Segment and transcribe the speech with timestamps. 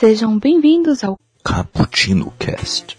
[0.00, 2.96] Sejam bem-vindos ao Cappuccino Cast.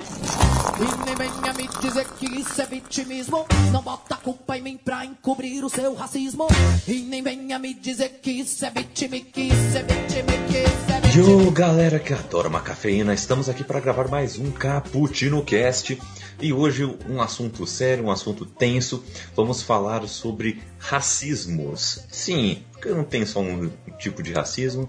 [0.78, 3.44] E nem venha me dizer que isso é vitimismo.
[3.72, 6.46] Não bota a culpa em mim pra encobrir o seu racismo.
[6.88, 10.92] E nem venha me dizer que isso é vitime, que isso é vitime, que isso
[10.92, 11.42] é vitime.
[11.44, 16.00] Yo, galera que adora uma cafeína, estamos aqui para gravar mais um Cappuccino Cast.
[16.40, 19.04] E hoje um assunto sério, um assunto tenso.
[19.36, 22.06] Vamos falar sobre racismos.
[22.12, 24.88] Sim, porque não tem só um tipo de racismo,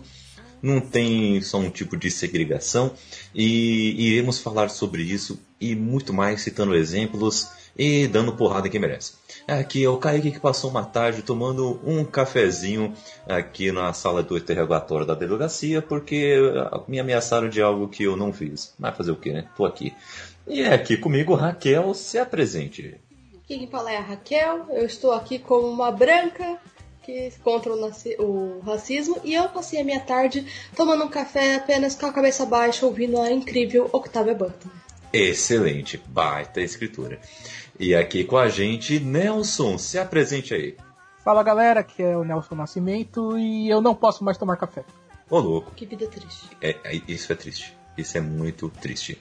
[0.63, 2.93] não tem só um tipo de segregação.
[3.35, 8.81] E iremos falar sobre isso e muito mais, citando exemplos e dando porrada em quem
[8.81, 9.15] merece.
[9.49, 12.95] Aqui é o Kaique que passou uma tarde tomando um cafezinho
[13.27, 16.37] aqui na sala do interrogatório da delegacia, porque
[16.87, 18.75] me ameaçaram de algo que eu não fiz.
[18.79, 19.49] Vai fazer o que, né?
[19.57, 19.93] Tô aqui.
[20.47, 23.01] E é aqui comigo, Raquel, se apresente.
[23.47, 26.59] Quem fala é a Raquel, eu estou aqui como uma branca
[27.03, 27.77] que contra o,
[28.23, 32.47] o racismo e eu passei a minha tarde tomando um café apenas com a cabeça
[32.47, 34.73] baixa ouvindo a incrível Octavia Butler.
[35.13, 37.21] Excelente, baita escritura.
[37.79, 40.77] E aqui com a gente, Nelson, se apresente aí.
[41.25, 44.85] Fala galera, aqui é o Nelson Nascimento e eu não posso mais tomar café.
[45.29, 46.49] Ô louco, Que vida triste.
[46.61, 47.77] é, é- isso é triste.
[47.97, 49.21] Isso é muito triste.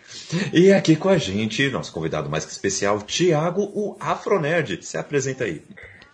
[0.54, 4.82] E aqui com a gente, nosso convidado mais que especial, Tiago, o Afronerd.
[4.86, 5.62] Se apresenta aí.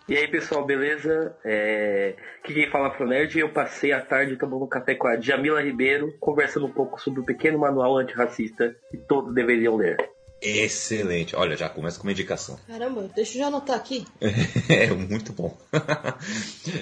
[0.08, 1.36] E aí pessoal, beleza?
[1.44, 2.14] É...
[2.42, 6.14] Aqui quem fala Afronerd, eu passei a tarde tomando um café com a Jamila Ribeiro,
[6.18, 9.98] conversando um pouco sobre o pequeno manual antirracista que todos deveriam ler.
[10.40, 11.36] Excelente.
[11.36, 12.58] Olha, já começa com uma indicação.
[12.66, 14.06] Caramba, deixa eu já anotar aqui.
[14.70, 15.54] É muito bom.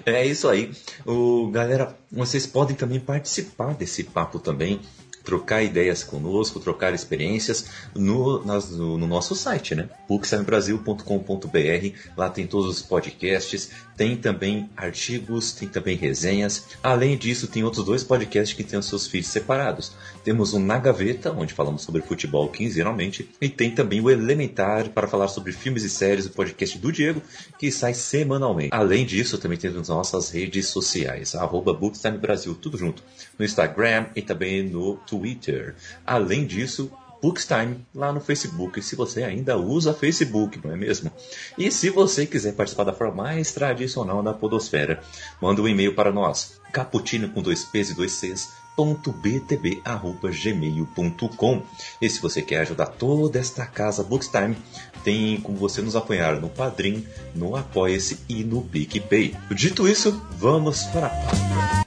[0.05, 0.71] É isso aí.
[1.05, 4.81] O, galera, vocês podem também participar desse papo também,
[5.27, 9.89] trocar ideias conosco, trocar experiências no, nas- no, no nosso site, né?
[10.09, 11.99] booksamebrasil.com.br.
[12.17, 16.67] Lá tem todos os podcasts, tem também artigos, tem também resenhas.
[16.83, 19.93] Além disso, tem outros dois podcasts que têm os seus feeds separados.
[20.23, 25.09] Temos o Na Gaveta, onde falamos sobre futebol quinzenalmente, e tem também o Elementar para
[25.09, 27.23] falar sobre filmes e séries, o podcast do Diego,
[27.59, 28.71] que sai semanalmente.
[28.73, 31.77] Além disso, também temos nossas redes sociais, arroba
[32.21, 33.03] Brasil, tudo junto,
[33.39, 35.75] no Instagram e também no Twitter.
[36.05, 36.91] Além disso,
[37.23, 41.11] Bookstime lá no Facebook, se você ainda usa Facebook, não é mesmo?
[41.57, 45.03] E se você quiser participar da forma mais tradicional da podosfera,
[45.41, 51.63] manda um e-mail para nós, caputino com dois P's e dois C's, .btb@gmail.com.
[52.01, 54.59] E se você quer ajudar toda esta casa Bookstime,
[55.03, 59.35] tem como você nos apoiar no Padrim, no Apoia-se e no PicPay.
[59.53, 61.86] Dito isso, vamos para a pauta.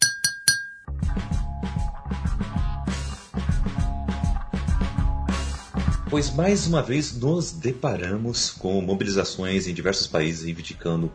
[6.09, 11.11] Pois mais uma vez nos deparamos com mobilizações em diversos países reivindicando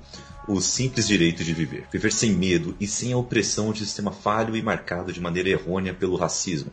[0.47, 1.85] o simples direito de viver.
[1.91, 5.49] Viver sem medo e sem a opressão de um sistema falho e marcado de maneira
[5.49, 6.71] errônea pelo racismo,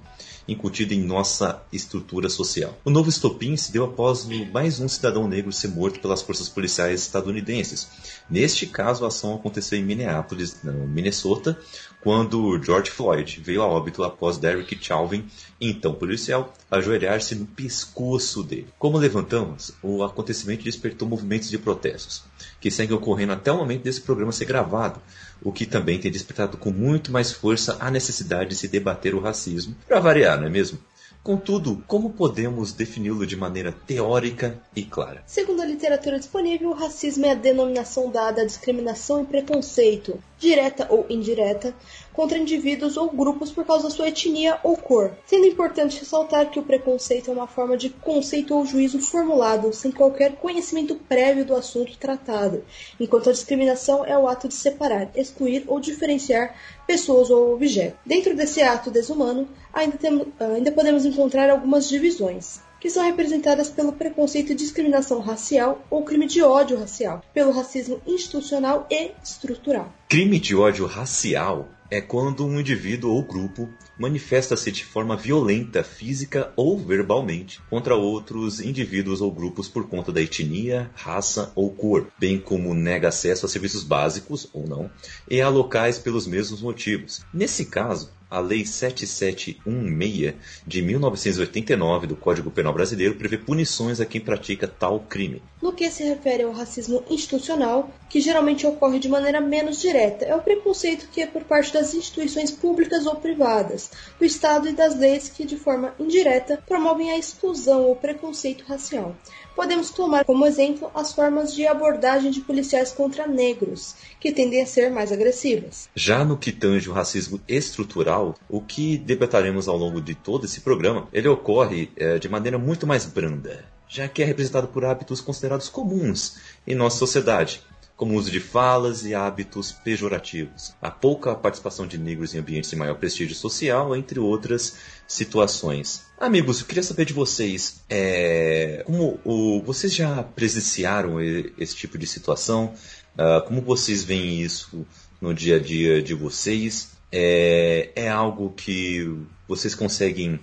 [0.48, 2.78] incutido em nossa estrutura social.
[2.86, 7.02] O novo estopim se deu após mais um cidadão negro ser morto pelas forças policiais
[7.02, 7.88] estadunidenses.
[8.30, 11.58] Neste caso, a ação aconteceu em Minneapolis, no Minnesota,
[12.02, 15.26] quando George Floyd veio a óbito após Derek Chauvin,
[15.60, 18.68] então policial, ajoelhar-se no pescoço dele.
[18.80, 22.24] Como levantamos, o acontecimento despertou movimentos de protestos,
[22.60, 25.00] que seguem ocorrendo até o momento desse programa ser gravado,
[25.44, 29.22] o que também tem despertado com muito mais força a necessidade de se debater o
[29.22, 30.80] racismo, para variar, não é mesmo?
[31.24, 35.22] Contudo, como podemos defini-lo de maneira teórica e clara?
[35.28, 40.88] Segundo a literatura disponível, o racismo é a denominação dada à discriminação e preconceito, direta
[40.90, 41.74] ou indireta,
[42.12, 45.12] contra indivíduos ou grupos por causa da sua etnia ou cor.
[45.26, 49.92] Sendo importante ressaltar que o preconceito é uma forma de conceito ou juízo formulado sem
[49.92, 52.66] qualquer conhecimento prévio do assunto tratado,
[53.00, 56.56] enquanto a discriminação é o ato de separar, excluir ou diferenciar
[56.88, 58.00] pessoas ou objetos.
[58.04, 63.94] Dentro desse ato desumano, ainda, temos, ainda podemos encontrar algumas divisões que são representadas pelo
[63.94, 69.94] preconceito e discriminação racial ou crime de ódio racial, pelo racismo institucional e estrutural.
[70.10, 76.52] Crime de ódio racial é quando um indivíduo ou grupo manifesta-se de forma violenta, física
[76.56, 82.40] ou verbalmente, contra outros indivíduos ou grupos por conta da etnia, raça ou cor, bem
[82.40, 84.90] como nega acesso a serviços básicos ou não,
[85.30, 87.22] e a locais pelos mesmos motivos.
[87.34, 94.22] Nesse caso, a Lei 7716 de 1989 do Código Penal Brasileiro prevê punições a quem
[94.22, 95.44] pratica tal crime.
[95.62, 100.34] No que se refere ao racismo institucional, que geralmente ocorre de maneira menos direta, é
[100.34, 103.81] o preconceito que é por parte das instituições públicas ou privadas,
[104.20, 109.16] do Estado e das leis que, de forma indireta, promovem a exclusão ou preconceito racial.
[109.56, 114.66] Podemos tomar como exemplo as formas de abordagem de policiais contra negros, que tendem a
[114.66, 115.90] ser mais agressivas.
[115.96, 120.62] Já no que tange o racismo estrutural, o que debataremos ao longo de todo esse
[120.62, 125.20] programa, ele ocorre é, de maneira muito mais branda, já que é representado por hábitos
[125.20, 127.62] considerados comuns em nossa sociedade,
[128.02, 132.72] como o uso de falas e hábitos pejorativos, a pouca participação de negros em ambientes
[132.72, 134.76] de maior prestígio social, entre outras
[135.08, 136.04] situações.
[136.20, 142.08] Amigos, eu queria saber de vocês, é, como o, vocês já presenciaram esse tipo de
[142.08, 142.74] situação?
[143.14, 144.84] Uh, como vocês veem isso
[145.22, 146.94] no dia a dia de vocês?
[147.12, 149.16] É, é algo que
[149.48, 150.40] vocês conseguem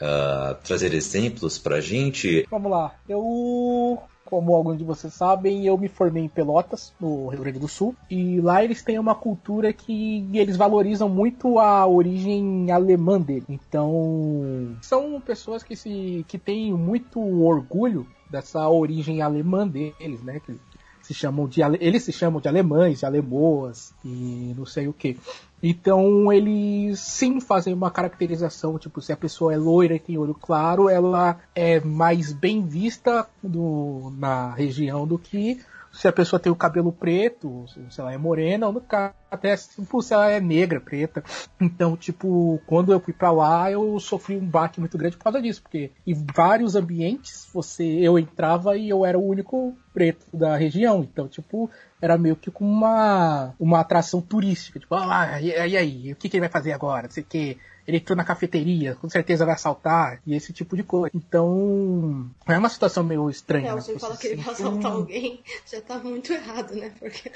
[0.00, 2.46] uh, trazer exemplos para a gente?
[2.48, 2.94] Vamos lá.
[3.08, 7.66] Eu como alguns de vocês sabem, eu me formei em Pelotas, no Rio Grande do
[7.66, 13.44] Sul, e lá eles têm uma cultura que eles valorizam muito a origem alemã dele.
[13.48, 20.40] Então, são pessoas que se que têm muito orgulho dessa origem alemã deles, né?
[20.40, 20.56] Que
[21.02, 25.18] se chamam de eles se chamam de alemães, de alemoas e não sei o que.
[25.62, 30.34] Então eles sim fazem uma caracterização, tipo, se a pessoa é loira e tem olho
[30.34, 35.60] claro, ela é mais bem vista do, na região do que
[35.92, 39.56] se a pessoa tem o cabelo preto, se ela é morena, ou no caso, até
[39.56, 41.22] tipo, se ela é negra, preta.
[41.60, 45.42] Então, tipo, quando eu fui para lá, eu sofri um baque muito grande por causa
[45.42, 50.56] disso, porque em vários ambientes você eu entrava e eu era o único preto da
[50.56, 51.02] região.
[51.02, 51.70] Então, tipo,
[52.00, 54.78] era meio que como uma, uma atração turística.
[54.78, 57.04] Tipo, ah, e, e aí, o que, que ele vai fazer agora?
[57.04, 57.58] Não sei o que
[57.90, 61.10] ele entrou na cafeteria, com certeza vai assaltar, e esse tipo de coisa.
[61.14, 63.70] Então, é uma situação meio estranha.
[63.70, 63.80] É, né?
[63.80, 66.92] você fala que ele vai assaltar alguém, já tá muito errado, né?
[66.98, 67.30] Porque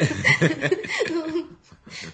[1.11, 1.49] não,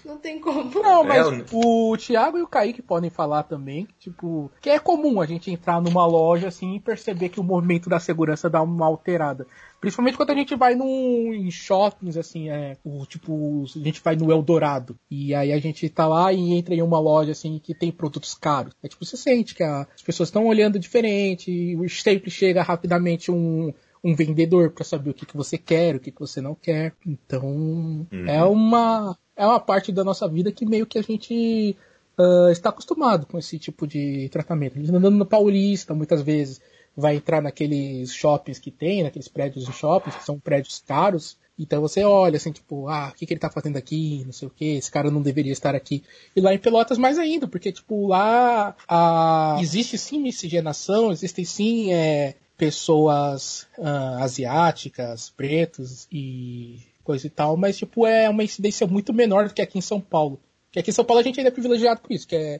[0.13, 0.71] não tem como.
[0.81, 5.21] Não, mas é, o Thiago e o Kaique podem falar também, tipo, que é comum
[5.21, 8.87] a gente entrar numa loja assim e perceber que o movimento da segurança dá uma
[8.87, 9.45] alterada.
[9.81, 14.15] Principalmente quando a gente vai num, em shoppings, assim, é, o, tipo, a gente vai
[14.15, 14.95] no Eldorado.
[15.09, 18.35] E aí a gente tá lá e entra em uma loja, assim, que tem produtos
[18.35, 18.75] caros.
[18.83, 23.31] É tipo, você sente que a, as pessoas estão olhando diferente, e sempre chega rapidamente
[23.31, 23.73] um,
[24.03, 26.93] um vendedor para saber o que, que você quer, o que, que você não quer.
[27.03, 28.27] Então, uhum.
[28.27, 31.75] é uma é uma parte da nossa vida que meio que a gente
[32.19, 34.77] uh, está acostumado com esse tipo de tratamento.
[34.77, 36.61] A gente andando no Paulista, muitas vezes,
[36.95, 41.79] vai entrar naqueles shoppings que tem, naqueles prédios de shoppings, que são prédios caros, então
[41.81, 44.51] você olha assim, tipo, ah, o que, que ele tá fazendo aqui, não sei o
[44.51, 46.03] que, esse cara não deveria estar aqui.
[46.35, 49.57] E lá em Pelotas mais ainda, porque, tipo, lá a...
[49.61, 57.77] existe sim miscigenação, existem sim é, pessoas uh, asiáticas, pretos e coisa e tal, mas,
[57.77, 60.39] tipo, é uma incidência muito menor do que aqui em São Paulo.
[60.65, 62.59] Porque aqui em São Paulo a gente ainda é privilegiado por isso, que é,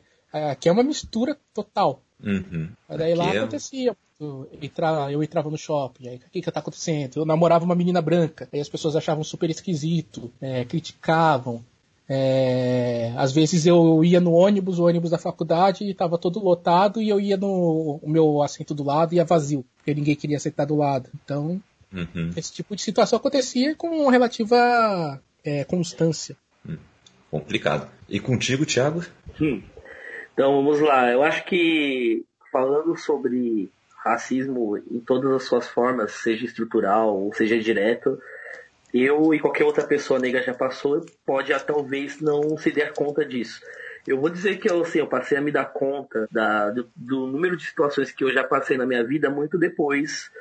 [0.52, 2.04] aqui é uma mistura total.
[2.24, 2.70] Uhum.
[2.88, 3.38] Mas daí lá é...
[3.38, 7.18] acontecia eu, entrava, eu entrava no shopping, aí o que que tá acontecendo?
[7.18, 11.64] Eu namorava uma menina branca, aí as pessoas achavam super esquisito, é, criticavam.
[12.08, 17.08] É, às vezes eu ia no ônibus, o ônibus da faculdade estava todo lotado e
[17.10, 20.66] eu ia no o meu assento do lado e ia vazio, porque ninguém queria sentar
[20.66, 21.10] do lado.
[21.24, 22.32] Então, uhum.
[22.36, 26.36] esse tipo de situação acontecia com relativa é, constância.
[26.68, 26.78] Hum,
[27.32, 27.90] complicado.
[28.10, 29.06] E contigo, Thiago?
[29.40, 29.64] Hum.
[30.34, 31.12] Então vamos lá.
[31.12, 33.72] Eu acho que falando sobre
[34.04, 38.20] racismo em todas as suas formas, seja estrutural ou seja direto,
[38.94, 43.62] eu e qualquer outra pessoa negra já passou, pode talvez não se der conta disso.
[44.06, 47.28] Eu vou dizer que eu, assim, eu passei a me dar conta da, do, do,
[47.28, 50.32] número de situações que eu já passei na minha vida muito depois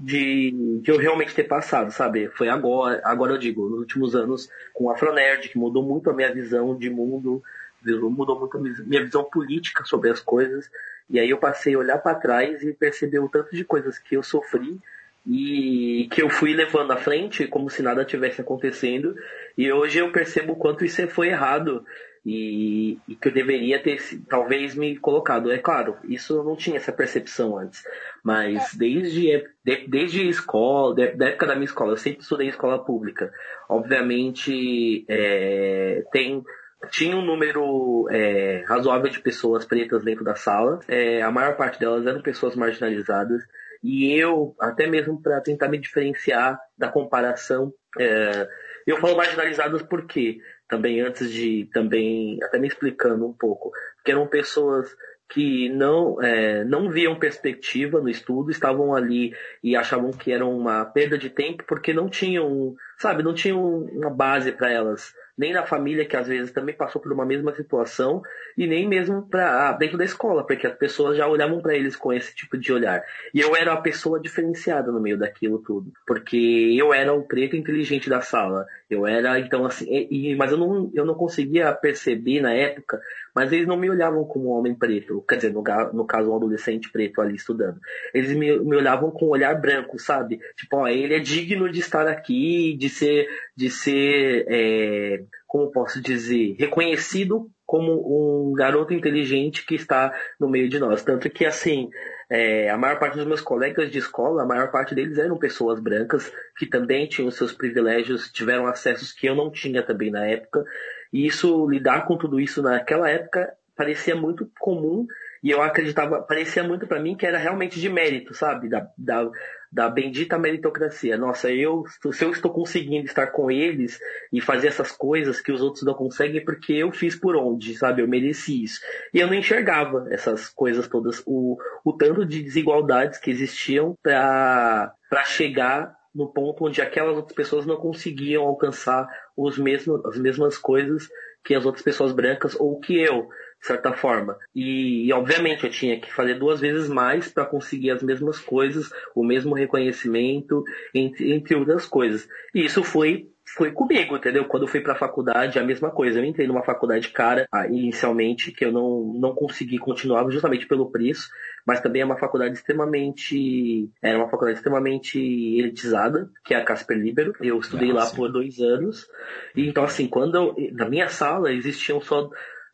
[0.00, 2.28] de, de eu realmente ter passado, sabe?
[2.28, 6.14] Foi agora, agora eu digo, nos últimos anos, com o Afronerd, que mudou muito a
[6.14, 7.42] minha visão de mundo,
[7.84, 10.70] mudou muito a minha visão política sobre as coisas.
[11.08, 14.16] E aí eu passei a olhar para trás e perceber o tanto de coisas que
[14.16, 14.78] eu sofri
[15.26, 19.14] e que eu fui levando à frente como se nada tivesse acontecendo.
[19.56, 21.84] E hoje eu percebo o quanto isso foi errado
[22.24, 25.50] e, e, que eu deveria ter talvez me colocado.
[25.50, 27.82] É claro, isso eu não tinha essa percepção antes,
[28.22, 32.84] mas desde, de, desde escola, de, da época da minha escola, eu sempre estudei escola
[32.84, 33.32] pública.
[33.68, 36.44] Obviamente é, tem
[36.90, 40.78] tinha um número é, razoável de pessoas pretas dentro da sala.
[40.86, 43.42] É, a maior parte delas eram pessoas marginalizadas.
[43.82, 48.48] E eu, até mesmo para tentar me diferenciar da comparação, é,
[48.86, 53.70] eu falo marginalizadas porque também antes de também até me explicando um pouco,
[54.04, 54.94] que eram pessoas
[55.30, 60.84] que não, é, não viam perspectiva no estudo, estavam ali e achavam que era uma
[60.86, 65.64] perda de tempo porque não tinham, sabe, não tinham uma base para elas nem na
[65.64, 68.20] família que às vezes também passou por uma mesma situação
[68.56, 71.94] e nem mesmo para ah, dentro da escola, porque as pessoas já olhavam para eles
[71.94, 73.04] com esse tipo de olhar.
[73.32, 77.54] E eu era a pessoa diferenciada no meio daquilo tudo, porque eu era o preto
[77.54, 78.66] inteligente da sala.
[78.90, 83.00] Eu era então assim, e, mas eu não eu não conseguia perceber na época
[83.34, 86.36] mas eles não me olhavam como um homem preto, quer dizer, no, no caso, um
[86.36, 87.78] adolescente preto ali estudando.
[88.12, 90.40] Eles me, me olhavam com um olhar branco, sabe?
[90.56, 96.00] Tipo, ó, ele é digno de estar aqui, de ser, de ser, é, como posso
[96.00, 101.02] dizer, reconhecido como um garoto inteligente que está no meio de nós.
[101.02, 101.90] Tanto que, assim,
[102.30, 105.78] é, a maior parte dos meus colegas de escola, a maior parte deles eram pessoas
[105.78, 110.64] brancas que também tinham seus privilégios, tiveram acessos que eu não tinha também na época.
[111.12, 115.06] E isso, lidar com tudo isso naquela época parecia muito comum
[115.42, 118.68] e eu acreditava, parecia muito para mim que era realmente de mérito, sabe?
[118.68, 119.30] Da, da,
[119.70, 121.16] da bendita meritocracia.
[121.16, 124.00] Nossa, eu, se eu estou conseguindo estar com eles
[124.32, 127.76] e fazer essas coisas que os outros não conseguem, é porque eu fiz por onde,
[127.76, 128.02] sabe?
[128.02, 128.80] Eu mereci isso.
[129.14, 134.92] E eu não enxergava essas coisas todas, o, o tanto de desigualdades que existiam para
[135.24, 139.06] chegar no ponto onde aquelas outras pessoas não conseguiam alcançar
[139.38, 141.08] os mesmos, as mesmas coisas
[141.44, 143.28] que as outras pessoas brancas ou que eu
[143.60, 144.36] de certa forma.
[144.54, 148.90] E, e, obviamente eu tinha que fazer duas vezes mais para conseguir as mesmas coisas,
[149.14, 150.62] o mesmo reconhecimento,
[150.94, 152.28] entre, entre outras coisas.
[152.54, 154.44] E isso foi foi comigo, entendeu?
[154.44, 156.18] Quando eu fui para a faculdade, a mesma coisa.
[156.18, 160.90] Eu entrei numa faculdade cara ah, inicialmente, que eu não, não consegui continuar justamente pelo
[160.90, 161.30] preço,
[161.66, 163.88] mas também é uma faculdade extremamente.
[164.02, 167.32] Era uma faculdade extremamente elitizada, que é a Casper Libero.
[167.40, 168.16] Eu estudei ah, lá sim.
[168.16, 169.06] por dois anos.
[169.54, 172.30] E então, assim, quando eu, na minha sala existiam só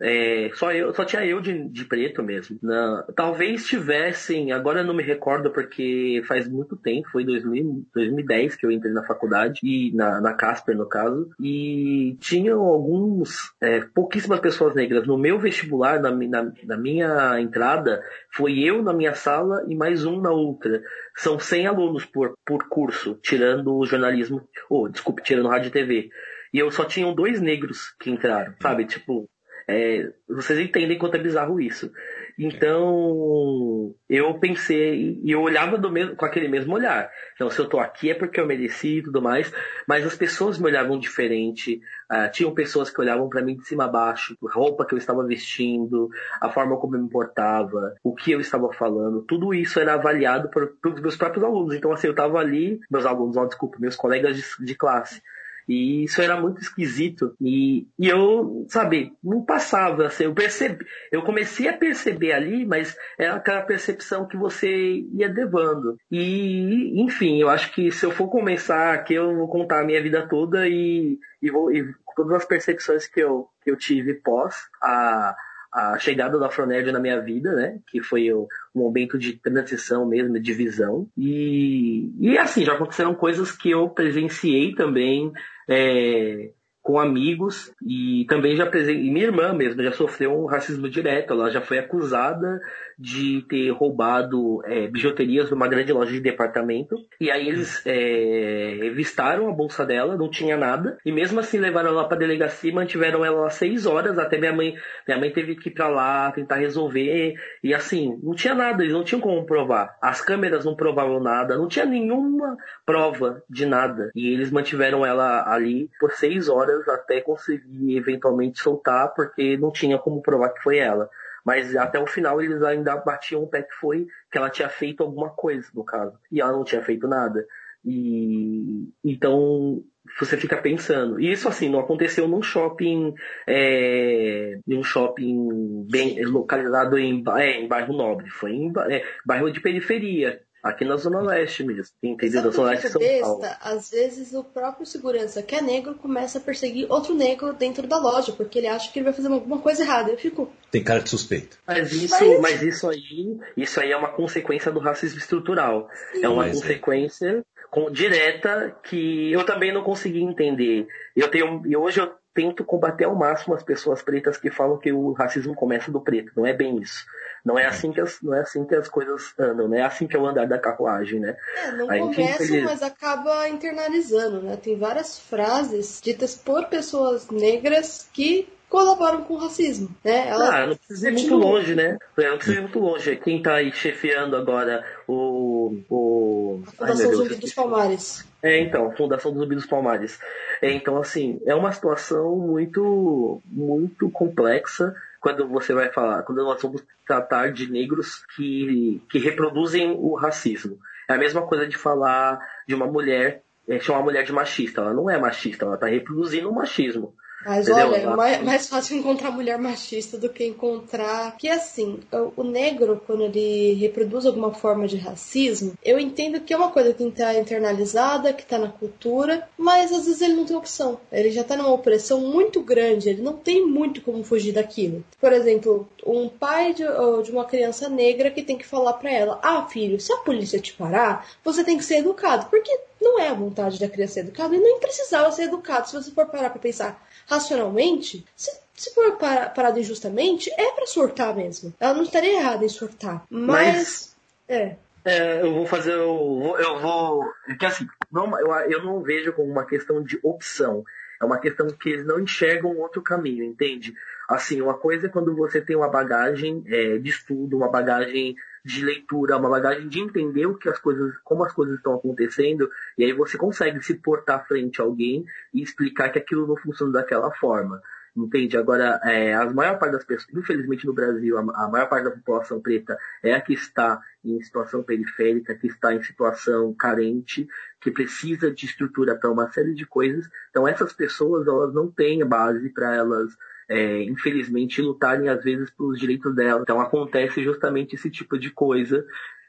[0.06, 2.58] é, só eu, só tinha eu de, de preto mesmo.
[2.62, 8.54] Na, talvez tivessem, agora eu não me recordo porque faz muito tempo, foi 2000, 2010
[8.54, 13.80] que eu entrei na faculdade e na, na Casper no caso, e tinham alguns, é,
[13.80, 15.06] pouquíssimas pessoas negras.
[15.06, 20.04] No meu vestibular, na, na, na minha entrada, foi eu na minha sala e mais
[20.04, 20.82] um na outra.
[21.16, 25.72] São 100 alunos por, por curso, tirando o jornalismo, ou oh, desculpe, tirando rádio e
[25.72, 26.10] TV.
[26.52, 28.84] E eu só tinham dois negros que entraram, sabe?
[28.84, 29.28] Tipo,
[29.68, 31.90] é, vocês entendem quanto é bizarro isso.
[32.38, 37.08] Então, eu pensei, e eu olhava mesmo, com aquele mesmo olhar.
[37.34, 39.52] Então, se eu tô aqui é porque eu mereci e tudo mais,
[39.86, 41.80] mas as pessoas me olhavam diferente.
[42.10, 44.98] Uh, tinham pessoas que olhavam para mim de cima a baixo, a roupa que eu
[44.98, 49.22] estava vestindo, a forma como eu me importava, o que eu estava falando.
[49.22, 50.50] Tudo isso era avaliado
[50.82, 51.74] pelos meus próprios alunos.
[51.74, 55.22] Então, assim, eu estava ali, meus alunos, ó, desculpa, meus colegas de, de classe.
[55.68, 57.34] E isso era muito esquisito.
[57.40, 60.06] E, e eu, sabe, não passava.
[60.06, 65.32] Assim, eu, percebi, eu comecei a perceber ali, mas era aquela percepção que você ia
[65.32, 65.96] levando.
[66.10, 70.02] E, enfim, eu acho que se eu for começar aqui, eu vou contar a minha
[70.02, 74.54] vida toda e, e, vou, e todas as percepções que eu, que eu tive pós
[74.82, 75.34] a
[75.74, 77.80] a chegada da Afronerd na minha vida, né?
[77.88, 81.08] Que foi o, um momento de transição mesmo, de visão.
[81.18, 85.32] E, e assim, já aconteceram coisas que eu presenciei também
[85.68, 89.10] é, com amigos e também já presenciei.
[89.10, 91.32] Minha irmã mesmo já sofreu um racismo direto.
[91.32, 92.60] Ela já foi acusada
[92.98, 96.94] de ter roubado é, bijuterias numa grande loja de departamento.
[97.18, 100.98] E aí eles é, revistaram a bolsa dela, não tinha nada.
[101.06, 104.18] E mesmo assim levaram ela pra delegacia e mantiveram ela lá seis horas.
[104.18, 104.74] Até minha mãe,
[105.08, 107.34] minha mãe teve que ir pra lá tentar resolver.
[107.62, 109.96] E assim, não tinha nada, eles não tinham como provar.
[110.02, 114.10] As câmeras não provavam nada, não tinha nenhuma prova de nada.
[114.14, 119.98] E eles mantiveram ela ali por seis horas até conseguir eventualmente soltar, porque não tinha
[119.98, 121.08] como provar que foi ela.
[121.44, 125.02] Mas até o final eles ainda batiam o pé que foi que ela tinha feito
[125.02, 126.18] alguma coisa, no caso.
[126.32, 127.46] E ela não tinha feito nada.
[127.84, 129.84] E então
[130.18, 131.20] você fica pensando.
[131.20, 133.14] E isso assim, não aconteceu num shopping,
[133.46, 139.60] é, num shopping bem localizado em, é, em bairro nobre, foi em é, bairro de
[139.60, 140.40] periferia.
[140.64, 142.42] Aqui na Zona Leste mesmo, entendeu?
[142.42, 143.42] Na Zona Leste de São Paulo.
[143.60, 147.98] Às vezes o próprio segurança que é negro começa a perseguir outro negro dentro da
[147.98, 150.10] loja, porque ele acha que ele vai fazer alguma coisa errada.
[150.10, 150.50] Eu fico.
[150.70, 151.58] Tem cara de suspeito.
[151.66, 152.40] Mas isso, mas...
[152.40, 155.86] mas isso aí, isso aí é uma consequência do racismo estrutural.
[156.12, 156.24] Sim.
[156.24, 156.60] É uma mas é.
[156.62, 157.42] consequência é.
[157.70, 160.86] com, direta que eu também não consegui entender.
[161.14, 164.90] Eu tenho, e hoje eu tento combater ao máximo as pessoas pretas que falam que
[164.90, 166.32] o racismo começa do preto.
[166.34, 167.04] Não é bem isso.
[167.44, 170.06] Não é assim que as, não é assim que as coisas andam, não é assim
[170.06, 171.36] que é o andar da carruagem, né?
[171.56, 174.56] É, não a começa, mas acaba internalizando, né?
[174.56, 180.28] Tem várias frases ditas por pessoas negras que colaboram com o racismo, né?
[180.28, 181.96] Ela ah, não precisa ir muito longe, né?
[182.16, 183.16] Não precisa ir muito longe.
[183.16, 185.76] Quem tá aí chefiando agora o...
[185.88, 186.62] o...
[186.66, 188.24] A Fundação Ai, Zumbi dos Palmares.
[188.42, 190.18] É, então, Fundação dos Zumbi dos Palmares.
[190.60, 194.92] É, então, assim, é uma situação muito, muito complexa
[195.24, 200.78] quando você vai falar, quando nós vamos tratar de negros que, que reproduzem o racismo.
[201.08, 202.38] É a mesma coisa de falar
[202.68, 204.82] de uma mulher, é, chamar uma mulher de machista.
[204.82, 207.14] Ela não é machista, ela está reproduzindo o machismo.
[207.44, 207.88] Mas Entendeu?
[207.88, 211.36] olha, é mais, mais fácil encontrar mulher machista do que encontrar.
[211.36, 212.00] Que assim,
[212.36, 216.92] o, negro, quando ele reproduz alguma forma de racismo, eu entendo que é uma coisa
[216.94, 220.98] que tá internalizada, que tá na cultura, mas às vezes ele não tem opção.
[221.12, 225.04] Ele já tá numa opressão muito grande, ele não tem muito como fugir daquilo.
[225.20, 226.84] Por exemplo, um pai de,
[227.24, 230.58] de uma criança negra que tem que falar pra ela: Ah, filho, se a polícia
[230.58, 232.46] te parar, você tem que ser educado.
[232.46, 235.88] Porque não é a vontade da criança ser educada e nem precisava ser educado.
[235.88, 240.86] Se você for parar pra pensar racionalmente, se, se for para- parado injustamente, é pra
[240.86, 241.72] surtar mesmo.
[241.78, 243.24] Ela não estaria errada em surtar.
[243.30, 244.14] Mas.
[244.48, 244.76] É.
[245.04, 246.56] É, eu vou fazer o.
[246.56, 247.24] Eu vou.
[247.58, 250.84] Que assim, não, eu, eu não vejo como uma questão de opção.
[251.20, 253.94] É uma questão que eles não enxergam outro caminho, entende?
[254.28, 258.34] Assim, uma coisa é quando você tem uma bagagem é, de estudo, uma bagagem
[258.64, 262.70] de leitura, uma bagagem de entender o que as coisas, como as coisas estão acontecendo,
[262.96, 266.92] e aí você consegue se portar frente a alguém e explicar que aquilo não funciona
[266.92, 267.82] daquela forma.
[268.16, 268.56] Entende?
[268.56, 272.12] Agora, é, a maior parte das pessoas, infelizmente no Brasil, a, a maior parte da
[272.12, 277.46] população preta é a que está em situação periférica, que está em situação carente,
[277.80, 280.30] que precisa de estrutura para uma série de coisas.
[280.48, 283.36] Então, essas pessoas, elas não têm base para elas,
[283.68, 286.62] é, infelizmente, lutarem às vezes pelos direitos delas.
[286.62, 289.04] Então, acontece justamente esse tipo de coisa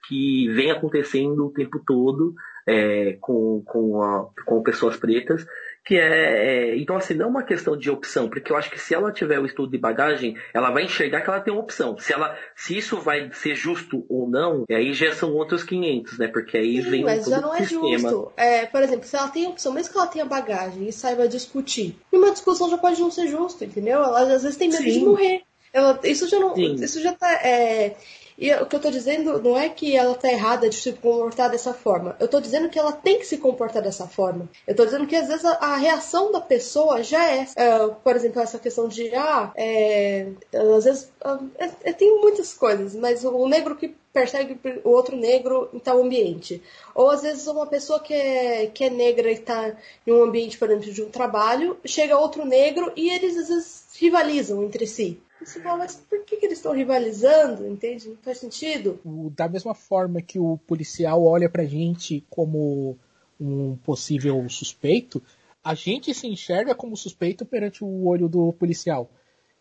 [0.08, 2.36] que vem acontecendo o tempo todo
[2.68, 5.46] é, com, com, a- com pessoas pretas,
[5.86, 8.80] que é, é, então assim, não é uma questão de opção, porque eu acho que
[8.80, 11.96] se ela tiver o estudo de bagagem, ela vai enxergar que ela tem uma opção.
[12.00, 16.28] Se ela, se isso vai ser justo ou não, aí já são outros 500, né?
[16.28, 18.10] Porque aí Sim, vem mas já não é sistema.
[18.10, 18.32] justo.
[18.36, 21.96] É, por exemplo, se ela tem opção, mesmo que ela tenha bagagem e saiba discutir,
[22.12, 24.00] e uma discussão já pode não ser justa, entendeu?
[24.00, 25.06] Ela às vezes tem medo de Sim.
[25.06, 25.44] morrer.
[25.72, 26.56] Ela, isso já não.
[26.56, 26.76] Sim.
[26.76, 27.32] Isso já tá.
[27.32, 27.96] é,
[28.38, 31.50] e o que eu tô dizendo não é que ela tá errada de se comportar
[31.50, 32.16] dessa forma.
[32.20, 34.50] Eu tô dizendo que ela tem que se comportar dessa forma.
[34.68, 38.16] Eu tô dizendo que às vezes a, a reação da pessoa já é, é, por
[38.16, 40.28] exemplo, essa questão de ah, é,
[40.76, 44.90] às vezes ah, é- é- tem muitas coisas, mas o, o negro que persegue o
[44.92, 46.62] outro negro em tal ambiente.
[46.94, 49.76] Ou às vezes uma pessoa que é, que é negra e está
[50.08, 53.86] em um ambiente, por exemplo, de um trabalho, chega outro negro e eles às vezes
[54.00, 55.22] rivalizam entre si.
[55.46, 57.68] Você fala, mas por que, que eles estão rivalizando?
[57.68, 58.10] Entende?
[58.10, 59.00] Não faz sentido.
[59.36, 62.98] Da mesma forma que o policial olha pra gente como
[63.40, 65.22] um possível suspeito,
[65.64, 69.10] a gente se enxerga como suspeito perante o olho do policial.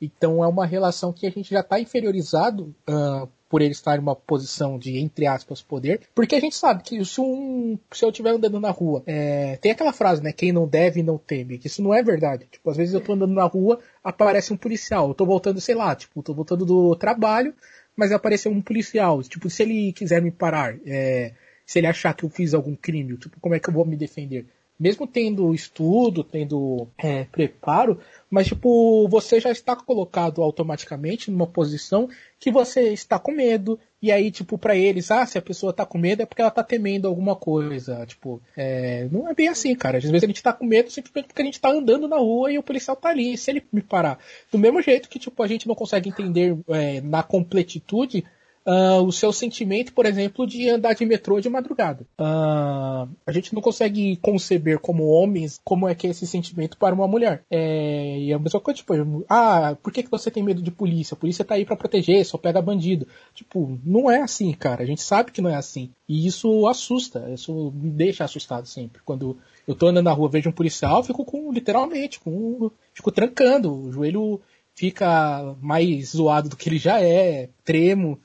[0.04, 4.00] Então é uma relação que a gente já está inferiorizado ah, por ele estar em
[4.00, 8.10] uma posição de, entre aspas, poder, porque a gente sabe que se, um, se eu
[8.10, 10.32] estiver andando na rua, é, tem aquela frase, né?
[10.32, 12.48] Quem não deve não teme, que isso não é verdade.
[12.50, 15.76] Tipo, às vezes eu tô andando na rua, aparece um policial, eu tô voltando, sei
[15.76, 17.54] lá, tipo, tô voltando do trabalho,
[17.96, 19.22] mas apareceu um policial.
[19.22, 21.32] Tipo, se ele quiser me parar, é,
[21.64, 23.96] se ele achar que eu fiz algum crime, tipo, como é que eu vou me
[23.96, 24.46] defender?
[24.78, 32.08] Mesmo tendo estudo, tendo é, preparo, mas tipo, você já está colocado automaticamente numa posição
[32.40, 35.86] que você está com medo, e aí, tipo, pra eles, ah, se a pessoa tá
[35.86, 38.04] com medo é porque ela tá temendo alguma coisa.
[38.04, 39.96] Tipo, é, não é bem assim, cara.
[39.96, 42.52] Às vezes a gente tá com medo simplesmente porque a gente tá andando na rua
[42.52, 43.38] e o policial tá ali.
[43.38, 44.18] Se ele me parar.
[44.52, 48.26] Do mesmo jeito que, tipo, a gente não consegue entender é, na completitude
[48.66, 52.06] ah, o seu sentimento, por exemplo, de andar de metrô de madrugada.
[52.18, 56.94] Ah, a gente não consegue conceber como homens como é que é esse sentimento para
[56.94, 57.44] uma mulher.
[57.50, 61.14] É, e a mesma coisa, tipo, ah, por que, que você tem medo de polícia?
[61.14, 63.06] A polícia tá aí para proteger, só pega bandido.
[63.34, 64.82] Tipo, não é assim, cara.
[64.82, 65.90] A gente sabe que não é assim.
[66.08, 69.00] E isso assusta, isso me deixa assustado sempre.
[69.04, 73.72] Quando eu tô andando na rua, vejo um policial, fico com, literalmente, com, fico trancando,
[73.72, 74.40] o joelho
[74.74, 78.20] fica mais zoado do que ele já é, tremo.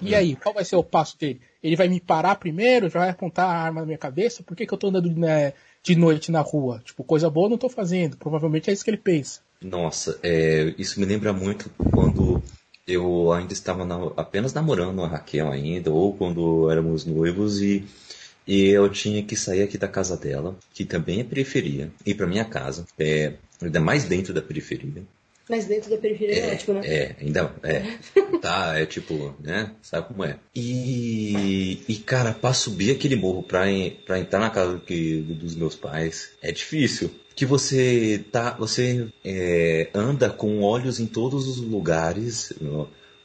[0.00, 1.40] E aí, qual vai ser o passo dele?
[1.62, 4.42] Ele vai me parar primeiro, já vai apontar a arma na minha cabeça?
[4.42, 6.80] Por que, que eu tô andando né, de noite na rua?
[6.84, 8.16] Tipo, coisa boa eu não tô fazendo.
[8.16, 9.40] Provavelmente é isso que ele pensa.
[9.60, 12.42] Nossa, é, isso me lembra muito quando
[12.86, 17.84] eu ainda estava na- apenas namorando a Raquel ainda, ou quando éramos noivos e,
[18.46, 22.26] e eu tinha que sair aqui da casa dela, que também é periferia, ir para
[22.26, 25.02] minha casa, é, ainda mais dentro da periferia.
[25.50, 26.86] Mas dentro da periferia é, ótimo, né?
[26.86, 27.82] É, ainda é.
[28.40, 29.72] Tá, é tipo, né?
[29.82, 30.38] Sabe como é?
[30.54, 33.64] E, e cara, pra subir aquele morro pra,
[34.06, 37.10] pra entrar na casa que, dos meus pais é difícil.
[37.34, 42.52] Que você tá, você é, anda com olhos em todos os lugares,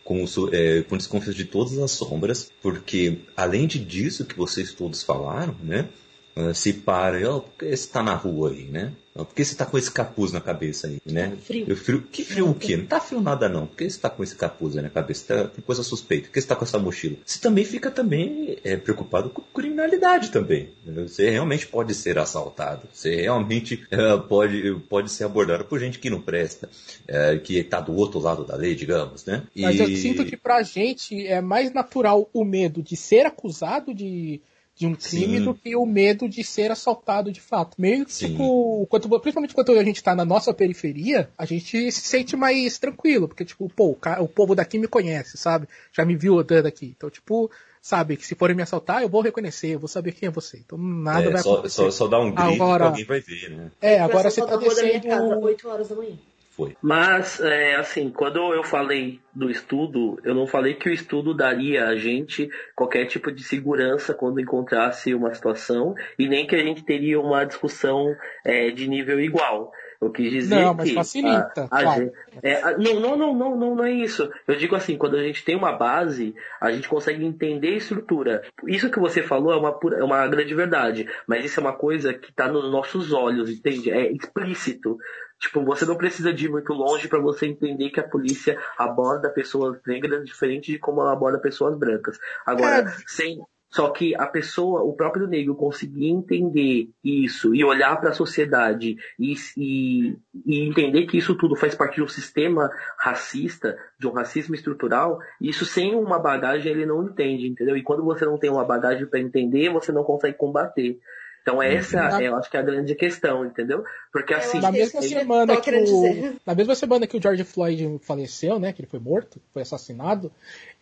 [0.03, 5.03] com, é, com desconfiança de todas as sombras, porque além de disso que vocês todos
[5.03, 5.87] falaram, né?
[6.35, 8.93] Uh, se para, oh, por que você tá na rua aí, né?
[9.15, 11.37] Por que você tá com esse capuz na cabeça aí, né?
[11.41, 11.65] Frio.
[11.69, 12.01] Eu, frio.
[12.01, 12.75] Que frio o quê?
[12.75, 13.65] Não tá frio nada não.
[13.65, 15.25] Por que você tá com esse capuz aí na cabeça?
[15.25, 16.27] Tá, tem coisa suspeita.
[16.27, 17.15] Por que você tá com essa mochila?
[17.25, 20.69] Você também fica também é, preocupado com criminalidade também.
[20.85, 22.89] Você realmente pode ser assaltado.
[22.91, 26.69] Você realmente é, pode, pode ser abordado por gente que não presta,
[27.07, 29.43] é, que tá do outro lado da lei, digamos, né?
[29.55, 29.61] E...
[29.61, 34.41] Mas eu sinto que pra gente é mais natural o medo de ser acusado de
[34.75, 35.45] de um crime Sim.
[35.45, 37.75] do que o medo de ser assaltado de fato.
[37.79, 42.01] Meio que, tipo, quando, principalmente quando a gente tá na nossa periferia, a gente se
[42.01, 45.67] sente mais tranquilo, porque, tipo, pô, o, cara, o povo daqui me conhece, sabe?
[45.93, 46.93] Já me viu andando aqui.
[46.95, 47.49] Então, tipo,
[47.81, 50.57] sabe, que se forem me assaltar, eu vou reconhecer, eu vou saber quem é você.
[50.57, 51.75] Então nada é, vai só, acontecer.
[51.75, 53.71] Só, só dá um grito agora, que alguém vai ver, né?
[53.79, 55.07] É, agora você tá descendo...
[55.07, 56.17] Casa, 8 horas da manhã.
[56.55, 56.75] Foi.
[56.81, 61.87] Mas, é, assim, quando eu falei do estudo, eu não falei que o estudo daria
[61.87, 66.83] a gente qualquer tipo de segurança quando encontrasse uma situação e nem que a gente
[66.83, 68.15] teria uma discussão
[68.45, 69.73] é, de nível igual.
[70.01, 71.67] Eu quis dizer não, mas que facilita.
[71.71, 72.03] A, a claro.
[72.03, 72.13] gente,
[72.43, 74.29] é, a, não, não, não, não, não, não é isso.
[74.47, 78.41] Eu digo assim, quando a gente tem uma base, a gente consegue entender a estrutura.
[78.67, 81.73] Isso que você falou é uma, pura, é uma grande verdade, mas isso é uma
[81.73, 83.89] coisa que está nos nossos olhos, entende?
[83.89, 84.97] É explícito.
[85.39, 89.29] Tipo, você não precisa de ir muito longe para você entender que a polícia aborda
[89.29, 92.17] pessoas negras diferente de como ela aborda pessoas brancas.
[92.45, 92.87] Agora, é.
[93.05, 93.39] sem,
[93.75, 98.95] só que a pessoa, o próprio negro, conseguir entender isso e olhar para a sociedade
[99.19, 104.13] e, e, e, entender que isso tudo faz parte de um sistema racista, de um
[104.13, 107.75] racismo estrutural, isso sem uma bagagem ele não entende, entendeu?
[107.75, 110.97] E quando você não tem uma bagagem para entender, você não consegue combater.
[111.45, 112.23] Então essa, na...
[112.23, 113.83] eu acho que é a grande questão, entendeu?
[114.11, 116.39] Porque assim, na mesma semana que o...
[116.43, 120.31] na mesma semana que o George Floyd faleceu, né, que ele foi morto, foi assassinado,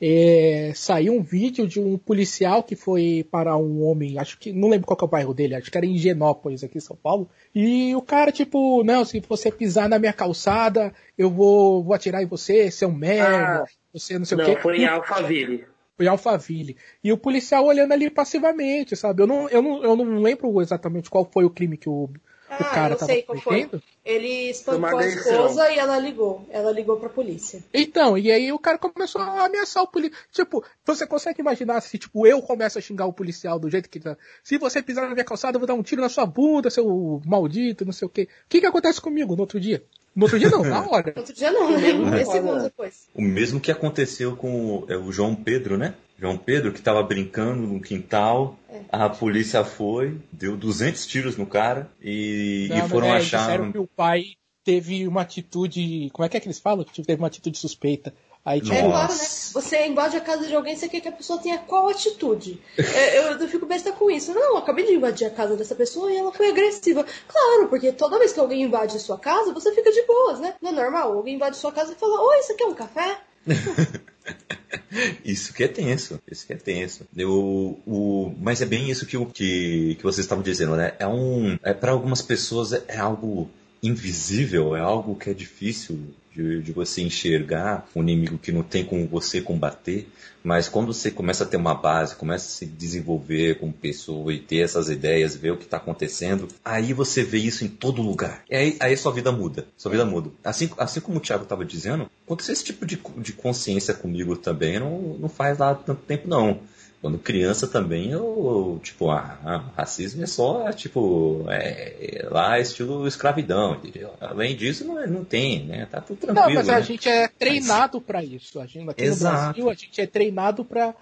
[0.01, 0.71] é...
[0.73, 4.87] saiu um vídeo de um policial que foi para um homem, acho que não lembro
[4.87, 7.93] qual é o bairro dele, acho que era em Higienópolis aqui em São Paulo, e
[7.93, 12.27] o cara tipo, não, se você pisar na minha calçada, eu vou, vou atirar em
[12.27, 14.61] você, seu merda, ah, você não sei não, o quê.
[14.61, 16.77] Foi em Alphaville foi Alphaville.
[17.03, 19.23] E o policial olhando ali passivamente, sabe?
[19.23, 22.09] Eu não, eu não, eu não lembro exatamente qual foi o crime que o,
[22.49, 23.81] ah, o cara estava cometendo.
[24.05, 26.45] Ele espancou a esposa e ela ligou.
[26.49, 27.63] Ela ligou pra polícia.
[27.73, 30.19] Então, e aí o cara começou a ameaçar o policial.
[30.31, 33.99] Tipo, você consegue imaginar se, tipo, eu começo a xingar o policial do jeito que
[33.99, 34.17] tá.
[34.43, 37.21] Se você pisar na minha calçada, eu vou dar um tiro na sua bunda, seu
[37.25, 38.27] maldito, não sei o quê.
[38.45, 39.83] O que que acontece comigo no outro dia?
[40.15, 41.11] No outro dia não, na hora.
[41.15, 42.11] No outro dia não, né?
[42.11, 43.07] Três segundos depois.
[43.13, 45.95] O mesmo que aconteceu com o, é, o João Pedro, né?
[46.17, 48.81] João Pedro, que estava brincando no quintal, é.
[48.91, 53.39] a polícia foi, deu 200 tiros no cara e, não, e foram é, achar.
[53.39, 54.23] Disseram que o pai
[54.63, 56.09] teve uma atitude.
[56.13, 56.85] Como é que é que eles falam?
[56.85, 58.13] Que teve uma atitude suspeita.
[58.45, 59.19] Aí, tipo, é claro, né?
[59.53, 62.61] Você invade a casa de alguém, você quer que a pessoa tenha qual atitude?
[62.77, 64.33] É, eu, eu, fico besta com isso.
[64.33, 67.05] Não, eu acabei de invadir a casa dessa pessoa e ela foi agressiva.
[67.27, 70.55] Claro, porque toda vez que alguém invade a sua casa, você fica de boas, né?
[70.61, 71.13] Não é normal.
[71.13, 73.17] Alguém invade a sua casa e fala: Oi, isso aqui é um café?
[75.23, 77.07] isso que é tenso, isso que é tenso.
[77.15, 80.93] Eu, o, mas é bem isso que, que, que vocês estavam dizendo, né?
[80.99, 83.49] É um, é para algumas pessoas é, é algo
[83.81, 88.83] invisível, é algo que é difícil de, de, você enxergar um inimigo que não tem
[88.83, 90.07] como você combater,
[90.43, 94.39] mas quando você começa a ter uma base, começa a se desenvolver como pessoa e
[94.39, 98.43] ter essas ideias, ver o que está acontecendo, aí você vê isso em todo lugar.
[98.49, 100.29] E aí, aí sua vida muda, sua vida muda.
[100.43, 104.79] Assim, assim como o Thiago estava dizendo, aconteceu esse tipo de, de consciência comigo também,
[104.79, 106.59] não, não faz lá tanto tempo não
[107.03, 113.05] quando criança também, eu, tipo, ah, ah, racismo é só, tipo, é, é lá estilo
[113.05, 114.11] escravidão, entendeu?
[114.21, 115.85] Além disso, não, não tem, né?
[115.85, 116.47] Tá tudo tranquilo.
[116.47, 116.81] Não, mas a né?
[116.81, 118.07] gente é treinado mas...
[118.07, 118.57] para isso.
[118.57, 119.35] A gente, aqui Exato.
[119.35, 120.95] no Brasil, a gente é treinado para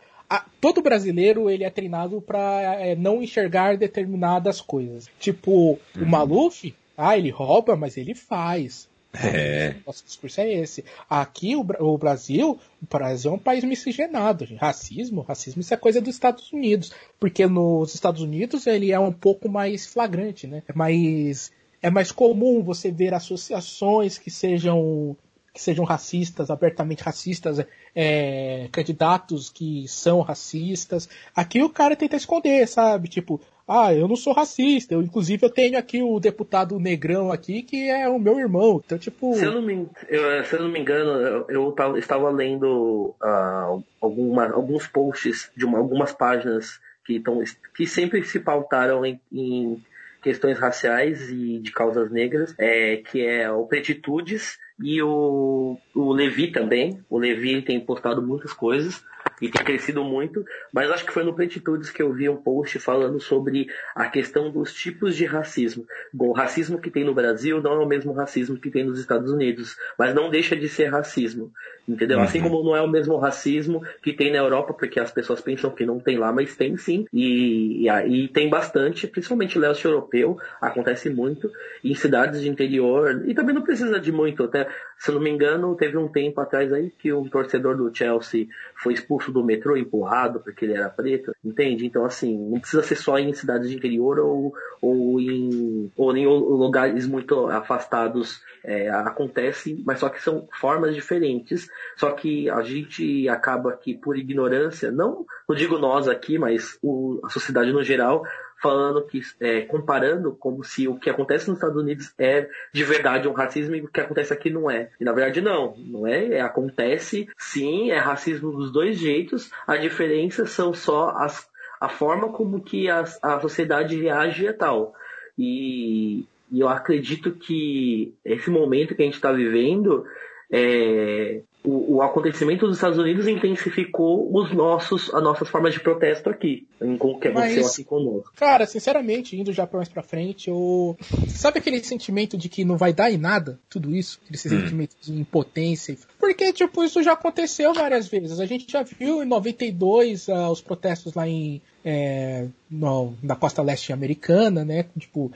[0.60, 5.08] todo brasileiro ele é treinado para é, não enxergar determinadas coisas.
[5.20, 6.02] Tipo, uhum.
[6.02, 8.90] o Maluf, ah, ele rouba, mas ele faz.
[9.14, 9.76] É.
[9.86, 10.86] Nosso discurso é esse.
[11.10, 14.48] Aqui, o, o, Brasil, o Brasil é um país miscigenado.
[14.56, 16.92] Racismo, racismo isso é coisa dos Estados Unidos.
[17.20, 20.64] Porque nos Estados Unidos ele é um pouco mais flagrante, né?
[20.68, 25.16] É mais, é mais comum você ver associações que sejam
[25.54, 31.10] que sejam racistas, abertamente racistas, é, candidatos que são racistas.
[31.36, 33.10] Aqui o cara tenta esconder, sabe?
[33.10, 34.94] Tipo, ah, eu não sou racista.
[34.94, 38.82] Eu, inclusive, eu tenho aqui o deputado negrão aqui, que é o meu irmão.
[38.84, 39.34] Então, tipo.
[39.36, 43.84] Se eu não me, eu, se eu não me engano, eu, eu estava lendo uh,
[44.02, 47.42] alguma, alguns posts de uma, algumas páginas que, tão,
[47.76, 49.82] que sempre se pautaram em, em
[50.22, 56.52] questões raciais e de causas negras, é, que é o Pretitudes e o, o Levi
[56.52, 57.04] também.
[57.10, 59.04] O Levi tem postado muitas coisas.
[59.42, 62.78] E tem crescido muito, mas acho que foi no Platitudes que eu vi um post
[62.80, 65.86] falando sobre a questão dos tipos de racismo.
[66.14, 69.00] Bom, o racismo que tem no Brasil não é o mesmo racismo que tem nos
[69.00, 71.52] Estados Unidos, mas não deixa de ser racismo,
[71.88, 72.20] entendeu?
[72.20, 72.42] Assim uhum.
[72.42, 75.70] Assim como não é o mesmo racismo que tem na Europa, porque as pessoas pensam
[75.72, 80.38] que não tem lá, mas tem sim, e, e, e tem bastante, principalmente leste europeu,
[80.62, 81.52] acontece muito,
[81.84, 84.68] em cidades de interior, e também não precisa de muito, até,
[85.02, 88.94] se não me engano, teve um tempo atrás aí que um torcedor do Chelsea foi
[88.94, 91.88] expulso do metrô, empurrado, porque ele era preto, entende?
[91.88, 96.28] Então, assim, não precisa ser só em cidades de interior ou, ou, em, ou em
[96.28, 101.68] lugares muito afastados é, acontece, mas só que são formas diferentes.
[101.96, 107.20] Só que a gente acaba que, por ignorância, não, não digo nós aqui, mas o,
[107.24, 108.22] a sociedade no geral,
[108.62, 113.28] falando que, é, comparando como se o que acontece nos Estados Unidos é de verdade
[113.28, 114.90] um racismo e o que acontece aqui não é.
[115.00, 116.36] E na verdade não, não é.
[116.36, 119.52] é acontece sim, é racismo dos dois jeitos.
[119.66, 124.94] A diferença são só as, a forma como que a, a sociedade reage a tal.
[125.38, 130.06] E, e eu acredito que esse momento que a gente está vivendo
[130.52, 136.30] é, o, o, acontecimento dos Estados Unidos intensificou os nossos, as nossas formas de protesto
[136.30, 138.34] aqui, em o que aconteceu Mas, aqui conosco.
[138.36, 140.98] Cara, sinceramente, indo já mais pra frente, eu...
[141.28, 144.20] sabe aquele sentimento de que não vai dar em nada, tudo isso?
[144.24, 144.62] Aquele hum.
[144.62, 145.98] sentimento de impotência.
[146.20, 148.40] Porque, tipo, isso já aconteceu várias vezes.
[148.40, 151.62] A gente já viu em 92 uh, os protestos lá em.
[151.84, 154.86] É, no, na costa leste americana, né?
[154.98, 155.32] Tipo,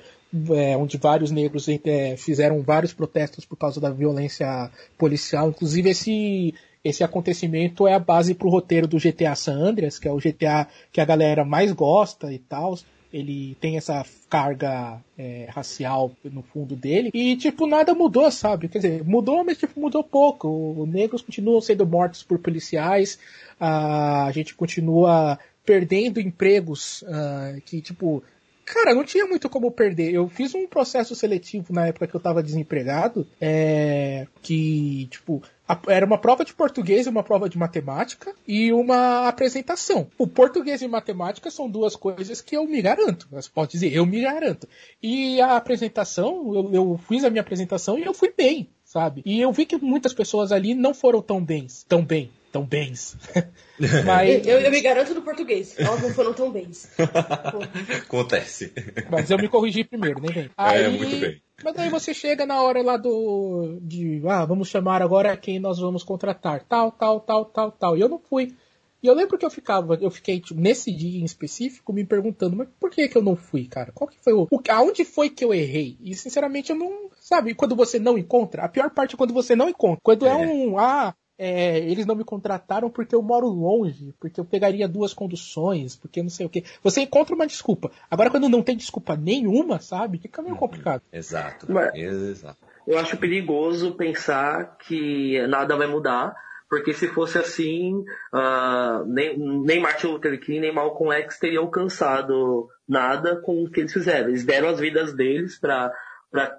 [0.54, 5.50] é, onde vários negros é, fizeram vários protestos por causa da violência policial.
[5.50, 10.08] Inclusive, esse, esse acontecimento é a base para o roteiro do GTA San Andreas, que
[10.08, 12.78] é o GTA que a galera mais gosta e tal.
[13.14, 17.12] Ele tem essa carga é, racial no fundo dele.
[17.14, 18.68] E, tipo, nada mudou, sabe?
[18.68, 20.50] Quer dizer, mudou, mas tipo, mudou pouco.
[20.78, 23.18] Os negros continuam sendo mortos por policiais.
[23.58, 28.22] A gente continua perdendo empregos uh, que, tipo,
[28.66, 30.12] Cara, não tinha muito como perder.
[30.12, 35.44] Eu fiz um processo seletivo na época que eu tava desempregado, é, que, tipo,
[35.88, 40.08] era uma prova de português e uma prova de matemática e uma apresentação.
[40.18, 43.28] O português e matemática são duas coisas que eu me garanto.
[43.32, 44.68] Você pode dizer, eu me garanto.
[45.02, 49.22] E a apresentação, eu, eu fiz a minha apresentação e eu fui bem, sabe?
[49.24, 53.18] E eu vi que muitas pessoas ali não foram tão bem, tão bem tão bens.
[54.06, 54.48] Mas...
[54.48, 55.76] Eu, eu, me garanto no português.
[55.78, 56.90] Elas não foram tão bens.
[58.02, 58.72] Acontece.
[59.12, 60.50] Mas eu me corrigi primeiro, nem vem.
[60.56, 61.42] Aí, é, muito bem.
[61.62, 63.78] Mas aí você chega na hora lá do.
[63.82, 64.22] de.
[64.26, 66.64] Ah, vamos chamar agora quem nós vamos contratar.
[66.64, 67.98] Tal, tal, tal, tal, tal.
[67.98, 68.56] E eu não fui.
[69.04, 72.56] E eu lembro que eu ficava, eu fiquei, tipo, nesse dia em específico, me perguntando,
[72.56, 73.92] mas por que que eu não fui, cara?
[73.92, 74.48] Qual que foi o.
[74.50, 75.98] o aonde foi que eu errei?
[76.02, 77.10] E sinceramente eu não.
[77.20, 80.00] Sabe, quando você não encontra, a pior parte é quando você não encontra.
[80.02, 80.80] Quando é, é um.
[80.80, 85.96] Ah, é, eles não me contrataram porque eu moro longe, porque eu pegaria duas conduções,
[85.96, 86.64] porque não sei o que.
[86.82, 87.92] Você encontra uma desculpa.
[88.10, 90.18] Agora, quando não tem desculpa nenhuma, sabe?
[90.18, 90.60] Fica meio uhum.
[90.60, 91.02] complicado.
[91.12, 91.72] Exato.
[91.72, 92.58] Mas, Exato.
[92.88, 96.36] Eu acho perigoso pensar que nada vai mudar,
[96.70, 102.70] porque se fosse assim, uh, nem, nem Martin Luther King nem Malcolm X teriam alcançado
[102.88, 104.30] nada com o que eles fizeram.
[104.30, 105.92] Eles deram as vidas deles para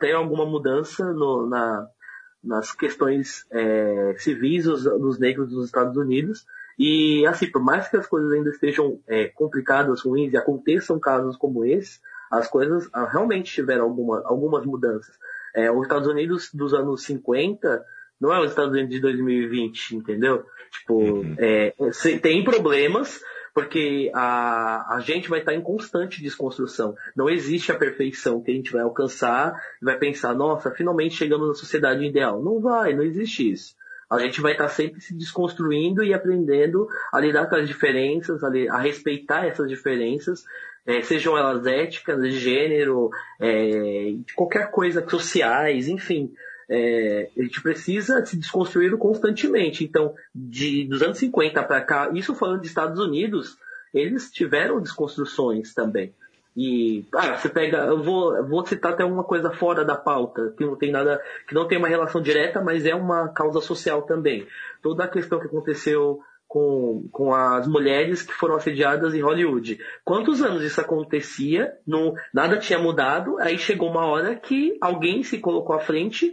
[0.00, 1.86] ter alguma mudança no, na,
[2.46, 6.46] nas questões é, civis dos, dos, negros dos Estados Unidos.
[6.78, 11.36] E, assim, por mais que as coisas ainda estejam é, complicadas, ruins e aconteçam casos
[11.36, 15.14] como esse, as coisas ah, realmente tiveram alguma, algumas mudanças.
[15.54, 17.84] É, os Estados Unidos dos anos 50
[18.20, 20.44] não é os Estados Unidos de 2020, entendeu?
[20.70, 21.34] Tipo, uhum.
[21.38, 21.74] é,
[22.20, 23.20] tem problemas,
[23.56, 26.94] porque a, a gente vai estar em constante desconstrução.
[27.16, 31.48] Não existe a perfeição que a gente vai alcançar e vai pensar, nossa, finalmente chegamos
[31.48, 32.42] na sociedade ideal.
[32.42, 33.74] Não vai, não existe isso.
[34.10, 38.48] A gente vai estar sempre se desconstruindo e aprendendo a lidar com as diferenças, a,
[38.48, 40.44] a respeitar essas diferenças,
[40.84, 43.08] é, sejam elas éticas, de gênero,
[43.40, 46.30] é, qualquer coisa, sociais, enfim
[46.68, 49.84] é, a gente precisa se desconstruir constantemente.
[49.84, 53.56] Então, de, dos anos 50 para cá, isso falando de Estados Unidos,
[53.94, 56.12] eles tiveram desconstruções também.
[56.56, 60.64] E, ah, você pega, eu vou, vou citar até uma coisa fora da pauta, que
[60.64, 64.46] não tem nada, que não tem uma relação direta, mas é uma causa social também.
[64.82, 69.78] Toda a questão que aconteceu com, com as mulheres que foram assediadas em Hollywood.
[70.04, 71.72] Quantos anos isso acontecia?
[71.86, 73.38] Não, nada tinha mudado.
[73.38, 76.32] Aí chegou uma hora que alguém se colocou à frente,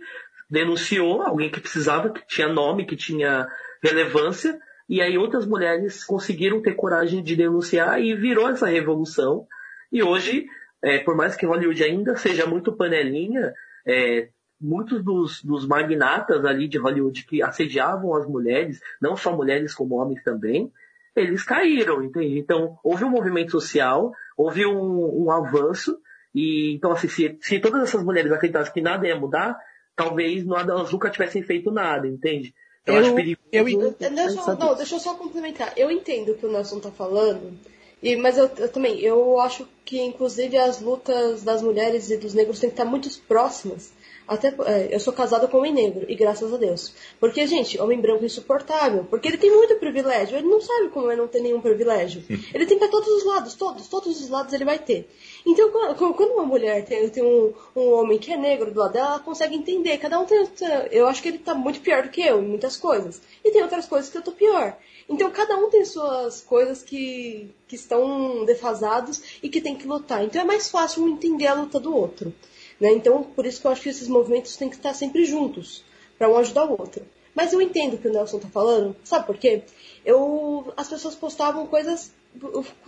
[0.49, 3.47] denunciou alguém que precisava, que tinha nome, que tinha
[3.83, 4.59] relevância.
[4.87, 9.47] E aí outras mulheres conseguiram ter coragem de denunciar e virou essa revolução.
[9.91, 10.45] E hoje,
[10.81, 13.53] é, por mais que Hollywood ainda seja muito panelinha,
[13.85, 14.29] é,
[14.63, 19.95] muitos dos, dos, magnatas ali de Hollywood que assediavam as mulheres, não só mulheres como
[19.95, 20.71] homens também,
[21.15, 22.39] eles caíram, entende?
[22.39, 25.99] Então, houve um movimento social, houve um, um avanço,
[26.33, 29.55] e então, assim, se, se todas essas mulheres acreditassem que nada ia mudar,
[29.95, 32.55] talvez elas nunca tivessem feito nada, entende?
[32.85, 33.47] Eu, eu acho perigoso.
[33.51, 35.73] Eu, eu, deixa, não, deixa eu só complementar.
[35.77, 37.53] Eu entendo o que o Nelson está falando,
[38.01, 42.33] e, mas eu, eu, também, eu acho que inclusive as lutas das mulheres e dos
[42.33, 43.93] negros têm que estar muito próximas
[44.27, 46.93] até, é, eu sou casada com um homem negro, e graças a Deus.
[47.19, 49.05] Porque, gente, homem branco é insuportável.
[49.09, 50.37] Porque ele tem muito privilégio.
[50.37, 52.23] Ele não sabe como é não ter nenhum privilégio.
[52.53, 55.09] Ele tem para todos os lados, todos, todos os lados ele vai ter.
[55.45, 59.07] Então, quando uma mulher tem, tem um, um, homem que é negro do lado dela,
[59.07, 59.97] ela consegue entender.
[59.97, 60.45] Cada um tem.
[60.91, 63.21] Eu acho que ele tá muito pior do que eu em muitas coisas.
[63.43, 64.77] E tem outras coisas que eu tô pior.
[65.09, 70.23] Então, cada um tem suas coisas que, que estão defasados e que tem que lutar.
[70.23, 72.33] Então, é mais fácil um entender a luta do outro.
[72.79, 72.91] Né?
[72.93, 75.83] Então, por isso que eu acho que esses movimentos têm que estar sempre juntos,
[76.17, 77.05] para um ajudar o outro.
[77.35, 79.63] Mas eu entendo o que o Nelson está falando, sabe por quê?
[80.05, 82.11] Eu, as pessoas postavam coisas.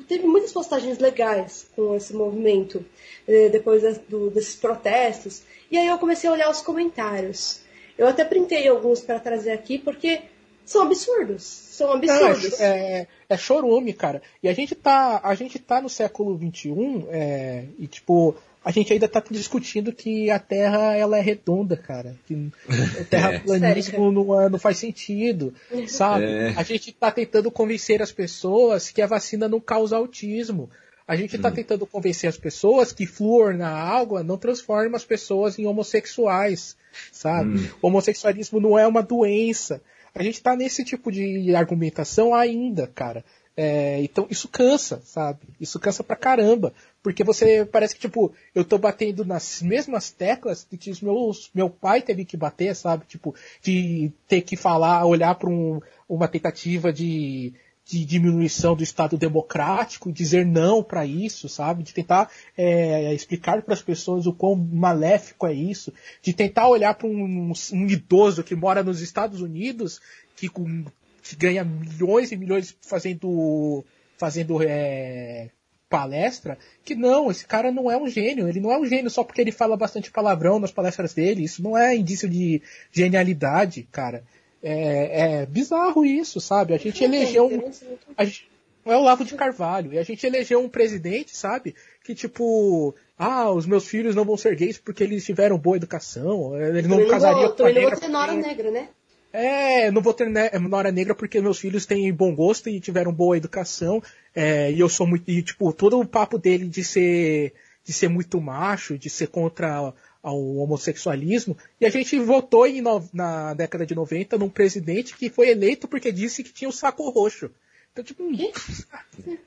[0.07, 2.83] Teve muitas postagens legais com esse movimento,
[3.27, 7.61] eh, depois do, desses protestos, e aí eu comecei a olhar os comentários.
[7.97, 10.21] Eu até printei alguns para trazer aqui, porque
[10.65, 11.43] são absurdos.
[11.43, 12.59] São absurdos.
[12.59, 14.21] Não, é, é, é, chorume, cara.
[14.41, 18.35] E a gente tá, a gente tá no século XXI, é, e tipo,
[18.65, 22.15] a gente ainda está discutindo que a Terra ela é redonda, cara.
[22.25, 22.33] Que
[22.99, 24.11] o terraplanismo é.
[24.11, 25.53] não, não faz sentido,
[25.87, 26.25] sabe?
[26.25, 26.53] É.
[26.57, 30.67] A gente está tentando convencer as pessoas que a vacina não causa autismo.
[31.07, 31.53] A gente está hum.
[31.53, 36.75] tentando convencer as pessoas que flúor na água não transforma as pessoas em homossexuais,
[37.11, 37.59] sabe?
[37.59, 37.69] Hum.
[37.83, 39.79] O homossexualismo não é uma doença.
[40.15, 43.23] A gente está nesse tipo de argumentação ainda, cara.
[43.55, 45.41] É, então isso cansa, sabe?
[45.61, 46.73] Isso cansa pra caramba.
[47.05, 52.01] Porque você parece que, tipo, eu tô batendo nas mesmas teclas que meus, meu pai
[52.01, 53.05] teve que bater, sabe?
[53.05, 57.53] Tipo, de ter que falar, olhar para um, uma tentativa de,
[57.85, 61.83] de diminuição do Estado democrático, dizer não para isso, sabe?
[61.83, 66.95] De tentar é, explicar para as pessoas o quão maléfico é isso, de tentar olhar
[66.95, 70.01] para um, um, idoso que mora nos Estados Unidos,
[70.35, 70.83] que com
[71.21, 73.85] que ganha milhões e milhões fazendo
[74.17, 75.51] fazendo é,
[75.95, 79.23] palestra, que não, esse cara não é um gênio, ele não é um gênio só
[79.23, 84.21] porque ele fala bastante palavrão nas palestras dele, isso não é indício de genialidade, cara.
[84.61, 86.73] É, é bizarro isso, sabe?
[86.73, 87.71] A gente elegeu um.
[88.17, 88.49] A gente,
[88.85, 91.73] é o Lavo de Carvalho, e a gente elegeu um presidente, sabe?
[92.03, 96.59] Que tipo, ah, os meus filhos não vão ser gays porque eles tiveram boa educação,
[96.61, 98.07] eles não, casariam com a negra.
[98.09, 98.89] Não negra, né?
[99.35, 100.29] É, não vou ter
[100.61, 104.01] Nora Negra porque meus filhos têm bom gosto e tiveram boa educação.
[104.33, 105.29] É, e eu sou muito.
[105.29, 109.93] E, tipo, todo o papo dele de ser, de ser muito macho, de ser contra
[110.23, 111.57] o homossexualismo.
[111.79, 112.81] E a gente votou em,
[113.13, 116.75] na década de 90 num presidente que foi eleito porque disse que tinha o um
[116.75, 117.51] saco roxo.
[117.91, 118.23] Então, tipo.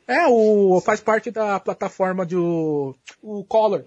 [0.07, 2.95] É, o, faz parte da plataforma do.
[3.23, 3.85] O Collor.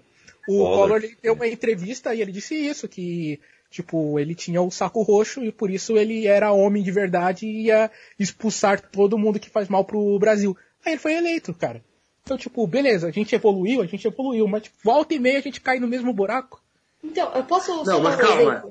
[0.48, 3.40] O Collor, Collor deu uma entrevista e ele disse isso, que
[3.72, 7.68] Tipo, ele tinha o saco roxo e por isso ele era homem de verdade e
[7.68, 10.54] ia expulsar todo mundo que faz mal pro Brasil.
[10.84, 11.82] Aí ele foi eleito, cara.
[12.22, 15.42] Então, tipo, beleza, a gente evoluiu, a gente evoluiu, mas tipo, volta e meia a
[15.42, 16.60] gente cai no mesmo buraco.
[17.02, 17.82] Então, eu posso.
[17.82, 18.62] Não, mas calma.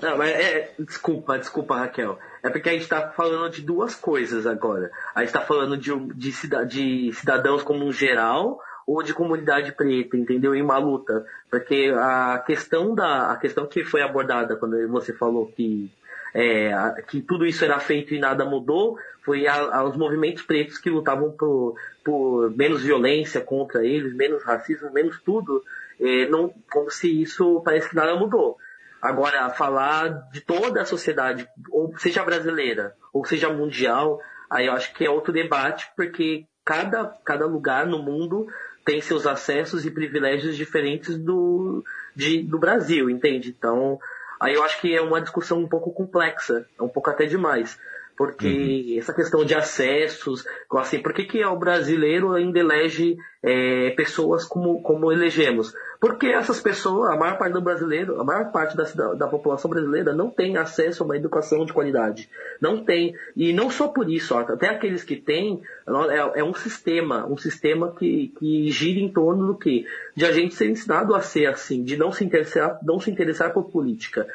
[0.00, 2.18] Não, mas é, desculpa, desculpa, Raquel.
[2.42, 4.90] É porque a gente está falando de duas coisas agora.
[5.14, 6.32] A gente está falando de, de,
[6.66, 10.54] de cidadãos como um geral, ou de comunidade preta, entendeu?
[10.54, 11.26] Em uma luta.
[11.50, 15.92] Porque a questão da a questão que foi abordada quando você falou que
[16.34, 16.72] é,
[17.06, 21.32] que tudo isso era feito e nada mudou, foi a, os movimentos pretos que lutavam
[21.32, 25.62] por, por menos violência contra eles, menos racismo, menos tudo,
[26.00, 28.56] é, não, como se isso parece que nada mudou.
[29.02, 34.20] Agora, falar de toda a sociedade, ou seja brasileira, ou seja mundial,
[34.50, 38.46] aí eu acho que é outro debate, porque cada, cada lugar no mundo
[38.88, 41.84] tem seus acessos e privilégios diferentes do,
[42.16, 43.54] de, do Brasil, entende?
[43.56, 44.00] Então,
[44.40, 47.78] aí eu acho que é uma discussão um pouco complexa, um pouco até demais.
[48.18, 48.98] Porque uhum.
[48.98, 54.82] essa questão de acessos, assim, por que, que o brasileiro ainda elege é, pessoas como,
[54.82, 55.72] como elegemos?
[56.00, 60.12] Porque essas pessoas, a maior parte do brasileiro, a maior parte da, da população brasileira
[60.12, 62.28] não tem acesso a uma educação de qualidade.
[62.60, 63.14] Não tem.
[63.36, 67.36] E não só por isso, ó, até aqueles que têm, é, é, um sistema, um
[67.36, 69.86] sistema que, que gira em torno do que?
[70.16, 73.52] De a gente ser ensinado a ser assim, de não se interessar, não se interessar
[73.52, 74.26] por política.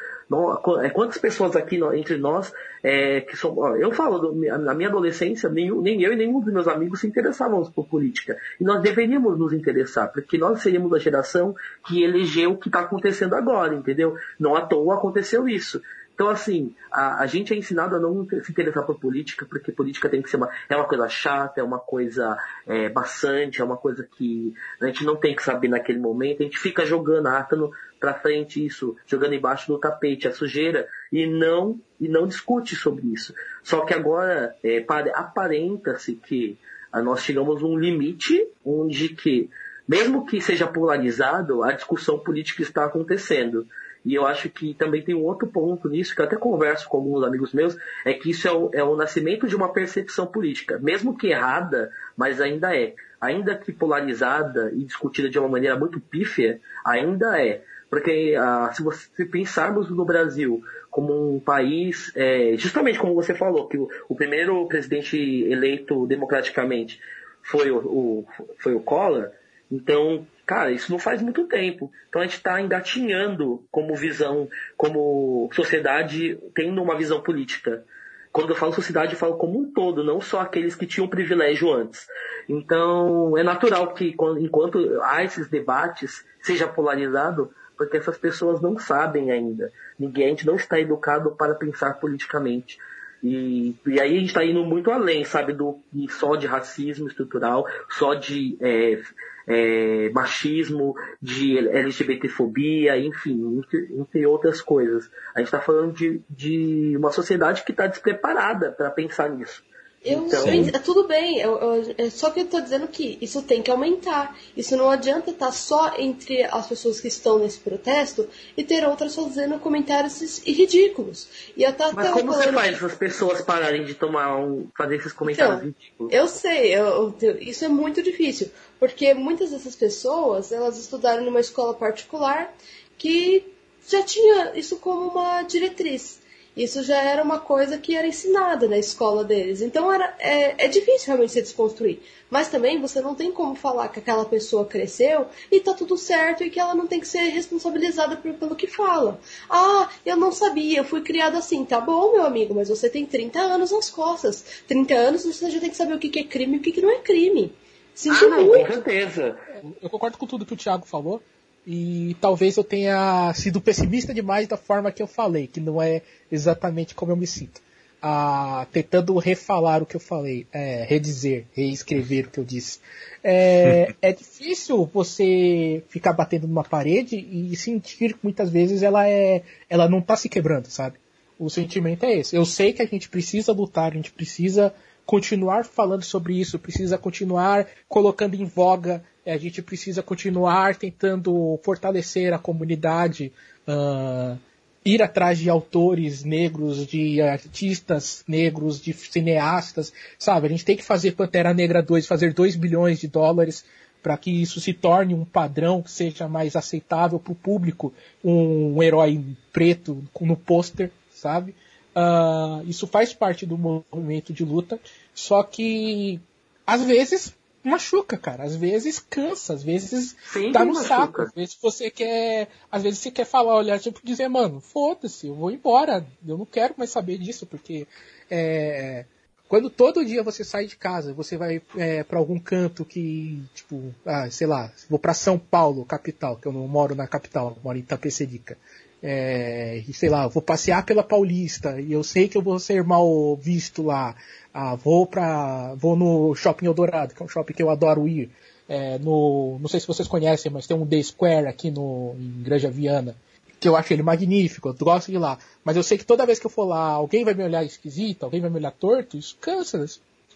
[0.82, 2.52] É, quantas pessoas aqui entre nós
[2.82, 3.76] é, que são.
[3.76, 7.68] Eu falo, na minha adolescência, nem, nem eu e nenhum dos meus amigos se interessávamos
[7.68, 8.36] por política.
[8.60, 11.54] E nós deveríamos nos interessar, porque nós seríamos a geração
[11.86, 14.14] que elegeu o que está acontecendo agora, entendeu?
[14.38, 15.80] Não à toa aconteceu isso.
[16.14, 20.08] Então, assim, a, a gente é ensinado a não se interessar por política, porque política
[20.08, 23.76] tem que ser uma, é uma coisa chata, é uma coisa é, bastante, é uma
[23.76, 27.72] coisa que a gente não tem que saber naquele momento, a gente fica jogando, arrastando
[27.98, 33.06] para frente isso, jogando embaixo do tapete a sujeira e não e não discute sobre
[33.12, 33.34] isso.
[33.62, 34.84] Só que agora é,
[35.14, 36.58] aparenta-se que
[36.92, 39.50] ah, nós chegamos a um limite onde que
[39.86, 43.66] mesmo que seja polarizado, a discussão política está acontecendo.
[44.04, 46.98] E eu acho que também tem um outro ponto nisso, que eu até converso com
[46.98, 50.78] alguns amigos meus, é que isso é o, é o nascimento de uma percepção política.
[50.78, 52.94] Mesmo que errada, mas ainda é.
[53.20, 57.62] Ainda que polarizada e discutida de uma maneira muito pífia, ainda é.
[57.88, 63.34] Porque ah, se, você, se pensarmos no Brasil como um país, é, justamente como você
[63.34, 67.00] falou, que o, o primeiro presidente eleito democraticamente
[67.42, 68.26] foi o, o,
[68.58, 69.30] foi o Collor,
[69.70, 71.90] então, cara, isso não faz muito tempo.
[72.08, 77.84] Então a gente está engatinhando como visão, como sociedade, tendo uma visão política.
[78.32, 81.72] Quando eu falo sociedade, eu falo como um todo, não só aqueles que tinham privilégio
[81.72, 82.08] antes.
[82.48, 89.30] Então, é natural que enquanto há esses debates, seja polarizado, porque essas pessoas não sabem
[89.30, 89.70] ainda.
[89.96, 92.76] Ninguém, a gente não está educado para pensar politicamente.
[93.24, 97.66] E, e aí a gente está indo muito além, sabe, do só de racismo estrutural,
[97.88, 99.00] só de é,
[99.46, 105.10] é, machismo, de LGBTfobia, enfim, entre, entre, outras coisas.
[105.34, 109.64] A gente está falando de, de uma sociedade que está despreparada para pensar nisso.
[110.04, 110.46] Eu, então...
[110.46, 113.70] É tudo bem, eu, eu, é só que eu estou dizendo que isso tem que
[113.70, 114.36] aumentar.
[114.54, 118.86] Isso não adianta estar tá só entre as pessoas que estão nesse protesto e ter
[118.86, 121.26] outras fazendo comentários ridículos.
[121.56, 125.74] E Mas como você faz as pessoas pararem de tomar um, fazer esses comentários então,
[125.74, 126.12] ridículos?
[126.12, 131.72] Eu sei, eu, isso é muito difícil, porque muitas dessas pessoas elas estudaram numa escola
[131.72, 132.52] particular
[132.98, 133.42] que
[133.88, 136.22] já tinha isso como uma diretriz.
[136.56, 139.60] Isso já era uma coisa que era ensinada na escola deles.
[139.60, 142.00] Então era, é, é difícil realmente se desconstruir.
[142.30, 146.44] Mas também você não tem como falar que aquela pessoa cresceu e tá tudo certo
[146.44, 149.20] e que ela não tem que ser responsabilizada por, pelo que fala.
[149.50, 151.64] Ah, eu não sabia, eu fui criado assim.
[151.64, 154.62] Tá bom, meu amigo, mas você tem 30 anos nas costas.
[154.68, 156.90] 30 anos você já tem que saber o que é crime e o que não
[156.90, 157.52] é crime.
[157.94, 158.66] Sinto ah, não, muito.
[158.66, 159.38] com certeza.
[159.80, 161.22] Eu concordo com tudo que o Thiago falou.
[161.66, 166.02] E talvez eu tenha sido pessimista demais da forma que eu falei, que não é
[166.30, 167.62] exatamente como eu me sinto.
[168.02, 172.80] Ah, tentando refalar o que eu falei, é, redizer, reescrever o que eu disse.
[173.22, 179.42] É, é difícil você ficar batendo numa parede e sentir que muitas vezes ela é,
[179.70, 180.98] ela não está se quebrando, sabe?
[181.38, 182.36] O sentimento é esse.
[182.36, 184.74] Eu sei que a gente precisa lutar, a gente precisa
[185.06, 191.58] continuar falando sobre isso, precisa continuar colocando em voga é, a gente precisa continuar tentando
[191.62, 193.32] fortalecer a comunidade,
[193.66, 194.38] uh,
[194.84, 200.46] ir atrás de autores negros, de artistas negros, de cineastas, sabe?
[200.46, 203.64] A gente tem que fazer Pantera Negra 2, fazer 2 bilhões de dólares
[204.02, 208.76] para que isso se torne um padrão que seja mais aceitável para o público, um,
[208.76, 211.54] um, herói preto no pôster, sabe?
[211.96, 214.80] Uh, isso faz parte do movimento de luta,
[215.14, 216.20] só que
[216.66, 217.34] às vezes
[217.64, 218.44] machuca, cara.
[218.44, 220.16] Às vezes cansa, às vezes
[220.52, 220.88] dá no machuca.
[220.88, 221.22] saco.
[221.22, 222.48] Às vezes você quer.
[222.70, 226.06] Às vezes você quer falar, olhar, tipo, dizer, mano, foda-se, eu vou embora.
[226.26, 227.86] Eu não quero mais saber disso, porque
[228.30, 229.06] é,
[229.48, 233.94] quando todo dia você sai de casa, você vai é, para algum canto que, tipo,
[234.04, 237.78] ah, sei lá, vou para São Paulo, capital, que eu não moro na capital, moro
[237.78, 238.58] em Itapecerica.
[239.06, 243.36] É, sei lá, vou passear pela Paulista e eu sei que eu vou ser mal
[243.36, 244.16] visto lá.
[244.52, 248.30] Ah, vou para vou no Shopping Eldorado, que é um shopping que eu adoro ir.
[248.66, 252.42] É, no, não sei se vocês conhecem, mas tem um The Square aqui no, em
[252.42, 253.14] Granja Viana,
[253.60, 255.38] que eu acho ele magnífico, eu gosto de ir lá.
[255.62, 258.22] Mas eu sei que toda vez que eu for lá, alguém vai me olhar esquisito,
[258.22, 259.84] alguém vai me olhar torto, isso cansa.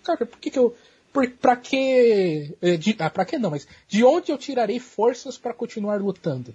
[0.04, 0.76] Cara, por que, que eu.
[1.10, 2.54] Por, pra que.
[2.60, 6.54] É, de, ah, pra que não, mas de onde eu tirarei forças para continuar lutando?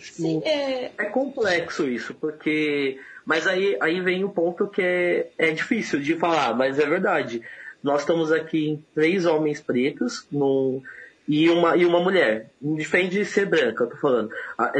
[0.00, 0.50] Sim, eu...
[0.50, 0.92] é...
[0.98, 6.16] é complexo isso, porque mas aí, aí vem o ponto que é, é difícil de
[6.16, 7.42] falar, mas é verdade.
[7.82, 10.82] Nós estamos aqui em três homens pretos no,
[11.28, 12.50] e, uma, e uma mulher.
[12.60, 14.30] Diferente de ser branca, eu tô falando.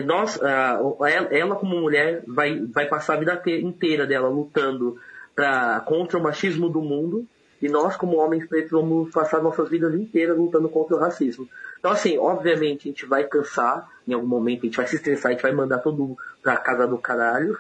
[0.05, 0.39] Nós,
[1.31, 4.99] ela, como mulher, vai, vai passar a vida inteira dela lutando
[5.35, 7.27] pra, contra o machismo do mundo.
[7.63, 11.49] E nós, como homens pretos, vamos passar nossas vidas inteiras lutando contra o racismo.
[11.79, 15.31] Então, assim, obviamente a gente vai cansar, em algum momento a gente vai se estressar,
[15.31, 17.57] a gente vai mandar todo mundo pra casa do caralho.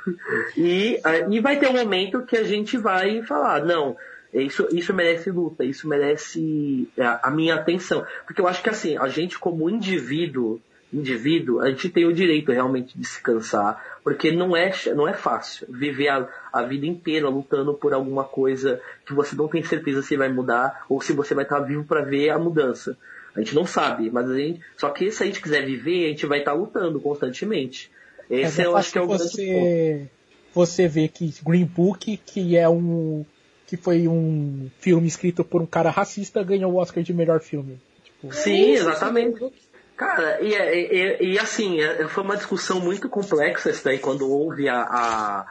[0.57, 1.01] E,
[1.31, 3.97] e vai ter um momento que a gente vai falar, não,
[4.33, 8.05] isso, isso merece luta, isso merece a, a minha atenção.
[8.27, 10.61] Porque eu acho que assim, a gente como indivíduo,
[10.93, 15.15] indivíduo, a gente tem o direito realmente de se cansar, porque não é, não é
[15.15, 20.03] fácil viver a, a vida inteira lutando por alguma coisa que você não tem certeza
[20.03, 22.97] se vai mudar ou se você vai estar vivo para ver a mudança.
[23.35, 26.09] A gente não sabe, mas a gente, só que se a gente quiser viver, a
[26.09, 27.91] gente vai estar lutando constantemente.
[28.29, 30.11] Esse é, eu acho que é o você, grande ponto.
[30.55, 33.25] Você vê que Green Book, que é um
[33.67, 37.81] que foi um filme escrito por um cara racista, ganhou o Oscar de melhor filme.
[38.05, 39.51] Tipo, Sim, exatamente.
[39.97, 44.69] Cara, e, e, e, assim, é, foi uma discussão muito complexa isso daí quando houve
[44.69, 45.47] a, a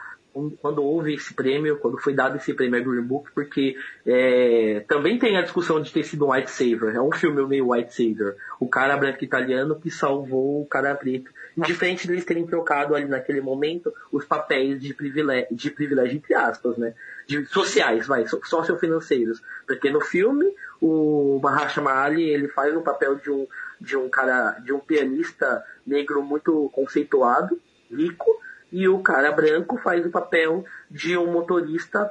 [0.62, 3.76] quando houve esse prêmio, quando foi dado esse prêmio a Green Book, porque
[4.06, 6.94] é, também tem a discussão de ter sido um white savior.
[6.94, 8.34] É um filme meio white savior.
[8.58, 11.30] O cara branco italiano que salvou o cara preto.
[11.54, 16.78] Diferente deles terem trocado ali naquele momento os papéis de privilégio, de privilégio entre aspas,
[16.78, 16.94] né?
[17.26, 19.42] De sociais, vai, sociofinanceiros.
[19.66, 20.46] Porque no filme,
[20.80, 23.46] o Mahershala Ali, ele faz o papel de um,
[23.82, 27.60] de um cara, de um pianista negro muito conceituado,
[27.90, 32.10] rico, e o cara branco faz o papel de um motorista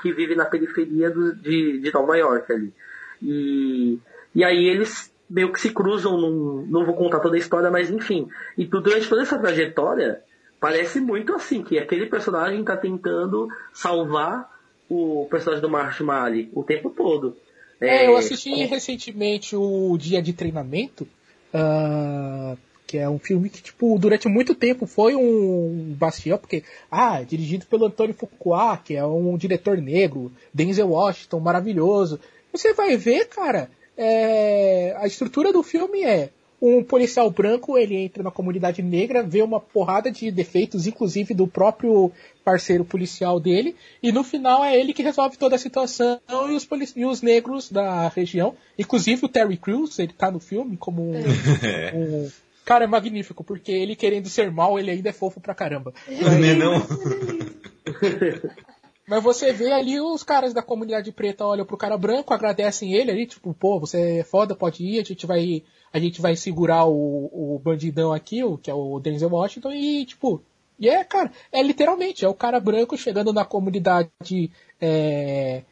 [0.00, 2.72] que vive na periferia do, de, de Nova York ali.
[3.20, 3.98] E,
[4.34, 7.90] e aí eles meio que se cruzam, num, não vou contar toda a história, mas
[7.90, 8.28] enfim.
[8.56, 10.22] E durante toda essa trajetória,
[10.60, 14.48] parece muito assim, que aquele personagem está tentando salvar
[14.88, 17.36] o personagem do Marshall Ali o tempo todo.
[17.80, 18.66] É, é eu assisti é...
[18.66, 21.06] recentemente o Dia de Treinamento,
[21.54, 22.56] uh,
[22.86, 27.24] que é um filme que, tipo, durante muito tempo foi um bastião, porque, ah, é
[27.24, 32.20] dirigido pelo Antônio Fuqua, que é um diretor negro, Denzel Washington, maravilhoso.
[32.52, 38.22] Você vai ver, cara, é, a estrutura do filme é um policial branco, ele entra
[38.22, 42.10] na comunidade negra, vê uma porrada de defeitos, inclusive do próprio
[42.46, 46.68] parceiro policial dele, e no final é ele que resolve toda a situação e os,
[46.94, 51.18] e os negros da região, inclusive o Terry Crews, ele tá no filme como um,
[51.92, 52.30] um
[52.64, 55.92] Cara, é magnífico, porque ele querendo ser mal, ele ainda é fofo pra caramba.
[56.08, 56.82] Não é não?
[59.08, 63.12] Mas você vê ali os caras da comunidade preta olham pro cara branco, agradecem ele
[63.12, 66.86] ali, tipo, pô, você é foda, pode ir, a gente vai, a gente vai segurar
[66.86, 70.42] o, o bandidão aqui, o, que é o Denzel Washington, e tipo,
[70.78, 74.50] e é, cara, é literalmente, é o cara branco chegando na comunidade
[74.80, 75.62] é,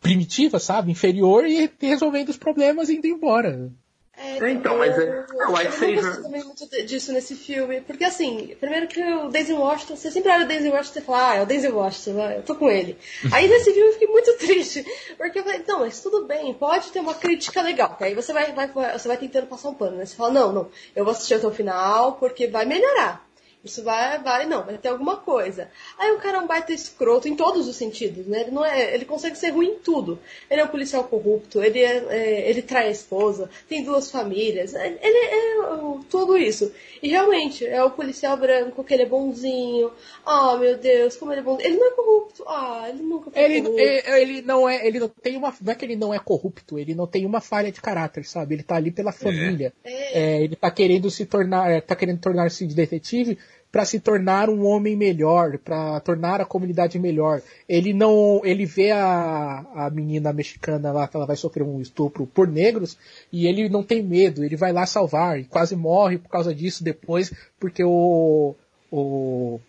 [0.00, 3.70] primitiva, sabe, inferior, e resolvendo os problemas e indo embora.
[4.18, 5.98] É, é, então, mas é, é White Savior.
[5.98, 10.10] Eu gosto também muito disso nesse filme, porque assim, primeiro que o Denzel Washington, você
[10.10, 12.70] sempre olha o Denzel Washington e fala, ah, é o Denzel Washington, eu tô com
[12.70, 12.96] ele.
[13.30, 14.86] Aí nesse filme eu fiquei muito triste,
[15.18, 18.32] porque eu falei, não, mas tudo bem, pode ter uma crítica legal, que aí você
[18.32, 20.06] vai, vai, você vai tentando passar um pano, né?
[20.06, 23.25] Você fala, não, não, eu vou assistir até o final, porque vai melhorar.
[23.66, 25.68] Isso vai, vai, não, vai ter alguma coisa.
[25.98, 28.42] Aí o cara é um baita escroto em todos os sentidos, né?
[28.42, 30.18] Ele não é, ele consegue ser ruim em tudo.
[30.50, 34.74] Ele é um policial corrupto, ele é, é ele trai a esposa, tem duas famílias,
[34.74, 36.72] ele é, é tudo isso.
[37.02, 39.90] E realmente, é o policial branco, que ele é bonzinho.
[40.24, 41.68] Ah, oh, meu Deus, como ele é bonzinho.
[41.68, 42.44] Ele não é corrupto.
[42.46, 43.80] Ah, ele nunca foi ele, corrupto.
[43.80, 46.78] Ele, ele, não é, ele não tem uma, não é que ele não é corrupto,
[46.78, 48.54] ele não tem uma falha de caráter, sabe?
[48.54, 49.72] Ele tá ali pela família.
[49.84, 50.20] É.
[50.20, 53.38] é ele tá querendo se tornar, tá querendo tornar-se detetive
[53.76, 57.42] para se tornar um homem melhor, para tornar a comunidade melhor.
[57.68, 62.26] Ele não, ele vê a, a menina mexicana lá que ela vai sofrer um estupro
[62.26, 62.96] por negros
[63.30, 66.82] e ele não tem medo, ele vai lá salvar e quase morre por causa disso
[66.82, 68.54] depois, porque o
[68.90, 69.60] o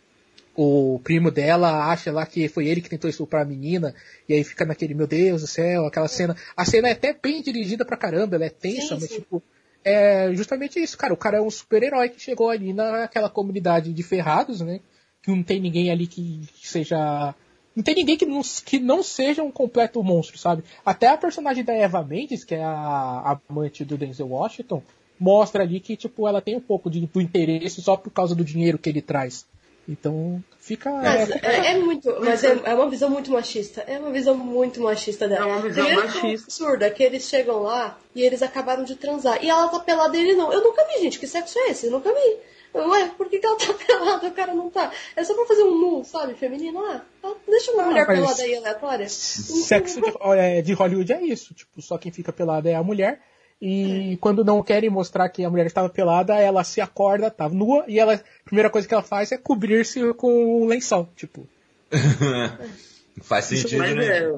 [0.56, 3.94] o primo dela acha lá que foi ele que tentou estuprar a menina,
[4.30, 6.34] e aí fica naquele, meu Deus do céu, aquela cena.
[6.56, 9.16] A cena é até bem dirigida pra caramba, ela é tensa, sim, mas sim.
[9.16, 9.44] tipo,
[9.88, 11.14] é justamente isso, cara.
[11.14, 14.82] O cara é um super-herói que chegou ali naquela comunidade de ferrados, né?
[15.22, 17.34] Que não tem ninguém ali que seja.
[17.76, 20.64] Não tem ninguém que não, que não seja um completo monstro, sabe?
[20.86, 24.82] Até a personagem da Eva Mendes, que é a, amante do Denzel Washington,
[25.20, 28.44] mostra ali que, tipo, ela tem um pouco de, do interesse só por causa do
[28.44, 29.46] dinheiro que ele traz.
[29.88, 30.92] Então, fica.
[30.92, 32.14] Mas é, é, é muito.
[32.20, 33.82] Mas é, é, uma visão muito machista.
[33.88, 35.46] É uma visão muito machista dela.
[35.46, 36.46] É uma visão Primeiro machista.
[36.46, 39.42] absurda que eles chegam lá e eles acabaram de transar.
[39.42, 40.52] E ela tá pelada e ele não.
[40.52, 41.18] Eu nunca vi, gente.
[41.18, 41.86] Que sexo é esse?
[41.86, 42.38] Eu nunca vi.
[42.76, 44.28] Ué, por que, que ela tá pelada?
[44.28, 44.92] O cara não tá.
[45.16, 46.34] É só pra fazer um nu, sabe?
[46.34, 46.80] Feminino.
[46.86, 49.08] Ah, tá, deixa uma ah, mulher pelada aí aleatória.
[49.08, 51.54] Sexo de, é, de Hollywood é isso.
[51.54, 53.22] Tipo, só quem fica pelada é a mulher.
[53.62, 54.18] E é.
[54.18, 58.00] quando não querem mostrar que a mulher estava pelada, ela se acorda, tá nua, e
[58.00, 61.48] ela, a primeira coisa que ela faz é cobrir-se com um lençol, tipo.
[63.22, 64.32] faz sentido, mas né?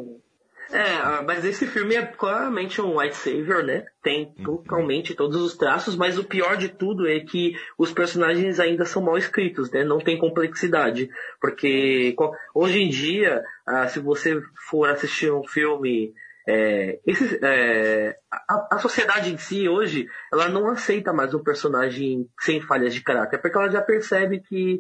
[0.72, 3.86] É, é, mas esse filme é claramente um white savior, né?
[4.04, 4.44] Tem uhum.
[4.44, 9.02] totalmente todos os traços, mas o pior de tudo é que os personagens ainda são
[9.02, 9.84] mal escritos, né?
[9.84, 11.10] Não tem complexidade.
[11.42, 12.16] Porque
[12.54, 14.40] hoje em dia, ah, se você
[14.70, 16.14] for assistir um filme
[16.52, 22.28] É, esses, é, a, a, sociedade em si hoje, ela não aceita mais um personagem
[22.39, 24.80] sem falhas de caráter, porque ela já percebe que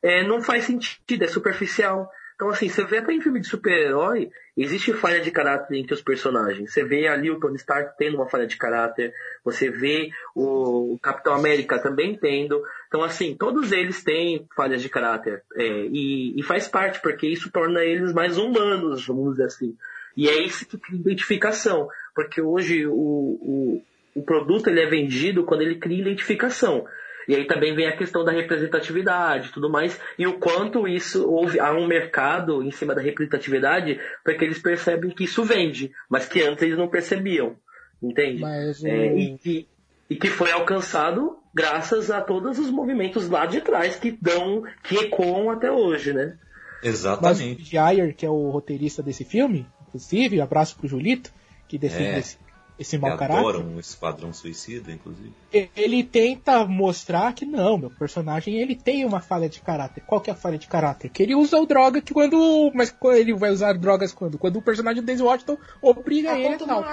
[0.00, 2.08] é, não faz sentido, é superficial.
[2.36, 6.00] Então, assim, você vê até em filme de super-herói, existe falha de caráter entre os
[6.00, 6.72] personagens.
[6.72, 9.12] Você vê ali o Tony Stark tendo uma falha de caráter,
[9.44, 12.62] você vê o Capitão América também tendo.
[12.86, 15.42] Então, assim, todos eles têm falhas de caráter.
[15.56, 19.76] É, e, e, faz parte, porque isso torna eles mais humanos, vamos dizer assim.
[20.18, 21.88] E é isso que cria identificação.
[22.12, 23.82] Porque hoje o, o,
[24.16, 26.84] o produto ele é vendido quando ele cria identificação.
[27.28, 31.30] E aí também vem a questão da representatividade e tudo mais, e o quanto isso
[31.30, 36.26] houve, há um mercado em cima da representatividade, porque eles percebem que isso vende, mas
[36.26, 37.54] que antes eles não percebiam.
[38.02, 38.40] Entende?
[38.40, 39.68] Mas, é, e, que,
[40.08, 44.96] e que foi alcançado graças a todos os movimentos lá de trás que dão, que
[44.96, 46.38] ecoam até hoje, né?
[46.82, 47.58] Exatamente.
[47.58, 51.32] Mas o Jair, que é o roteirista desse filme, inclusive, abraço pro Julito,
[51.66, 52.18] que define é.
[52.18, 52.38] esse
[52.78, 53.40] esse mau caráter.
[53.40, 55.32] Adora um esquadrão suicida, inclusive.
[55.76, 60.02] Ele tenta mostrar que não, meu personagem ele tem uma falha de caráter.
[60.06, 61.10] Qual que é a falha de caráter?
[61.10, 62.70] Que ele usa o droga que quando.
[62.72, 64.38] Mas ele vai usar drogas quando?
[64.38, 66.84] Quando o personagem do Daisy Washington obriga ele a tal.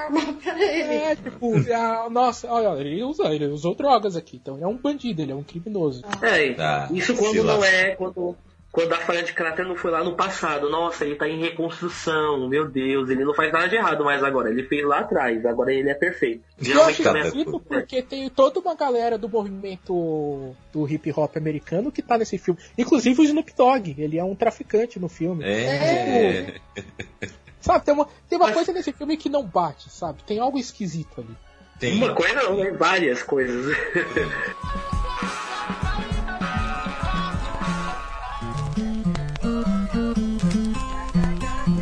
[0.55, 4.37] É, tipo, a, nossa, olha, ele usa, ele usou drogas aqui.
[4.37, 6.01] Então ele é um bandido, ele é um criminoso.
[6.21, 7.95] É, ah, isso quando não é.
[7.95, 8.35] Quando
[8.75, 10.69] quando a falha de caráter não foi lá no passado.
[10.69, 14.49] Nossa, ele tá em reconstrução, meu Deus, ele não faz nada de errado mais agora.
[14.49, 16.43] Ele fez lá atrás, agora ele é perfeito.
[16.61, 22.01] Eu acho esquisito porque tem toda uma galera do movimento do hip hop americano que
[22.01, 22.59] tá nesse filme.
[22.77, 25.45] Inclusive o Snoop Dogg, ele é um traficante no filme.
[25.45, 26.59] É.
[26.75, 27.31] é.
[27.61, 28.55] Sabe, tem uma, tem uma Mas...
[28.55, 30.21] coisa nesse filme que não bate, sabe?
[30.23, 31.35] Tem algo esquisito ali.
[31.79, 32.71] Tem uma coisa né?
[32.71, 33.75] Várias coisas.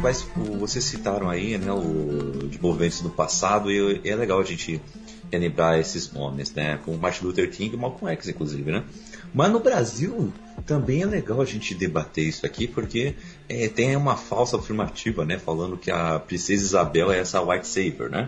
[0.03, 4.81] Mas vocês citaram aí, né, o de movimentos do passado e é legal a gente
[5.31, 8.83] relembrar esses nomes, né, como Martin Luther King e Malcolm X, inclusive, né.
[9.33, 10.33] Mas no Brasil
[10.65, 13.15] também é legal a gente debater isso aqui, porque
[13.47, 18.09] é, tem uma falsa afirmativa, né, falando que a princesa Isabel é essa white savior,
[18.09, 18.27] né.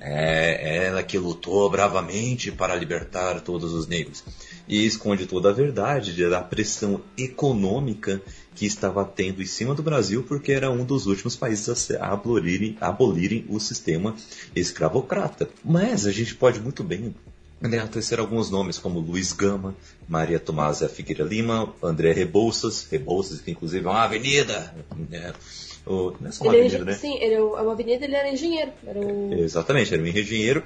[0.00, 4.24] É ela que lutou bravamente para libertar todos os negros
[4.66, 8.20] e esconde toda a verdade da pressão econômica
[8.54, 12.76] que estava tendo em cima do Brasil, porque era um dos últimos países a abolirem,
[12.80, 14.14] a abolirem o sistema
[14.54, 15.48] escravocrata.
[15.64, 17.14] Mas a gente pode muito bem
[17.62, 19.74] enaltecer alguns nomes como Luiz Gama,
[20.08, 24.74] Maria Tomásia Figueira Lima, André Rebouças, Rebouças que inclusive é uma avenida,
[25.08, 25.32] né?
[25.86, 26.98] O, não é só uma ele avenida, é, né?
[26.98, 28.72] Sim, ele é uma avenida, ele era engenheiro.
[28.86, 29.32] Era um...
[29.32, 30.62] Exatamente, era um engenheiro.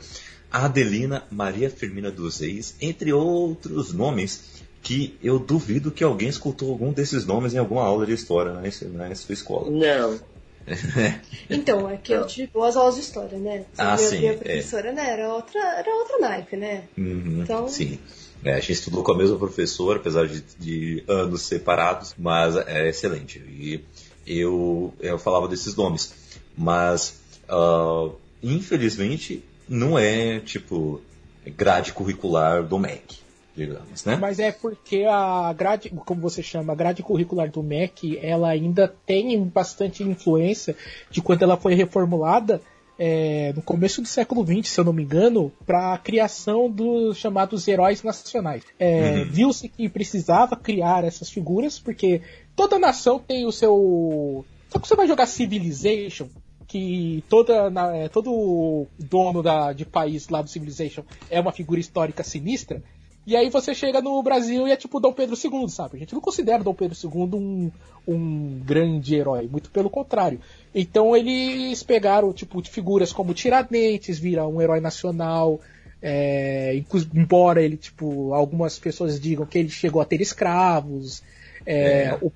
[0.51, 4.56] Adelina Maria Firmina dos Reis, entre outros nomes
[4.87, 8.63] que eu duvido que alguém escutou algum desses nomes em alguma aula de história na,
[9.09, 9.69] na sua escola.
[9.69, 10.21] Não.
[11.51, 13.65] então, é que eu tive boas aulas de história, né?
[13.75, 14.19] Você ah, sim.
[14.21, 14.37] Minha é.
[14.37, 14.93] professora, é.
[14.93, 15.11] né?
[15.11, 16.85] Era outra, era outra naipe, né?
[16.97, 17.67] Uhum, então...
[17.67, 17.99] Sim.
[18.45, 22.89] É, a gente estudou com a mesma professora, apesar de, de anos separados, mas é
[22.89, 23.41] excelente.
[23.41, 23.83] E
[24.25, 26.13] eu, eu falava desses nomes.
[26.57, 27.19] Mas,
[27.51, 31.01] uh, infelizmente, não é, tipo,
[31.45, 33.26] grade curricular do MEC
[33.57, 34.17] digamos, né?
[34.17, 38.93] Mas é porque a grade, como você chama, a grade curricular do MEC, ela ainda
[39.07, 40.77] tem bastante influência
[41.11, 42.61] de quando ela foi reformulada
[42.99, 47.17] é, no começo do século XX, se eu não me engano, para a criação dos
[47.17, 48.63] chamados heróis nacionais.
[48.79, 49.25] É, uhum.
[49.31, 52.23] Viu-se que precisava criar essas figuras, porque
[52.55, 54.45] toda nação tem o seu.
[54.69, 56.29] Só que você vai jogar Civilization,
[56.67, 61.79] que toda, na, é, todo dono da, de país lá do Civilization é uma figura
[61.79, 62.83] histórica sinistra,
[63.27, 65.97] e aí você chega no Brasil e é tipo Dom Pedro II, sabe?
[65.97, 67.73] A gente não considera Dom Pedro II um,
[68.07, 70.41] um grande herói, muito pelo contrário.
[70.73, 75.61] Então eles pegaram tipo de figuras como Tiradentes, vira um herói nacional.
[76.01, 76.81] É,
[77.13, 81.21] embora ele, tipo, algumas pessoas digam que ele chegou a ter escravos,
[81.65, 82.19] é, é.
[82.23, 82.31] O,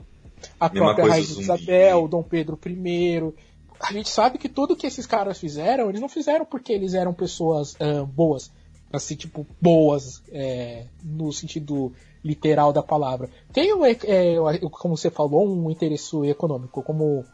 [0.58, 3.32] a própria Rainha Isabel, Dom Pedro I.
[3.80, 7.14] A gente sabe que tudo que esses caras fizeram, eles não fizeram porque eles eram
[7.14, 8.50] pessoas uh, boas
[8.92, 11.92] assim, tipo, boas é, no sentido
[12.24, 13.30] literal da palavra.
[13.52, 13.70] Tem,
[14.04, 14.36] é,
[14.70, 17.24] como você falou, um interesse econômico, como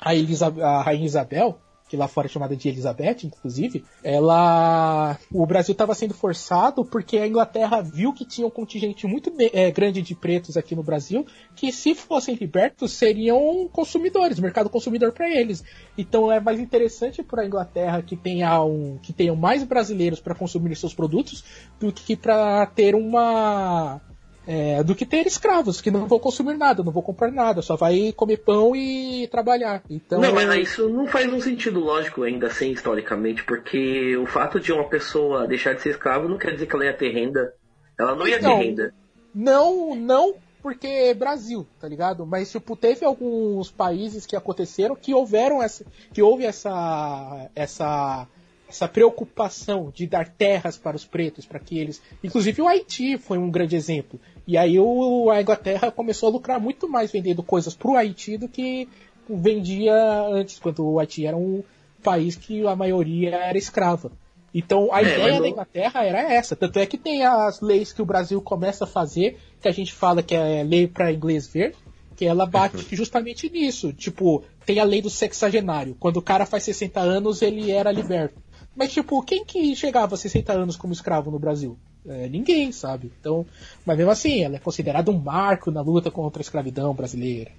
[0.00, 1.58] a, Elisa, a Rainha Isabel,
[1.90, 5.18] que lá fora é chamada de Elizabeth, inclusive, ela.
[5.32, 9.72] O Brasil estava sendo forçado porque a Inglaterra viu que tinha um contingente muito é,
[9.72, 11.26] grande de pretos aqui no Brasil,
[11.56, 15.64] que se fossem libertos seriam consumidores, mercado consumidor para eles.
[15.98, 20.36] Então é mais interessante para a Inglaterra que tenha um, que tenham mais brasileiros para
[20.36, 21.42] consumir seus produtos
[21.80, 24.00] do que para ter uma
[24.46, 27.76] é, do que ter escravos que não vão consumir nada, não vão comprar nada, só
[27.76, 29.82] vai comer pão e trabalhar.
[29.88, 34.58] Então, não, mas isso não faz um sentido lógico ainda assim, historicamente, porque o fato
[34.58, 37.52] de uma pessoa deixar de ser escravo não quer dizer que ela ia ter renda.
[37.98, 38.94] Ela não ia então, ter renda.
[39.34, 42.26] Não, não porque é Brasil, tá ligado?
[42.26, 48.26] Mas tipo, teve alguns países que aconteceram que houveram essa que houve essa essa
[48.70, 52.00] essa preocupação de dar terras para os pretos, para que eles.
[52.22, 54.18] Inclusive o Haiti foi um grande exemplo.
[54.50, 58.36] E aí o, a Inglaterra começou a lucrar muito mais vendendo coisas para o Haiti
[58.36, 58.88] do que
[59.28, 59.94] vendia
[60.26, 61.62] antes, quando o Haiti era um
[62.02, 64.10] país que a maioria era escrava.
[64.52, 65.42] Então a é, ideia não...
[65.42, 66.56] da Inglaterra era essa.
[66.56, 69.92] Tanto é que tem as leis que o Brasil começa a fazer, que a gente
[69.92, 71.76] fala que é lei para inglês ver,
[72.16, 73.92] que ela bate justamente nisso.
[73.92, 75.96] Tipo, tem a lei do sexagenário.
[76.00, 78.42] Quando o cara faz 60 anos, ele era liberto.
[78.74, 81.78] Mas, tipo, quem que chegava a 60 anos como escravo no Brasil?
[82.06, 83.10] É, ninguém, sabe?
[83.20, 83.46] Então,
[83.84, 87.50] mas mesmo assim, ela é considerada um marco na luta contra a escravidão brasileira.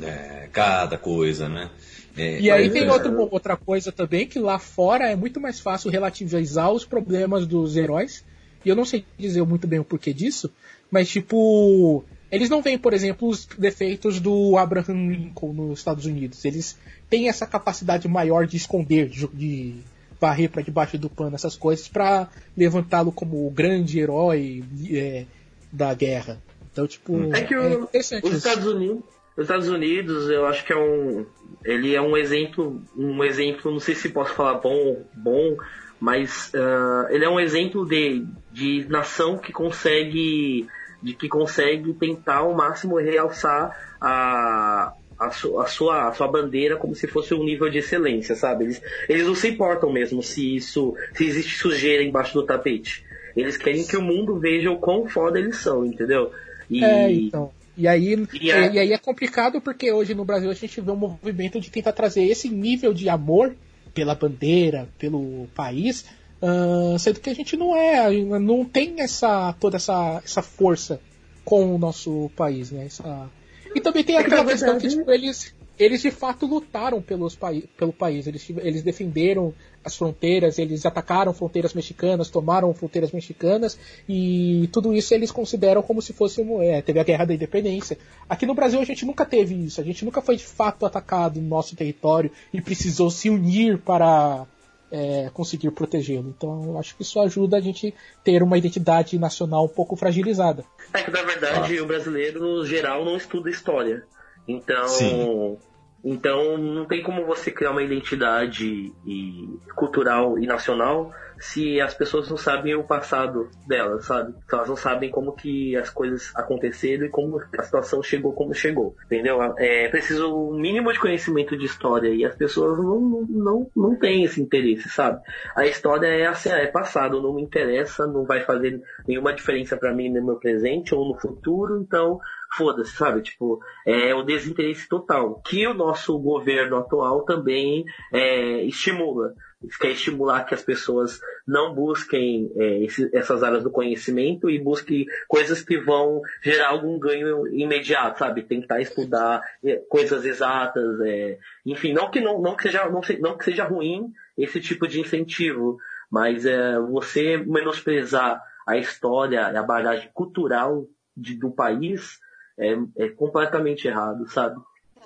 [0.00, 1.70] É, cada coisa, né?
[2.16, 2.92] É, e aí tem é...
[2.92, 7.76] outra, outra coisa também, que lá fora é muito mais fácil relativizar os problemas dos
[7.76, 8.24] heróis.
[8.64, 10.50] E eu não sei dizer muito bem o porquê disso,
[10.90, 16.44] mas tipo, eles não veem, por exemplo, os defeitos do Abraham Lincoln nos Estados Unidos.
[16.44, 16.78] Eles
[17.08, 19.74] têm essa capacidade maior de esconder, de, de
[20.20, 25.24] varrer para debaixo do pano essas coisas para levantá-lo como o grande herói é,
[25.72, 26.38] da guerra.
[26.70, 27.34] Então, tipo, hum.
[27.34, 29.02] é que o, é os Estados Unidos,
[29.36, 31.24] os Estados Unidos, eu acho que é um,
[31.64, 35.56] ele é um exemplo, um exemplo, não sei se posso falar bom, bom,
[35.98, 40.68] mas uh, ele é um exemplo de, de nação que consegue,
[41.02, 46.76] de que consegue tentar ao máximo realçar a, a, su, a, sua, a sua bandeira
[46.76, 48.64] como se fosse um nível de excelência, sabe?
[48.64, 53.04] Eles, eles não se importam mesmo se isso se existe sujeira embaixo do tapete.
[53.36, 56.32] Eles querem que o mundo veja o quão foda eles são, entendeu?
[56.70, 57.52] E, é, então.
[57.76, 58.72] E aí, e, é...
[58.72, 61.92] e aí é complicado porque hoje no Brasil a gente vê um movimento de tentar
[61.92, 63.54] trazer esse nível de amor
[63.92, 66.06] pela bandeira, pelo país,
[66.40, 71.00] uh, sendo que a gente não é, não tem essa toda essa, essa força
[71.44, 72.86] com o nosso país, né?
[72.86, 73.28] Essa,
[73.74, 77.38] e também tem aquela questão que tipo, eles, eles de fato lutaram pelos,
[77.76, 84.68] pelo país, eles, eles defenderam as fronteiras, eles atacaram fronteiras mexicanas, tomaram fronteiras mexicanas e
[84.72, 87.96] tudo isso eles consideram como se fosse é, teve a guerra da independência.
[88.28, 91.40] Aqui no Brasil a gente nunca teve isso, a gente nunca foi de fato atacado
[91.40, 94.46] no nosso território e precisou se unir para
[94.90, 96.34] é, conseguir protegê-lo.
[96.36, 100.64] Então eu acho que isso ajuda a gente ter uma identidade nacional um pouco fragilizada.
[100.92, 101.82] É que na verdade ah.
[101.82, 104.04] o brasileiro no geral não estuda história.
[104.46, 105.58] Então Sim.
[106.04, 112.28] Então não tem como você criar uma identidade e, cultural e nacional se as pessoas
[112.28, 114.34] não sabem o passado delas, sabe?
[114.46, 118.54] Se elas não sabem como que as coisas aconteceram e como a situação chegou como
[118.54, 119.40] chegou, entendeu?
[119.56, 124.22] É preciso um mínimo de conhecimento de história e as pessoas não, não, não têm
[124.22, 125.20] esse interesse, sabe?
[125.56, 129.94] A história é assim, é passado, não me interessa, não vai fazer nenhuma diferença para
[129.94, 132.20] mim no meu presente ou no futuro, então
[132.52, 133.22] foda-se, sabe?
[133.22, 139.32] Tipo, é o desinteresse total, que o nosso governo atual também é, estimula.
[139.78, 145.04] Quer estimular que as pessoas não busquem é, esse, essas áreas do conhecimento e busquem
[145.28, 148.42] coisas que vão gerar algum ganho imediato, sabe?
[148.42, 153.36] Tentar estudar é, coisas exatas, é, enfim, não que não, não que seja não, não
[153.36, 155.78] que seja ruim esse tipo de incentivo,
[156.10, 162.18] mas é, você menosprezar a história, a bagagem cultural de, do país,
[162.58, 164.58] é, é completamente errado, sabe?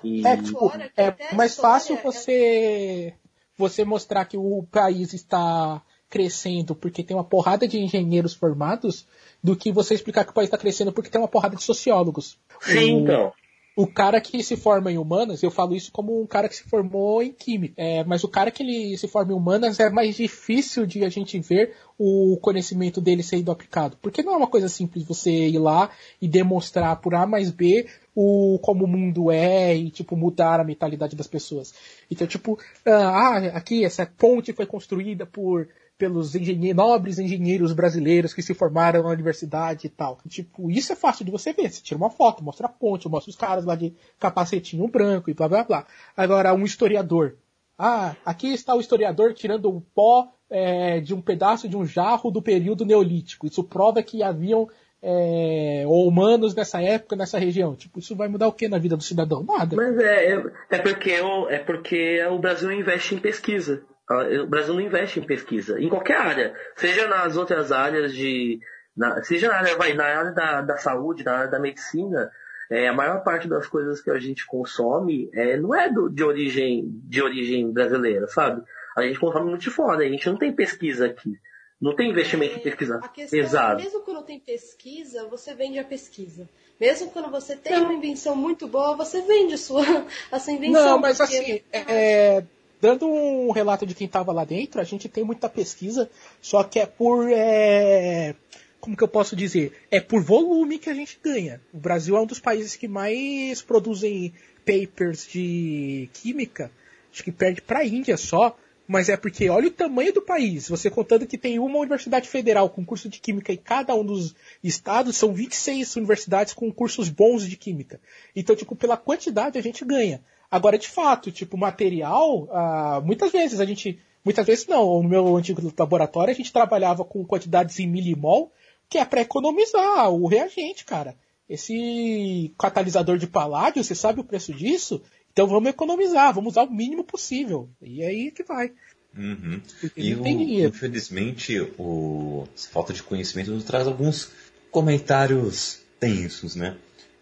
[0.03, 0.25] E...
[0.25, 3.13] É, tipo, é mais fácil você
[3.57, 9.07] você mostrar que o país está crescendo porque tem uma porrada de engenheiros formados
[9.43, 12.37] do que você explicar que o país está crescendo porque tem uma porrada de sociólogos.
[12.61, 13.33] Sim, o, então
[13.75, 16.63] o cara que se forma em humanas, eu falo isso como um cara que se
[16.63, 20.15] formou em química, é, mas o cara que ele se forma em humanas é mais
[20.15, 23.97] difícil de a gente ver o conhecimento dele sendo aplicado.
[24.01, 25.89] Porque não é uma coisa simples você ir lá
[26.21, 30.63] e demonstrar por A mais B o como o mundo é e tipo mudar a
[30.63, 31.73] mentalidade das pessoas.
[32.09, 35.67] Então, tipo, ah, aqui essa ponte foi construída por
[35.97, 36.33] pelos
[36.75, 40.17] nobres engenheiros brasileiros que se formaram na universidade e tal.
[40.27, 41.71] Tipo, isso é fácil de você ver.
[41.71, 45.33] Você tira uma foto, mostra a ponte, mostra os caras lá de capacetinho branco e
[45.33, 45.87] blá blá blá.
[46.15, 47.35] Agora, um historiador.
[47.77, 52.31] Ah, aqui está o historiador tirando o pó é, de um pedaço de um jarro
[52.31, 53.47] do período neolítico.
[53.47, 54.69] Isso prova que haviam
[55.01, 57.75] é, humanos nessa época, nessa região.
[57.75, 59.43] Tipo, isso vai mudar o que na vida do cidadão?
[59.43, 59.75] Nada.
[59.75, 63.83] Mas é, é, é porque, o, é porque o Brasil investe em pesquisa.
[64.09, 68.59] O Brasil não investe em pesquisa, em qualquer área, seja nas outras áreas de,
[68.95, 72.29] Na, seja na área, vai, na área da, da saúde, na área da medicina,
[72.69, 76.23] é, a maior parte das coisas que a gente consome é, não é do, de,
[76.23, 78.63] origem, de origem brasileira, sabe?
[78.95, 81.33] A gente consome muito de fora, a gente não tem pesquisa aqui.
[81.81, 82.99] Não tem investimento É, em pesquisa.
[83.03, 83.81] A questão Exato.
[83.81, 86.47] é, mesmo quando tem pesquisa, você vende a pesquisa.
[86.79, 89.83] Mesmo quando você tem uma invenção muito boa, você vende a sua,
[90.31, 90.85] a sua invenção.
[90.91, 92.43] Não, mas porque- assim, é,
[92.85, 96.07] dando um relato de quem estava lá dentro, a gente tem muita pesquisa,
[96.39, 97.27] só que é por.
[97.31, 98.35] é,
[98.79, 99.73] como que eu posso dizer?
[99.89, 101.59] É por volume que a gente ganha.
[101.73, 104.31] O Brasil é um dos países que mais produzem
[104.63, 106.69] papers de química.
[107.11, 108.55] Acho que perde para a Índia só.
[108.87, 110.69] Mas é porque olha o tamanho do país.
[110.69, 114.35] Você contando que tem uma universidade federal com curso de química em cada um dos
[114.63, 117.99] estados, são 26 universidades com cursos bons de química.
[118.35, 120.21] Então, tipo, pela quantidade a gente ganha.
[120.49, 123.99] Agora, de fato, tipo, material, ah, muitas vezes a gente.
[124.23, 125.03] Muitas vezes não.
[125.03, 128.51] No meu antigo laboratório a gente trabalhava com quantidades em milimol,
[128.89, 131.15] que é para economizar o reagente, cara.
[131.47, 135.01] Esse catalisador de paládio, você sabe o preço disso?
[135.31, 137.69] Então vamos economizar, vamos usar o mínimo possível.
[137.81, 138.71] E aí que vai.
[139.15, 139.61] Uhum.
[139.95, 140.23] E o-
[140.67, 144.31] infelizmente, o, essa falta de conhecimento nos traz alguns
[144.71, 146.75] comentários tensos, né?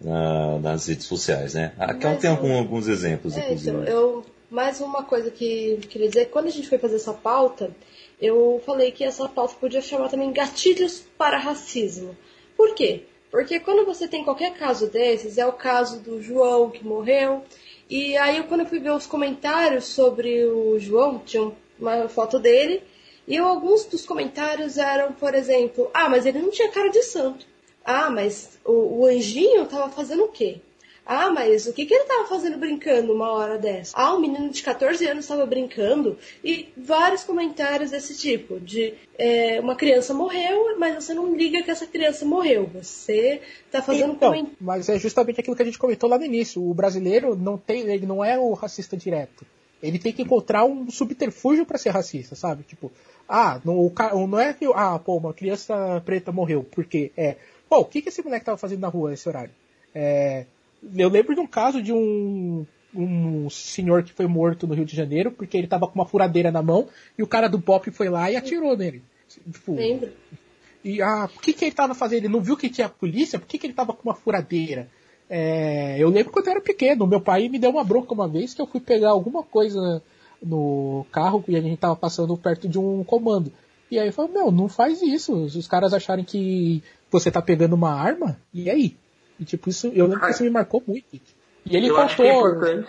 [0.03, 1.73] Na- nas redes sociais, né?
[1.79, 3.69] A Kel Mas tem eu- algum- alguns exemplos, É, inclusive.
[3.69, 7.13] então, eu, mais uma coisa que eu queria dizer, quando a gente foi fazer essa
[7.13, 7.71] pauta,
[8.21, 12.15] eu falei que essa pauta podia chamar também gatilhos para racismo.
[12.57, 13.03] Por quê?
[13.31, 17.41] Porque quando você tem qualquer caso desses, é o caso do João que morreu,
[17.89, 22.83] e aí quando eu fui ver os comentários sobre o João, tinha uma foto dele,
[23.27, 27.45] e alguns dos comentários eram, por exemplo, ah, mas ele não tinha cara de santo.
[27.86, 30.57] Ah, mas o, o anjinho tava fazendo o quê?
[31.05, 33.91] Ah, mas o que, que ele tava fazendo brincando uma hora dessa?
[33.95, 36.17] Ah, um menino de 14 anos estava brincando.
[36.41, 41.69] E vários comentários desse tipo, de é, uma criança morreu, mas você não liga que
[41.69, 42.69] essa criança morreu.
[42.73, 44.57] Você tá fazendo Então, comentário.
[44.61, 46.63] mas é justamente aquilo que a gente comentou lá no início.
[46.63, 49.45] O brasileiro não tem, ele não é o racista direto.
[49.81, 52.63] Ele tem que encontrar um subterfúgio para ser racista, sabe?
[52.63, 52.89] Tipo,
[53.27, 57.36] ah, não, o não é que ah, pô, uma criança preta morreu, porque é,
[57.70, 59.51] pô, o que que esse moleque tava fazendo na rua nesse horário?
[59.93, 60.45] É,
[60.95, 64.95] eu lembro de um caso de um um senhor que foi morto no Rio de
[64.95, 66.88] Janeiro porque ele tava com uma furadeira na mão
[67.18, 69.01] e o cara do pop foi lá e atirou nele.
[69.28, 70.14] Tipo, Lembra?
[70.84, 72.26] e ah, o que, que ele tava fazendo?
[72.26, 73.39] Ele não viu que tinha polícia?
[73.39, 74.88] Por que, que ele tava com uma furadeira?
[75.30, 78.53] É, eu lembro quando eu era pequeno, meu pai me deu uma bronca uma vez
[78.53, 80.03] que eu fui pegar alguma coisa
[80.41, 83.51] no carro e a gente tava passando perto de um comando.
[83.89, 85.49] E aí eu falei, meu, não faz isso.
[85.49, 86.84] Se os caras acharem que
[87.14, 88.95] você tá pegando uma arma, e aí?
[89.39, 91.05] E tipo, isso, eu lembro que isso me marcou muito.
[91.66, 92.26] E ele eu é contou.
[92.26, 92.88] importante.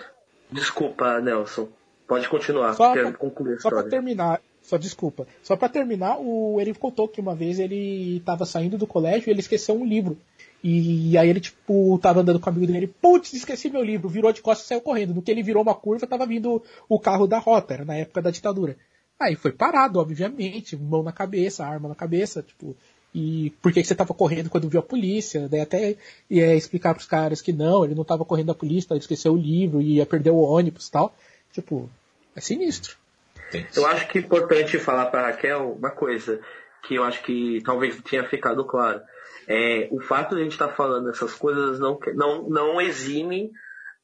[0.51, 1.69] Desculpa, Nelson.
[2.07, 5.27] Pode continuar, Só quero pra- concluir a Só pra terminar, só desculpa.
[5.43, 9.31] Só pra terminar, o ele contou que uma vez ele tava saindo do colégio e
[9.31, 10.19] ele esqueceu um livro.
[10.63, 14.33] E aí ele, tipo, tava andando com o amigo dele, putz, esqueci meu livro, virou
[14.33, 15.15] de costas e saiu correndo.
[15.15, 18.21] No que ele virou uma curva, tava vindo o carro da rota, era na época
[18.23, 18.77] da ditadura.
[19.21, 22.77] Aí foi parado, obviamente, mão na cabeça, arma na cabeça, tipo,
[23.15, 25.49] e por que, que você tava correndo quando viu a polícia?
[25.49, 25.97] Daí até
[26.29, 29.37] ia explicar pros caras que não, ele não tava correndo da polícia, ele esqueceu o
[29.37, 31.15] livro, ia perder o ônibus e tal.
[31.53, 31.89] Tipo,
[32.35, 32.97] é sinistro.
[33.77, 36.41] Eu acho que é importante falar para Raquel uma coisa
[36.83, 39.01] que eu acho que talvez tenha ficado claro.
[39.47, 43.53] É, o fato de a gente estar falando essas coisas não, não, não exime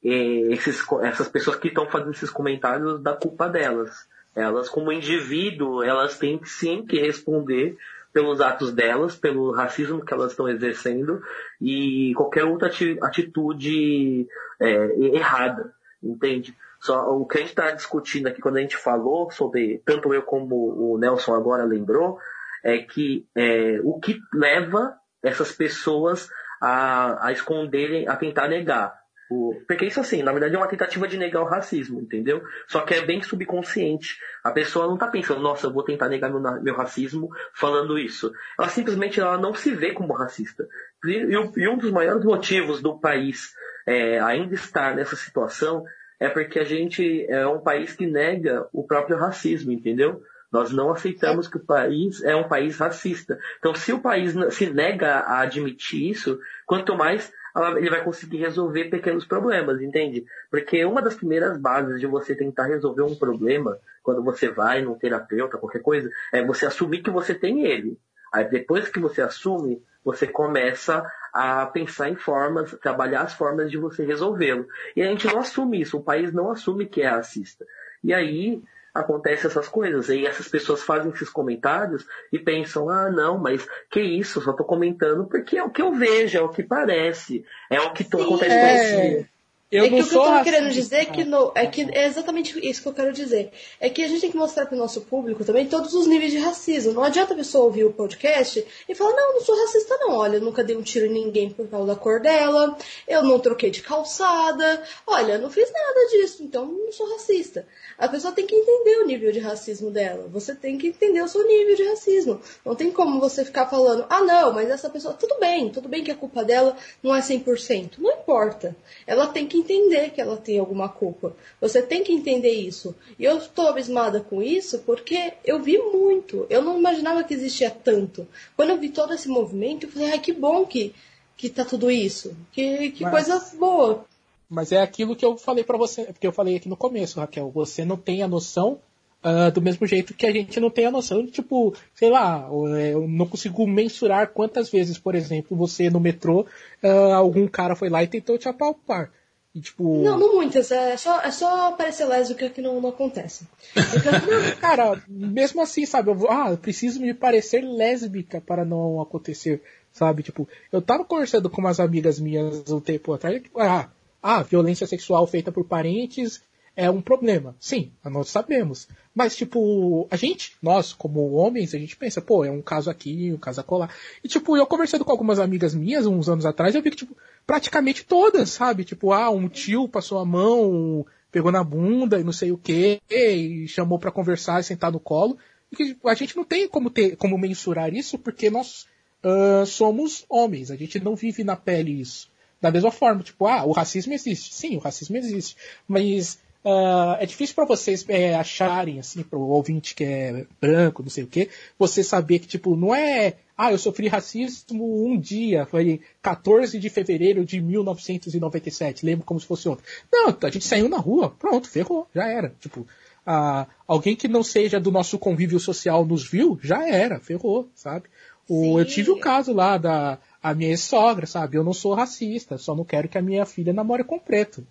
[0.05, 3.91] eh, esses, essas pessoas que estão fazendo esses comentários da culpa delas.
[4.37, 7.77] Elas, como indivíduo, elas têm sim que responder
[8.13, 11.23] pelos atos delas, pelo racismo que elas estão exercendo
[11.61, 16.57] e qualquer outra ati- atitude eh, errada, entende?
[16.81, 20.23] Só o que a gente está discutindo aqui quando a gente falou sobre, tanto eu
[20.23, 22.19] como o Nelson agora lembrou,
[22.65, 26.31] é que é, o que leva essas pessoas
[26.61, 29.00] a, a esconderem, a tentar negar.
[29.31, 32.43] O, porque isso assim, na verdade é uma tentativa de negar o racismo, entendeu?
[32.67, 34.19] Só que é bem subconsciente.
[34.43, 38.33] A pessoa não está pensando, nossa, eu vou tentar negar meu, meu racismo falando isso.
[38.59, 40.67] Ela simplesmente ela não se vê como racista.
[41.05, 41.13] E,
[41.57, 43.55] e um dos maiores motivos do país
[43.87, 45.85] é, ainda estar nessa situação
[46.19, 50.23] é porque a gente é um país que nega o próprio racismo, entendeu?
[50.53, 53.39] Nós não aceitamos que o país é um país racista.
[53.59, 57.33] Então, se o país se nega a admitir isso, quanto mais
[57.77, 60.25] ele vai conseguir resolver pequenos problemas, entende?
[60.51, 64.95] Porque uma das primeiras bases de você tentar resolver um problema, quando você vai num
[64.95, 67.99] terapeuta, qualquer coisa, é você assumir que você tem ele.
[68.33, 73.77] Aí depois que você assume, você começa a pensar em formas, trabalhar as formas de
[73.77, 74.67] você resolvê-lo.
[74.97, 77.65] E a gente não assume isso, o país não assume que é racista.
[78.03, 78.63] E aí
[78.95, 80.09] acontecem essas coisas.
[80.09, 84.65] E essas pessoas fazem esses comentários e pensam, ah, não, mas que isso, só tô
[84.65, 88.23] comentando porque é o que eu vejo, é o que parece, é o que Sim,
[88.23, 89.27] acontece é...
[89.71, 92.07] eu é que o que eu tô querendo dizer é que, no, é que é
[92.07, 93.53] exatamente isso que eu quero dizer.
[93.79, 96.33] É que a gente tem que mostrar para o nosso público também todos os níveis
[96.33, 96.93] de racismo.
[96.93, 100.17] Não adianta a pessoa ouvir o podcast e falar, não, não sou racista não.
[100.17, 103.39] Olha, eu nunca dei um tiro em ninguém por causa da cor dela, eu não
[103.39, 107.65] troquei de calçada, olha, não fiz nada disso, então não sou racista.
[107.97, 110.27] A pessoa tem que entender o nível de racismo dela.
[110.33, 112.41] Você tem que entender o seu nível de racismo.
[112.65, 116.03] Não tem como você ficar falando, ah não, mas essa pessoa, tudo bem, tudo bem
[116.03, 117.99] que a culpa dela não é 100%.
[117.99, 118.75] Não importa.
[119.07, 121.35] Ela tem que entender que ela tem alguma culpa.
[121.61, 122.95] Você tem que entender isso.
[123.19, 126.47] E eu estou abismada com isso porque eu vi muito.
[126.51, 128.27] Eu não imaginava que existia tanto.
[128.57, 130.95] Quando eu vi todo esse movimento, eu falei, ai, que bom que,
[131.37, 132.37] que tá tudo isso.
[132.53, 133.13] Que, que Mas...
[133.13, 134.05] coisa boa.
[134.49, 137.51] Mas é aquilo que eu falei para você, porque eu falei aqui no começo, Raquel.
[137.51, 138.81] Você não tem a noção
[139.23, 142.49] Uh, do mesmo jeito que a gente não tem a noção de, tipo, sei lá,
[142.79, 146.47] é, eu não consigo mensurar quantas vezes, por exemplo, você no metrô,
[146.83, 149.13] uh, algum cara foi lá e tentou te apalpar.
[149.55, 150.03] E, tipo...
[150.03, 150.71] Não, não muitas.
[150.71, 153.47] É só, é só parecer lésbica que não, não acontece.
[154.61, 156.11] cara, mesmo assim, sabe?
[156.11, 160.23] Eu, ah, eu preciso me parecer lésbica para não acontecer, sabe?
[160.23, 163.91] Tipo, eu tava conversando com umas amigas minhas um tempo atrás, tipo, ah,
[164.23, 166.43] ah, violência sexual feita por parentes
[166.77, 167.55] é um problema.
[167.59, 168.89] Sim, nós sabemos.
[169.15, 173.33] Mas, tipo, a gente, nós, como homens, a gente pensa, pô, é um caso aqui,
[173.33, 173.89] um caso acolá.
[174.23, 177.17] E, tipo, eu conversando com algumas amigas minhas uns anos atrás, eu vi que, tipo,
[177.47, 178.85] praticamente todas, sabe?
[178.85, 183.01] Tipo, ah, um tio passou a mão, pegou na bunda e não sei o que,
[183.11, 185.37] e chamou para conversar e sentar no colo.
[185.71, 188.87] E que a gente não tem como ter, como mensurar isso, porque nós
[189.25, 192.31] uh, somos homens, a gente não vive na pele isso.
[192.61, 194.53] Da mesma forma, tipo, ah, o racismo existe.
[194.53, 195.57] Sim, o racismo existe.
[195.89, 201.03] Mas Uh, é difícil para vocês é, acharem, assim, para o ouvinte que é branco,
[201.03, 201.49] não sei o quê,
[201.79, 203.37] você saber que, tipo, não é.
[203.57, 209.47] Ah, eu sofri racismo um dia, foi 14 de fevereiro de 1997, lembro como se
[209.47, 209.83] fosse ontem.
[210.13, 212.55] Não, a gente saiu na rua, pronto, ferrou, já era.
[212.61, 217.69] Tipo, uh, alguém que não seja do nosso convívio social nos viu, já era, ferrou,
[217.75, 218.05] sabe?
[218.49, 221.57] O, eu tive o caso lá da a minha sogra, sabe?
[221.57, 224.67] Eu não sou racista, só não quero que a minha filha namore com preto.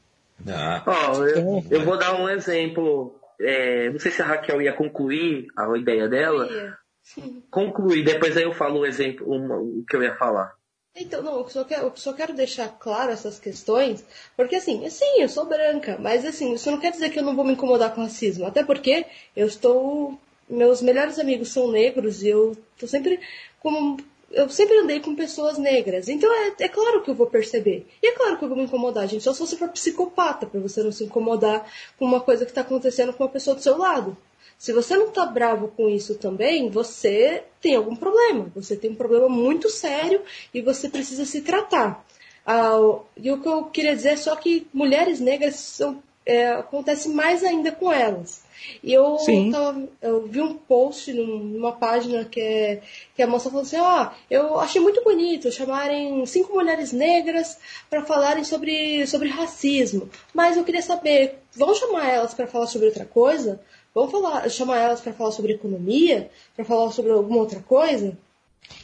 [0.48, 0.84] Ah.
[0.86, 3.20] Oh, eu, eu, vou dar um exemplo.
[3.40, 6.48] É, não sei se a Raquel ia concluir a ideia dela.
[7.50, 10.54] Concluir, depois aí eu falo o exemplo, o que eu ia falar.
[10.96, 14.04] Então, não, eu só, quero, eu só quero deixar claro essas questões,
[14.36, 17.36] porque assim, sim, eu sou branca, mas assim, isso não quer dizer que eu não
[17.36, 20.20] vou me incomodar com racismo, até porque eu estou.
[20.50, 23.20] Meus melhores amigos são negros e eu estou sempre
[23.60, 23.98] como
[24.32, 27.88] eu sempre andei com pessoas negras, então é, é, claro que eu vou perceber.
[28.02, 29.24] E é claro que eu vou me incomodar, gente.
[29.24, 31.66] Só se você for psicopata, para você não se incomodar
[31.98, 34.16] com uma coisa que está acontecendo com uma pessoa do seu lado.
[34.58, 38.52] Se você não está bravo com isso também, você tem algum problema.
[38.56, 40.22] Você tem um problema muito sério
[40.54, 42.06] e você precisa se tratar.
[42.46, 42.78] Ah,
[43.16, 47.44] e o que eu queria dizer é só que mulheres negras são, é, acontece mais
[47.44, 48.44] ainda com elas.
[48.84, 49.18] E eu,
[49.52, 52.82] tava, eu vi um post numa página que, é,
[53.16, 57.58] que a moça falou assim: Ó, oh, eu achei muito bonito chamarem cinco mulheres negras
[57.90, 62.88] para falarem sobre, sobre racismo, mas eu queria saber, vão chamar elas para falar sobre
[62.88, 63.60] outra coisa?
[63.96, 66.30] Vão falar, chamar elas para falar sobre economia?
[66.56, 68.16] Para falar sobre alguma outra coisa?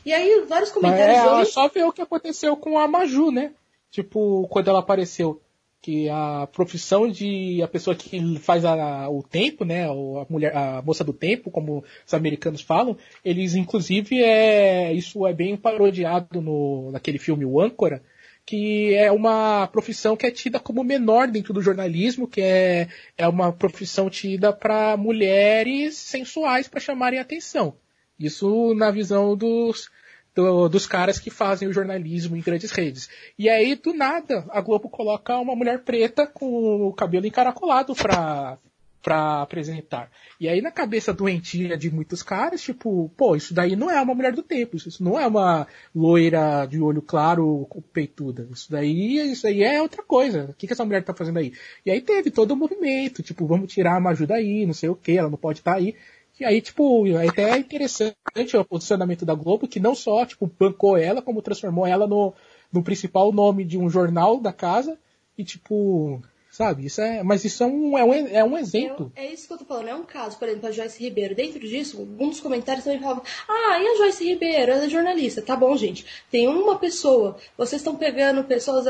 [0.03, 1.19] E aí, vários comentários.
[1.19, 1.51] Mas é, hoje...
[1.51, 3.51] só ver o que aconteceu com a Maju, né?
[3.91, 5.39] Tipo, quando ela apareceu
[5.85, 10.81] que a profissão de a pessoa que faz a, o tempo, né, a mulher, a
[10.81, 16.89] moça do tempo, como os americanos falam, eles inclusive é isso é bem parodiado no
[16.91, 18.01] naquele filme O Âncora,
[18.43, 23.27] que é uma profissão que é tida como menor dentro do jornalismo, que é, é
[23.27, 27.75] uma profissão tida para mulheres sensuais para chamarem atenção.
[28.19, 29.91] Isso na visão dos
[30.35, 33.09] do, dos caras que fazem o jornalismo em grandes redes.
[33.39, 38.57] E aí, do nada, a Globo coloca uma mulher preta com o cabelo encaracolado pra,
[39.01, 40.11] pra apresentar.
[40.37, 44.13] E aí, na cabeça doentia de muitos caras, tipo, pô, isso daí não é uma
[44.13, 45.65] mulher do tempo, isso não é uma
[45.95, 48.45] loira de olho claro, peituda.
[48.51, 50.47] Isso daí, isso aí é outra coisa.
[50.49, 51.53] O que, que essa mulher tá fazendo aí?
[51.85, 54.95] E aí teve todo o movimento, tipo, vamos tirar a Maju daí, não sei o
[54.95, 55.95] que, ela não pode estar tá aí.
[56.39, 60.97] E aí, tipo, é até interessante o posicionamento da Globo, que não só, tipo, bancou
[60.97, 62.33] ela, como transformou ela no,
[62.71, 64.97] no principal nome de um jornal da casa.
[65.37, 66.21] E, tipo,
[66.51, 67.23] sabe, isso é.
[67.23, 69.11] Mas isso é um, é um, é um exemplo.
[69.15, 71.35] É, é, isso que eu tô falando, é um caso, por exemplo, a Joyce Ribeiro.
[71.35, 74.73] Dentro disso, um dos comentários também falava: Ah, e a Joyce Ribeiro?
[74.73, 75.41] Ela é jornalista.
[75.41, 76.05] Tá bom, gente.
[76.29, 78.85] Tem uma pessoa, vocês estão pegando pessoas.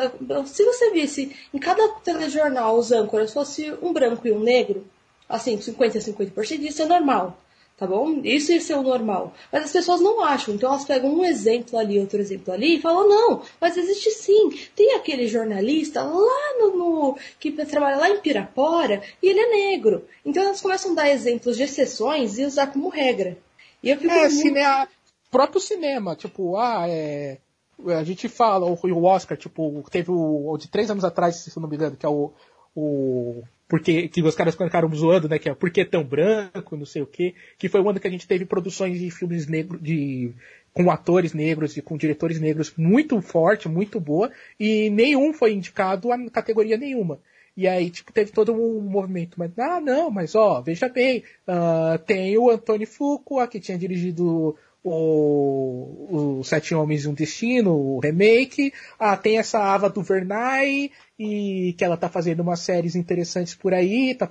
[0.47, 4.85] Se você visse em cada telejornal os âncoras fosse um branco e um negro,
[5.27, 7.37] Assim, 50% a 50% isso é normal.
[7.77, 8.21] Tá bom?
[8.23, 9.33] Isso ia ser o normal.
[9.51, 10.55] Mas as pessoas não acham.
[10.55, 14.49] Então elas pegam um exemplo ali, outro exemplo ali e falam, não, mas existe sim.
[14.73, 20.05] Tem aquele jornalista lá no, no que trabalha lá em Pirapora e ele é negro.
[20.25, 23.37] Então elas começam a dar exemplos de exceções e usar como regra.
[23.83, 24.89] E eu fico É, muito...
[25.29, 27.39] próprio cinema, tipo, ah, é.
[27.87, 31.61] A gente fala, o, Oscar, tipo, teve o, o de três anos atrás, se eu
[31.61, 32.31] não me engano, que é o.
[32.73, 35.39] o porque que os caras ficaram zoando, né?
[35.39, 37.33] Que é Por que tão branco, não sei o quê.
[37.57, 40.33] Que foi o ano que a gente teve produções de filmes negros, de
[40.73, 46.11] com atores negros e com diretores negros muito forte, muito boa, e nenhum foi indicado
[46.11, 47.19] a categoria nenhuma.
[47.55, 51.97] E aí, tipo, teve todo um movimento, mas, ah, não, mas ó, veja bem, uh,
[51.99, 54.57] tem o Antônio Fuqua, que tinha dirigido
[54.87, 61.73] o, o Sete Homens e um Destino, o remake, ah, tem essa Ava DuVernay, e
[61.75, 64.29] que ela tá fazendo umas séries interessantes por aí, tá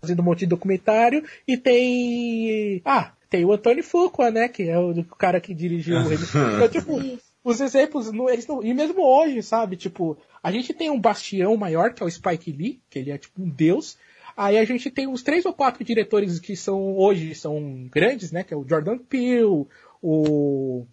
[0.00, 4.78] fazendo um monte de documentário, e tem, ah, tem o Antônio Fuqua, né, que é
[4.78, 6.22] o, cara que dirigiu o remake.
[6.54, 10.90] Então, tipo, os exemplos, não, eles não, e mesmo hoje, sabe, tipo, a gente tem
[10.90, 13.98] um bastião maior, que é o Spike Lee, que ele é tipo um deus,
[14.38, 18.44] Aí a gente tem uns três ou quatro diretores que são hoje são grandes, né?
[18.44, 19.66] Que é o Jordan Peele,
[20.02, 20.86] o,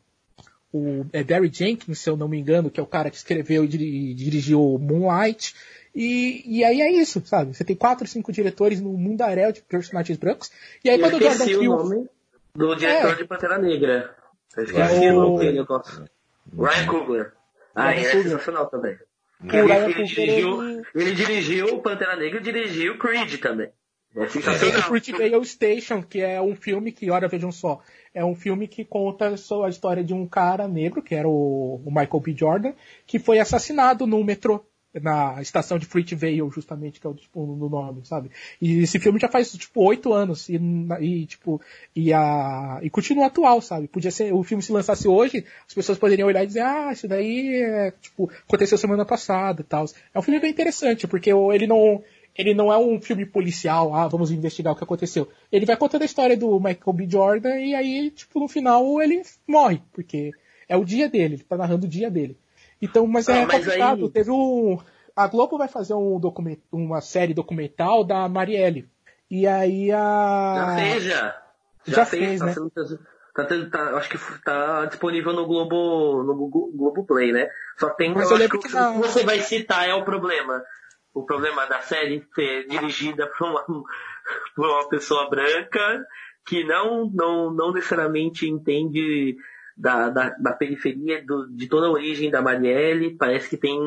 [0.74, 3.64] o é Barry Jenkins, se eu não me engano, que é o cara que escreveu
[3.64, 5.54] e dirigiu Moonlight.
[5.94, 7.56] E, e aí é isso, sabe?
[7.56, 10.52] Você tem quatro, cinco diretores no mundaréu de personagens brancos.
[10.84, 11.68] E aí eu quando o Jordan Peele...
[11.70, 12.10] o nome
[12.54, 13.16] do diretor É.
[13.16, 14.16] de Pantera Negra.
[14.58, 16.06] Eu esqueci É o nome dele, eu gosto.
[16.58, 17.34] Ryan Coogler.
[17.74, 18.24] Ah, Ryan é Coogler.
[18.24, 18.98] sensacional também.
[19.42, 23.70] O Ele, ele dirigiu, ele- ele dirigiu o Pantera Negra e dirigiu Creed também.
[24.30, 24.82] Sensacional.
[24.84, 27.82] Fruitvale Station, que é um filme que, olha, vejam só,
[28.14, 31.82] é um filme que conta só a história de um cara negro, que era o,
[31.86, 32.34] o Michael B.
[32.38, 32.74] Jordan,
[33.06, 34.66] que foi assassinado no metrô,
[35.02, 38.32] na estação de Fruitvale, justamente, que é o tipo, no nome, sabe?
[38.62, 40.58] E esse filme já faz, tipo, oito anos, e,
[41.02, 41.62] e, tipo,
[41.96, 43.88] e, a, e continua atual, sabe?
[43.88, 47.08] Podia ser, o filme se lançasse hoje, as pessoas poderiam olhar e dizer, ah, isso
[47.08, 49.86] daí é, tipo, aconteceu semana passada e tal.
[50.14, 52.02] É um filme bem interessante, porque ele não,
[52.38, 55.28] ele não é um filme policial, ah, vamos investigar o que aconteceu.
[55.52, 57.08] Ele vai contando a história do Michael B.
[57.10, 60.32] Jordan e aí, tipo, no final ele morre, porque
[60.68, 62.38] é o dia dele, ele tá narrando o dia dele.
[62.82, 64.06] Então, mas é Ah, mas complicado.
[64.06, 64.78] aí- Teve um.
[65.16, 68.90] A Globo vai fazer um document, uma série documental da Marielle.
[69.32, 70.56] E aí a.
[70.58, 71.28] Já fez, já.
[71.28, 71.42] Ah.
[71.88, 72.54] Já fez, tá né?
[72.54, 72.72] sendo
[73.36, 76.36] tá tá- acho que tá disponível no Globo, no
[76.74, 77.50] Globo, Play, né?
[77.78, 80.64] Só tem Mas eu acho que, que o que você vai citar é o problema.
[81.16, 83.64] O problema da série ser dirigida por uma,
[84.56, 86.06] por uma pessoa branca
[86.46, 89.36] que não, não, não necessariamente entende
[89.76, 93.16] da, da, da periferia do, de toda a origem da Marielle.
[93.18, 93.80] Parece que tem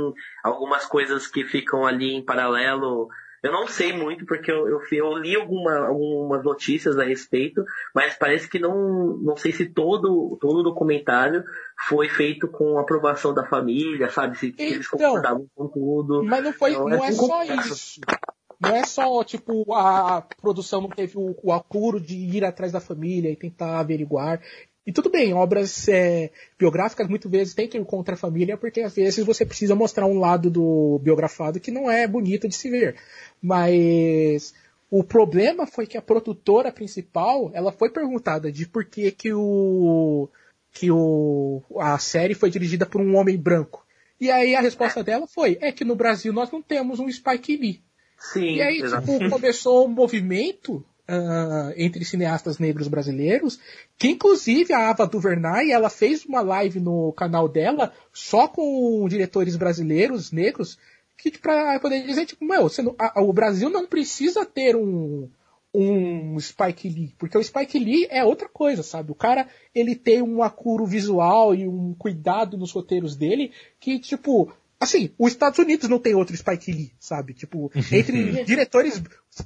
[0.42, 3.08] algumas coisas que ficam ali em paralelo.
[3.42, 7.64] Eu não sei muito, porque eu, eu, eu li alguma, algumas notícias a respeito,
[7.94, 11.44] mas parece que não, não sei se todo, todo o documentário
[11.88, 14.36] foi feito com aprovação da família, sabe?
[14.36, 16.24] Se, se eles Então, concordavam com tudo.
[16.24, 18.00] Mas não foi, Então, não é um só isso.
[18.60, 22.80] Não é só, tipo, a produção não teve o, o apuro de ir atrás da
[22.80, 24.40] família e tentar averiguar.
[24.88, 28.80] E tudo bem, obras é, biográficas muitas vezes têm que ir contra a família, porque
[28.80, 32.70] às vezes você precisa mostrar um lado do biografado que não é bonito de se
[32.70, 32.96] ver.
[33.42, 34.54] Mas
[34.90, 40.26] o problema foi que a produtora principal, ela foi perguntada de por que que o
[40.72, 43.84] que o, a série foi dirigida por um homem branco.
[44.18, 47.58] E aí a resposta dela foi, é que no Brasil nós não temos um Spike
[47.58, 47.82] Lee.
[48.16, 53.58] Sim, E aí, tipo, começou um movimento ah, entre cineastas negros brasileiros,
[53.96, 59.56] que inclusive a Ava DuVernay, ela fez uma live no canal dela só com diretores
[59.56, 60.78] brasileiros, negros,
[61.16, 65.28] que para poder dizer, tipo, meu, não- a- o Brasil não precisa ter um,
[65.74, 69.10] um Spike Lee, porque o Spike Lee é outra coisa, sabe?
[69.10, 73.50] O cara, ele tem um acuro visual e um cuidado nos roteiros dele
[73.80, 77.34] que, tipo, assim, os Estados Unidos não tem outro Spike Lee, sabe?
[77.34, 79.02] Tipo, entre diretores,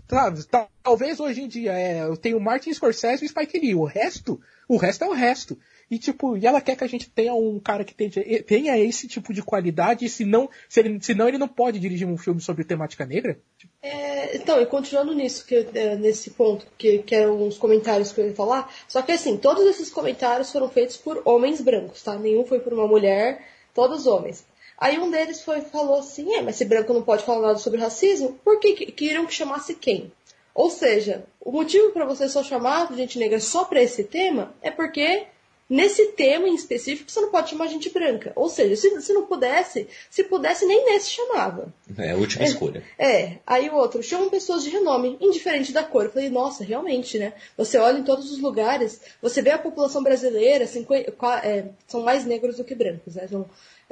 [0.09, 0.45] sabe?
[0.47, 3.75] Tal- Talvez hoje em dia é, eu tenho o Martin Scorsese e o Spike Lee,
[3.75, 5.57] o resto, o resto é o resto.
[5.91, 9.07] E tipo, e ela quer que a gente tenha um cara que tenha, tenha esse
[9.07, 12.41] tipo de qualidade, e se não, se ele, senão ele não pode dirigir um filme
[12.41, 13.39] sobre temática negra?
[13.83, 18.21] É, então, e continuando nisso, que, é, nesse ponto, que, que eram os comentários que
[18.21, 22.19] eu ia falar, só que assim, todos esses comentários foram feitos por homens brancos, tá?
[22.19, 24.47] Nenhum foi por uma mulher, todos homens.
[24.83, 27.79] Aí um deles foi, falou assim, é, mas se branco não pode falar nada sobre
[27.81, 30.11] racismo, por que que- queriam que chamasse quem?
[30.55, 34.71] Ou seja, o motivo para você só chamar gente negra só para esse tema é
[34.71, 35.25] porque
[35.71, 38.33] nesse tema em específico, você não pode chamar gente branca.
[38.37, 41.73] Ou seja, se, se não pudesse, se pudesse, nem nesse chamava.
[41.97, 42.49] É a última É.
[42.49, 42.83] escolha.
[42.99, 46.05] É, aí o outro, chamam pessoas de renome, indiferente da cor.
[46.05, 47.33] Eu falei, nossa, realmente, né?
[47.57, 52.03] Você olha em todos os lugares, você vê a população brasileira, 50, qua- é, são
[52.03, 53.27] mais negros do que brancos, né?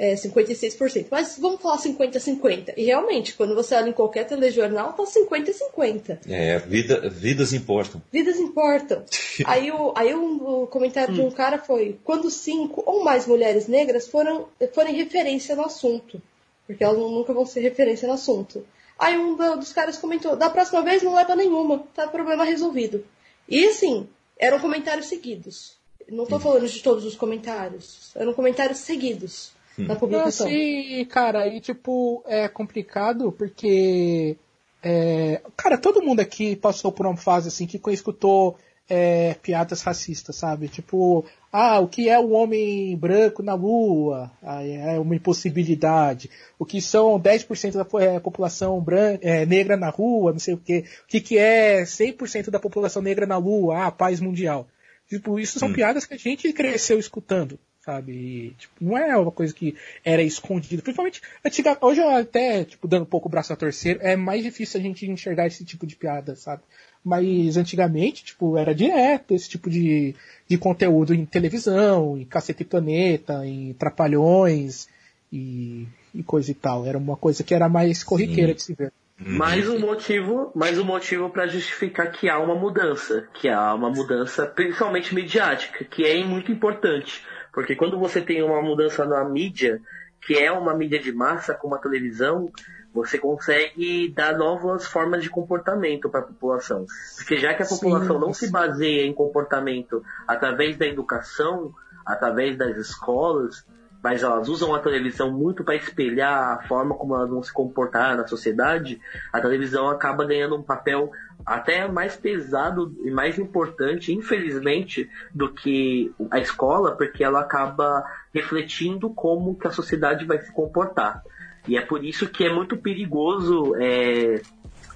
[0.01, 1.09] É, 56%.
[1.11, 2.73] Mas vamos falar 50-50.
[2.75, 6.21] E realmente, quando você olha em qualquer telejornal, tá 50-50.
[6.27, 8.01] É, vida, vidas importam.
[8.11, 9.05] Vidas importam.
[9.45, 13.69] aí o, aí o, o comentário de um cara foi: quando cinco ou mais mulheres
[13.69, 16.21] negras foram, forem referência no assunto.
[16.67, 18.65] Porque elas nunca vão ser referência no assunto.
[18.99, 23.05] Aí um do- dos caras comentou: da próxima vez não leva nenhuma, tá problema resolvido.
[23.47, 24.09] E assim,
[24.39, 25.79] eram comentários seguidos.
[26.09, 28.11] Não tô falando de todos os comentários.
[28.17, 30.47] Eram comentários seguidos na Não, publicação.
[30.49, 34.37] sim, cara, e tipo, é complicado porque.
[34.83, 38.57] é, cara, todo mundo aqui passou por uma fase assim que escutou
[38.91, 40.67] é, piadas racistas, sabe?
[40.67, 44.33] Tipo, ah, o que é o homem branco na lua?
[44.43, 46.29] Ah, é uma impossibilidade.
[46.59, 50.59] O que são 10% da é, população branca, é, negra na rua, não sei o
[50.59, 50.85] quê.
[51.05, 53.87] O que, que é 100% da população negra na lua?
[53.87, 54.67] Ah, paz mundial.
[55.09, 58.13] Tipo, isso são piadas que a gente cresceu escutando, sabe?
[58.13, 59.75] E, tipo, não é uma coisa que
[60.05, 60.83] era escondida.
[60.83, 64.43] Principalmente, antiga, hoje eu até, tipo, dando um pouco o braço a torcer, é mais
[64.43, 66.63] difícil a gente enxergar esse tipo de piada, sabe?
[67.03, 70.15] Mas antigamente, tipo, era direto esse tipo de,
[70.47, 74.87] de conteúdo em televisão, em Cacete e Planeta, em Trapalhões
[75.33, 76.87] e, e coisa e tal.
[76.87, 78.93] Era uma coisa que era mais corriqueira de se ver.
[79.19, 83.91] Mais um motivo, mais um motivo para justificar que há uma mudança, que há uma
[83.91, 87.23] mudança principalmente midiática, que é muito importante,
[87.53, 89.81] porque quando você tem uma mudança na mídia,
[90.21, 92.53] que é uma mídia de massa como a televisão,
[92.93, 96.87] você consegue dar novas formas de comportamento para a população,
[97.17, 98.47] porque já que a Sim, população não sim.
[98.47, 101.73] se baseia em comportamento através da educação,
[102.05, 103.65] através das escolas,
[104.03, 108.17] mas elas usam a televisão muito para espelhar a forma como elas vão se comportar
[108.17, 109.01] na sociedade,
[109.33, 111.11] a televisão acaba ganhando um papel
[111.45, 119.11] até mais pesado e mais importante, infelizmente, do que a escola, porque ela acaba refletindo
[119.11, 121.23] como que a sociedade vai se comportar.
[121.67, 124.41] E é por isso que é muito perigoso é,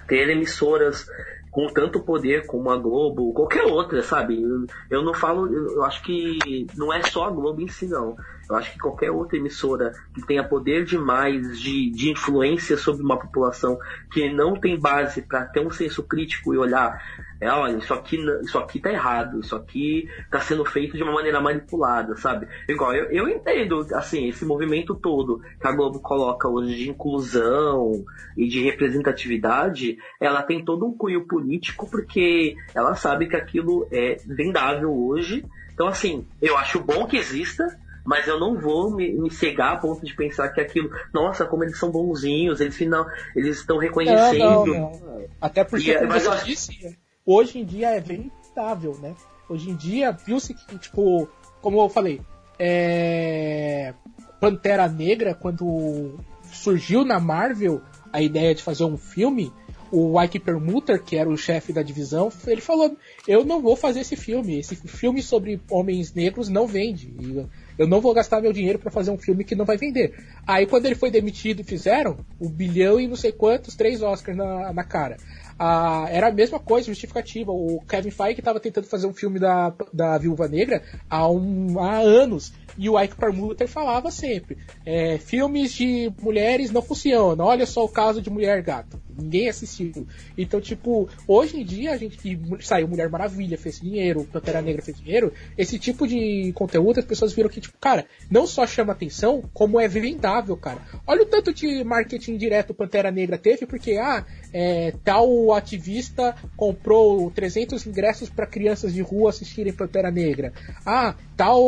[0.07, 1.07] ter emissoras
[1.51, 4.43] com tanto poder como a Globo, qualquer outra, sabe?
[4.43, 8.17] Eu, eu não falo, eu acho que não é só a Globo em si, não.
[8.49, 13.19] Eu acho que qualquer outra emissora que tenha poder demais de, de influência sobre uma
[13.19, 13.79] população
[14.13, 17.01] que não tem base para ter um senso crítico e olhar,
[17.41, 21.13] é, olha, isso aqui, isso aqui tá errado, isso aqui tá sendo feito de uma
[21.13, 22.47] maneira manipulada, sabe?
[22.69, 28.05] Igual, eu, eu entendo, assim, esse movimento todo que a Globo coloca hoje de inclusão
[28.37, 34.17] e de representatividade, ela tem todo um cunho político porque ela sabe que aquilo é
[34.27, 35.45] vendável hoje.
[35.73, 37.67] Então, assim, eu acho bom que exista,
[38.05, 41.65] mas eu não vou me, me cegar a ponto de pensar que aquilo, nossa, como
[41.65, 44.39] eles são bonzinhos, eles final, eles estão reconhecendo.
[44.39, 45.25] Não, não, não.
[45.41, 49.15] Até porque, E é- mas eu disse, hoje em dia é vendável, né?
[49.49, 51.29] Hoje em dia, viu-se que, tipo,
[51.61, 52.21] como eu falei,
[52.59, 53.95] é...
[54.41, 56.19] Pantera Negra, quando
[56.53, 57.81] surgiu na Marvel
[58.13, 59.51] a ideia de fazer um filme,
[59.91, 64.01] o Ike Permuter, que era o chefe da divisão, ele falou: Eu não vou fazer
[64.01, 64.59] esse filme.
[64.59, 67.15] Esse filme sobre homens negros não vende.
[67.19, 67.47] E
[67.79, 70.15] Eu não vou gastar meu dinheiro para fazer um filme que não vai vender.
[70.47, 74.73] Aí quando ele foi demitido fizeram, um bilhão e não sei quantos, três Oscars na,
[74.73, 75.17] na cara.
[75.59, 77.53] Ah, era a mesma coisa, justificativa.
[77.53, 81.99] O Kevin Feige estava tentando fazer um filme da, da Viúva Negra há, um, há
[81.99, 82.53] anos.
[82.77, 87.47] E o Ike Permuter falava sempre: é, filmes de mulheres não funcionam.
[87.47, 89.01] Olha só o caso de Mulher Gato.
[89.17, 90.07] Ninguém assistiu.
[90.37, 94.83] Então, tipo, hoje em dia a gente que saiu Mulher Maravilha, fez dinheiro, Pantera Negra
[94.83, 98.93] fez dinheiro, esse tipo de conteúdo as pessoas viram que, tipo, cara, não só chama
[98.93, 100.81] atenção, como é vendável, cara.
[101.07, 107.31] Olha o tanto de marketing direto Pantera Negra teve, porque, ah, é, tal ativista comprou
[107.31, 110.53] 300 ingressos para crianças de rua assistirem Pantera Negra.
[110.85, 111.63] Ah, tal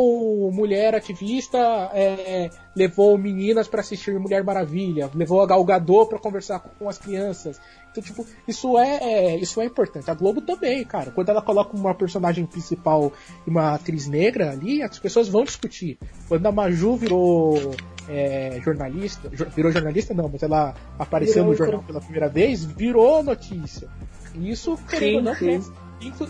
[0.51, 1.57] mulher ativista
[1.93, 6.97] é, levou meninas para assistir Mulher Maravilha, levou a Gal Gadot para conversar com as
[6.99, 7.59] crianças.
[7.91, 10.09] Então, tipo, isso é, é, isso é importante.
[10.11, 11.09] A Globo também, cara.
[11.09, 13.11] Quando ela coloca uma personagem principal
[13.45, 15.97] e uma atriz negra ali, as pessoas vão discutir.
[16.27, 17.73] Quando a Maju virou
[18.07, 22.63] é, jornalista, jo- virou jornalista não, mas ela apareceu Virou no jornal pela primeira vez,
[22.63, 23.87] virou notícia.
[24.35, 25.61] Isso, querendo ou não, é-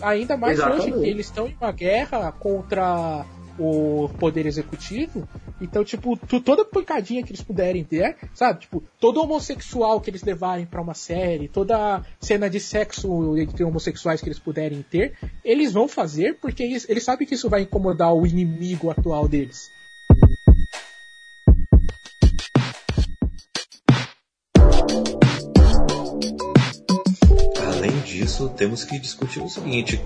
[0.00, 0.98] ainda mais hoje Exatamente.
[1.00, 3.26] que eles estão em uma guerra contra
[3.58, 5.28] o poder executivo.
[5.60, 8.60] Então, tipo, tu, toda pancadinha que eles puderem ter, sabe?
[8.60, 14.20] Tipo, todo homossexual que eles levarem para uma série, toda cena de sexo entre homossexuais
[14.20, 15.14] que eles puderem ter,
[15.44, 19.70] eles vão fazer porque eles, eles sabem que isso vai incomodar o inimigo atual deles.
[27.66, 30.00] Além disso, temos que discutir o seguinte: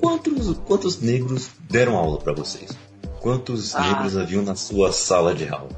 [0.00, 2.85] quantos, quantos negros deram aula para vocês?
[3.26, 3.80] Quantos Ah.
[3.80, 5.72] negros haviam na sua sala de aula?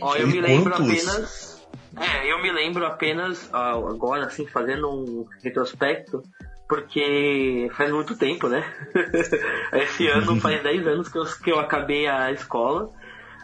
[0.00, 0.90] Ó, eu E me lembro quantos?
[0.90, 1.66] apenas.
[1.94, 6.22] É, eu me lembro apenas agora, assim, fazendo um retrospecto,
[6.66, 8.64] porque faz muito tempo, né?
[9.74, 12.90] Esse ano faz 10 anos que eu, que eu acabei a escola,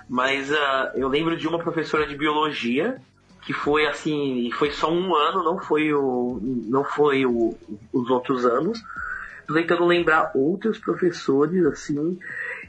[0.08, 2.96] mas ah, eu lembro de uma professora de biologia
[3.42, 7.54] que foi assim, e foi só um ano, não foi o, não foi o,
[7.92, 8.78] os outros anos.
[9.46, 12.18] Tô tentando lembrar outros professores assim.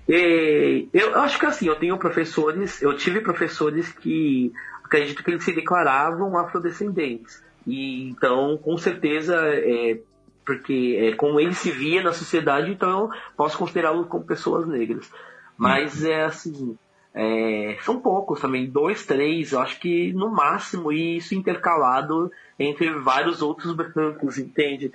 [0.07, 4.51] E eu acho que assim, eu tenho professores, eu tive professores que
[4.83, 7.41] acredito que eles se declaravam afrodescendentes.
[7.65, 9.99] E então, com certeza, é,
[10.45, 15.09] porque é, como ele se via na sociedade, então eu posso considerá-los como pessoas negras.
[15.57, 16.77] Mas é assim,
[17.13, 22.91] é, são poucos também, dois, três, eu acho que no máximo, e isso intercalado entre
[22.91, 24.91] vários outros brancos, entende?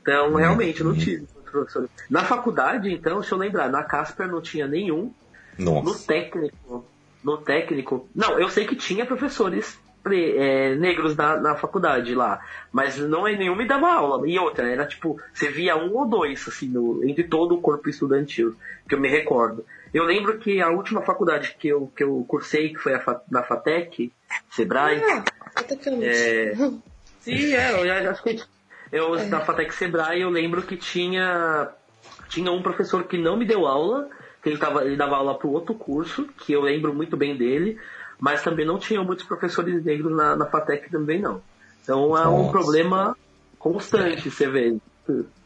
[0.00, 1.88] Então, realmente, eu não tive professor.
[2.10, 5.12] Na faculdade, então, deixa eu lembrar, na Casper não tinha nenhum,
[5.58, 6.06] no Nossa.
[6.06, 6.90] técnico,
[7.22, 12.40] no técnico, não, eu sei que tinha professores pre- é, negros na, na faculdade lá,
[12.72, 14.28] mas não é nenhum me dava aula.
[14.28, 17.88] E outra, era tipo, você via um ou dois, assim, no, entre todo o corpo
[17.88, 18.56] estudantil,
[18.88, 19.64] que eu me recordo.
[19.94, 23.22] Eu lembro que a última faculdade que eu, que eu cursei, que foi a Fa-
[23.30, 24.12] na FATEC,
[24.50, 25.24] Sebrae, Ah,
[25.90, 26.54] não É.
[27.20, 28.42] Sim, é, eu já acho que
[28.92, 29.24] eu É.
[29.26, 31.70] na Fatec Sebrae eu lembro que tinha
[32.28, 34.08] tinha um professor que não me deu aula,
[34.42, 37.78] que ele, tava, ele dava aula para outro curso, que eu lembro muito bem dele,
[38.18, 41.42] mas também não tinha muitos professores negros na, na Fatec também não.
[41.82, 42.52] Então é um Nossa.
[42.52, 43.16] problema
[43.58, 44.76] constante, você vê.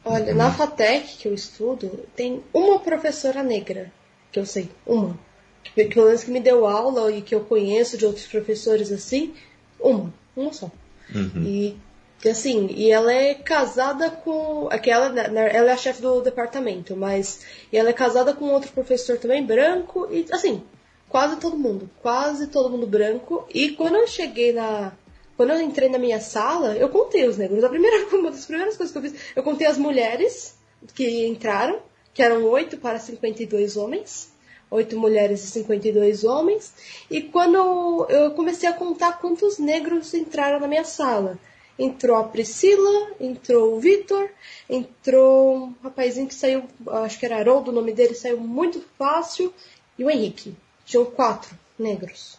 [0.05, 3.91] Olha, na FATEC que eu estudo, tem uma professora negra,
[4.31, 5.19] que eu sei, uma.
[5.65, 9.35] Que, pelo menos que me deu aula e que eu conheço de outros professores assim,
[9.81, 10.71] uma, uma só.
[11.13, 11.43] Uhum.
[11.43, 11.77] E
[12.25, 14.69] e assim, e ela é casada com.
[14.71, 17.41] Aquela, ela é a chefe do departamento, mas.
[17.73, 20.63] E ela é casada com outro professor também, branco, e assim,
[21.09, 21.91] quase todo mundo.
[22.03, 23.47] Quase todo mundo branco.
[23.53, 24.93] E quando eu cheguei na.
[25.37, 27.63] Quando eu entrei na minha sala, eu contei os negros.
[27.63, 30.57] A primeira, uma das primeiras coisas que eu fiz, eu contei as mulheres
[30.95, 31.81] que entraram,
[32.15, 34.35] que eram 8 para 52 homens.
[34.69, 36.73] 8 mulheres e 52 homens.
[37.11, 41.39] E quando eu comecei a contar quantos negros entraram na minha sala.
[41.79, 44.31] Entrou a Priscila, entrou o Vitor,
[44.69, 46.65] entrou um rapazinho que saiu,
[47.05, 49.53] acho que era Haroldo o nome dele, saiu muito fácil,
[49.99, 50.55] e o Henrique.
[50.87, 52.37] Tinham quatro negros.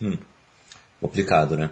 [0.99, 1.69] Complicado, né?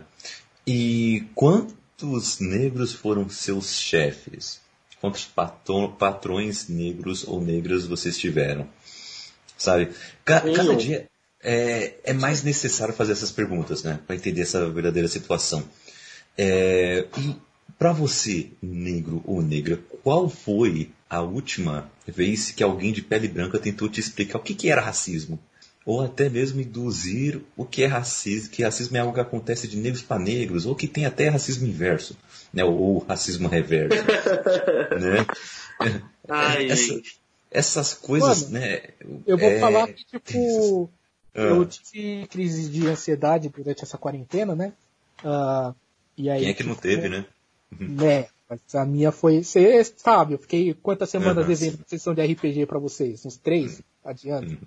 [0.68, 4.60] E quantos negros foram seus chefes?
[5.02, 8.68] Quantos patro- patrões negros ou negras vocês tiveram?
[9.58, 9.90] Sabe?
[10.24, 10.56] Ca- Nenhum.
[10.56, 11.10] cada dia
[11.42, 14.00] é, é mais necessário fazer essas perguntas, né?
[14.06, 15.64] Para entender essa verdadeira situação.
[16.38, 17.36] É, e
[17.77, 23.60] para você, negro ou negra, qual foi a última vez que alguém de pele branca
[23.60, 25.39] tentou te explicar o que, que era racismo?
[25.85, 29.77] Ou até mesmo induzir o que é racismo, que racismo é algo que acontece de
[29.77, 32.18] negros para negros, ou que tem até racismo inverso,
[32.52, 32.64] né?
[32.64, 33.97] ou racismo reverso.
[34.99, 35.26] né?
[36.27, 37.02] Ai, Essa-
[37.52, 38.81] essas coisas, Mano, né?
[39.27, 40.89] Eu vou é, falar que, tipo,
[41.35, 41.41] Ah.
[41.41, 44.73] eu tive crise de ansiedade durante essa quarentena, né?
[45.23, 45.73] Ah,
[46.18, 47.26] e aí, Quem é que não tipo, teve, né?
[47.72, 49.44] Né, mas a minha foi.
[49.44, 53.26] Você sabe, eu fiquei quantas semanas Aham, devendo sessão de RPG pra vocês?
[53.26, 53.82] Uns três?
[54.04, 54.54] Adiante.
[54.54, 54.60] Uhum.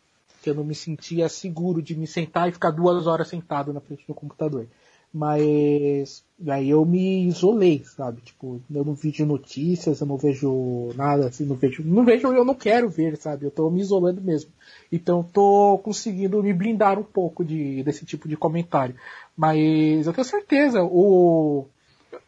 [0.43, 3.81] Que eu não me sentia seguro de me sentar e ficar duas horas sentado na
[3.81, 4.67] frente do computador.
[5.13, 8.21] Mas aí eu me isolei, sabe?
[8.21, 11.83] Tipo, eu não vejo notícias, eu não vejo nada assim, não vejo.
[11.83, 13.47] Não vejo, eu não quero ver, sabe?
[13.47, 14.51] Eu tô me isolando mesmo.
[14.93, 18.95] Então tô conseguindo me blindar um pouco de, desse tipo de comentário.
[19.37, 21.67] Mas eu tenho certeza, o.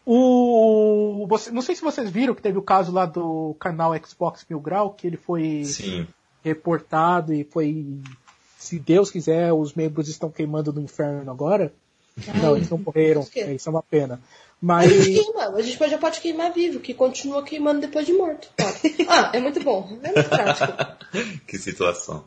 [0.05, 4.45] O, você, não sei se vocês viram que teve o caso lá do canal Xbox
[4.49, 6.07] Mil Grau, que ele foi Sim.
[6.43, 7.87] reportado e foi,
[8.59, 11.73] se Deus quiser, os membros estão queimando no inferno agora.
[12.43, 14.21] Não, eles não morreram, isso é uma pena.
[14.61, 14.91] Mas...
[15.07, 15.57] Queima.
[15.57, 18.51] A gente pode- já pode queimar vivo, que continua queimando depois de morto.
[18.57, 19.07] Pode.
[19.09, 19.99] Ah, é muito bom.
[20.03, 20.73] É muito prático.
[21.47, 22.25] que situação.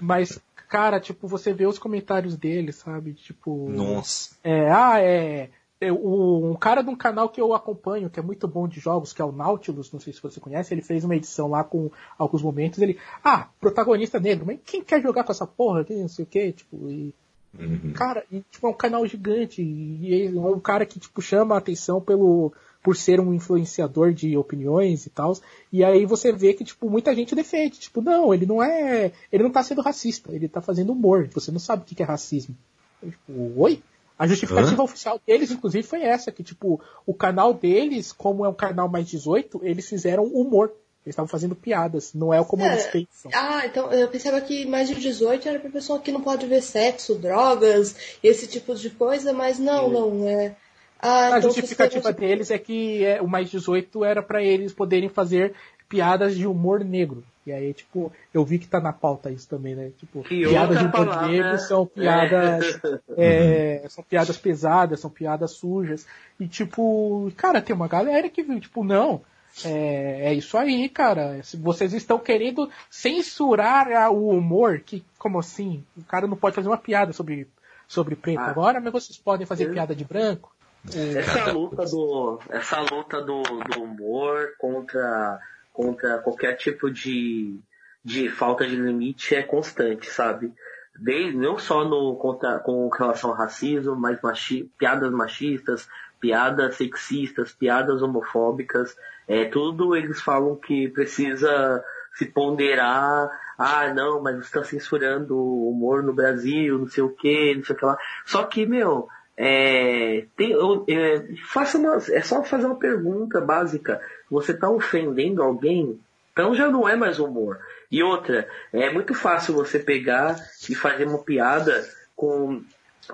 [0.00, 3.12] mas, cara, tipo, você vê os comentários dele, sabe?
[3.12, 4.30] Tipo, Nossa.
[4.42, 5.50] é, ah, é,
[5.82, 9.22] um cara de um canal que eu acompanho, que é muito bom de jogos, que
[9.22, 12.42] é o Nautilus, não sei se você conhece, ele fez uma edição lá com alguns
[12.42, 16.24] momentos, ele, ah, protagonista negro, mas quem quer jogar com essa porra aqui, não sei
[16.24, 17.14] o que, tipo, e,
[17.58, 17.92] Uhum.
[17.94, 21.58] cara, e, tipo, é um canal gigante, e, é um cara que, tipo, chama a
[21.58, 22.52] atenção pelo,
[22.82, 25.34] por ser um influenciador de opiniões e tal,
[25.72, 29.42] e aí você vê que, tipo, muita gente defende, tipo, não, ele não é, ele
[29.44, 32.06] não tá sendo racista, ele tá fazendo humor, você não sabe o que que é
[32.06, 32.54] racismo.
[33.02, 33.82] Eu, tipo, oi?
[34.18, 34.84] A justificativa Hã?
[34.84, 39.06] oficial deles, inclusive, foi essa, que, tipo, o canal deles, como é um canal mais
[39.08, 40.72] 18, eles fizeram humor.
[41.06, 42.72] Eles estavam fazendo piadas, não é como É.
[42.72, 43.30] eles pensam.
[43.32, 46.60] Ah, então eu pensava que mais de 18 era pra pessoa que não pode ver
[46.62, 50.54] sexo, drogas, esse tipo de coisa, mas não, não, é.
[51.00, 55.08] Ah, A então justificativa deles é que é, o mais 18 era pra eles poderem
[55.08, 55.54] fazer
[55.88, 57.22] piadas de humor negro.
[57.46, 59.90] E aí, tipo, eu vi que tá na pauta isso também, né?
[59.98, 61.58] Tipo, piadas de humor palavra, negro né?
[61.58, 62.78] são piadas.
[63.16, 66.06] é, são piadas pesadas, são piadas sujas.
[66.38, 69.22] E tipo, cara, tem uma galera que viu, tipo, não.
[69.64, 71.40] É, é isso aí, cara.
[71.54, 75.82] Vocês estão querendo censurar o humor, que como assim?
[75.96, 77.48] O cara não pode fazer uma piada sobre,
[77.88, 78.50] sobre preto Ah.
[78.50, 80.54] agora, mas vocês podem fazer Eu- piada de branco?
[80.94, 85.38] Essa luta do, essa luta do, do humor contra,
[85.78, 87.56] contra qualquer tipo de,
[88.04, 90.52] de falta de limite é constante, sabe?
[91.00, 95.88] Desde, não só no, contra, com relação ao racismo, mas machi, piadas machistas,
[96.20, 98.96] piadas sexistas, piadas homofóbicas,
[99.28, 101.84] é, tudo eles falam que precisa
[102.14, 107.10] se ponderar, ah não, mas você está censurando o humor no Brasil, não sei o
[107.14, 107.96] que, não sei o que lá.
[108.26, 109.06] Só que, meu,
[109.36, 114.00] é, tem, eu- é, faça uma, é só fazer uma pergunta básica.
[114.30, 116.00] Você está ofendendo alguém?
[116.32, 117.58] Então já não é mais humor.
[117.90, 120.36] E outra, é muito fácil você pegar
[120.68, 122.62] e fazer uma piada com,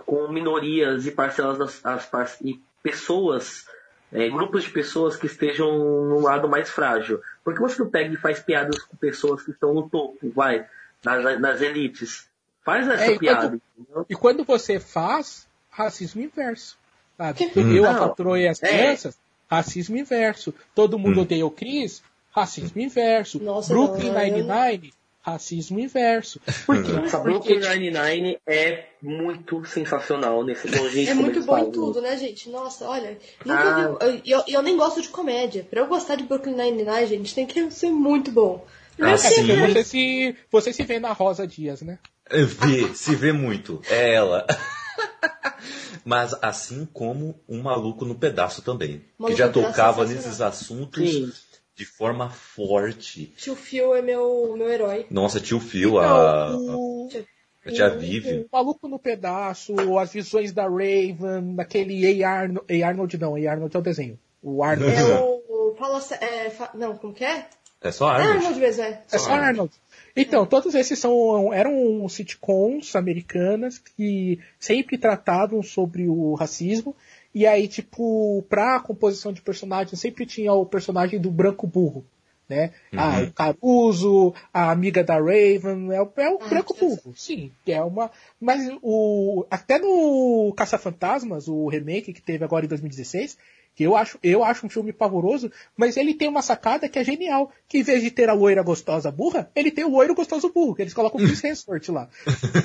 [0.05, 3.66] com minorias e parcelas das as, e pessoas,
[4.12, 7.20] é, grupos de pessoas que estejam no lado mais frágil.
[7.45, 10.66] Por que você não pega e faz piadas com pessoas que estão no topo, vai,
[11.05, 12.28] nas, nas elites?
[12.65, 14.07] Faz essa É, e piada, quando-?
[14.09, 16.78] E quando você faz, racismo inverso.
[17.16, 17.53] Sabe?
[17.57, 17.77] Hum.
[17.77, 18.69] Eu, a patroa e as É.
[18.69, 19.16] crianças,
[19.49, 20.55] racismo inverso.
[20.75, 23.43] Todo mundo odeia o Chris, racismo inverso.
[23.43, 24.93] Nossa, Brooklyn Nine-Nine,
[25.23, 26.41] racismo inverso.
[26.66, 26.93] Por quê?
[26.93, 32.01] Nossa, Porque, Brooklyn Nine-Nine é muito sensacional nesse no jeito É muito bom em tudo,
[32.03, 32.51] né, gente?
[32.51, 34.07] Nossa, olha, nunca Ah.
[34.07, 34.23] vi.
[34.25, 35.66] E eu, eu nem gosto de comédia.
[35.69, 38.66] Pra eu gostar de Brooklyn Nine-Nine, gente, tem que ser muito bom.
[39.01, 41.99] Ah, é você, se, você se vê na Rosa Dias, né?
[42.31, 43.83] Vê, se vê muito.
[43.91, 44.47] É ela.
[46.05, 49.02] Mas assim como um maluco no pedaço também.
[49.18, 50.14] Maluco que já é tocava sensacional.
[50.14, 51.32] nesses assuntos Sim.
[51.74, 53.32] de forma forte.
[53.36, 55.06] Tio Phil é meu, meu herói.
[55.10, 57.09] Nossa, tio Phil, a, Então, o,
[57.66, 58.40] a tia Vivi.
[58.40, 62.31] o Maluco no Pedaço, as visões da Raven, daquele A.
[62.31, 62.86] Arnold, A.
[62.89, 63.51] Arnold não, A.
[63.51, 64.18] Arnold é o desenho.
[64.43, 64.94] O Arnold.
[64.94, 65.74] É o.
[65.78, 66.01] Fala.
[66.20, 67.48] É, fa- não, como que é?
[67.81, 68.36] É só É Arnold.
[68.39, 69.02] Arnold mesmo, é.
[69.10, 69.72] É só Arnold.
[70.16, 76.95] Então, todos esses são, eram sitcoms americanas que sempre tratavam sobre o racismo.
[77.35, 82.05] E aí, tipo, pra composição de personagens, sempre tinha o personagem do branco burro.
[82.49, 82.73] Né?
[82.93, 87.15] Ah, o Caruso, a amiga da Raven, é o, é o Ah, branco burro.
[87.16, 88.11] Sim, é uma.
[88.39, 89.47] Mas o.
[89.51, 93.39] Até no Caça-Fantasmas, o remake que teve agora em 2016,
[93.75, 97.05] que eu acho, eu acho um filme pavoroso, mas ele tem uma sacada que é
[97.05, 97.51] genial.
[97.69, 100.75] Que em vez de ter a loira gostosa burra, ele tem o loiro gostoso burro,
[100.75, 102.09] que eles colocam o Chris Hemsworth lá.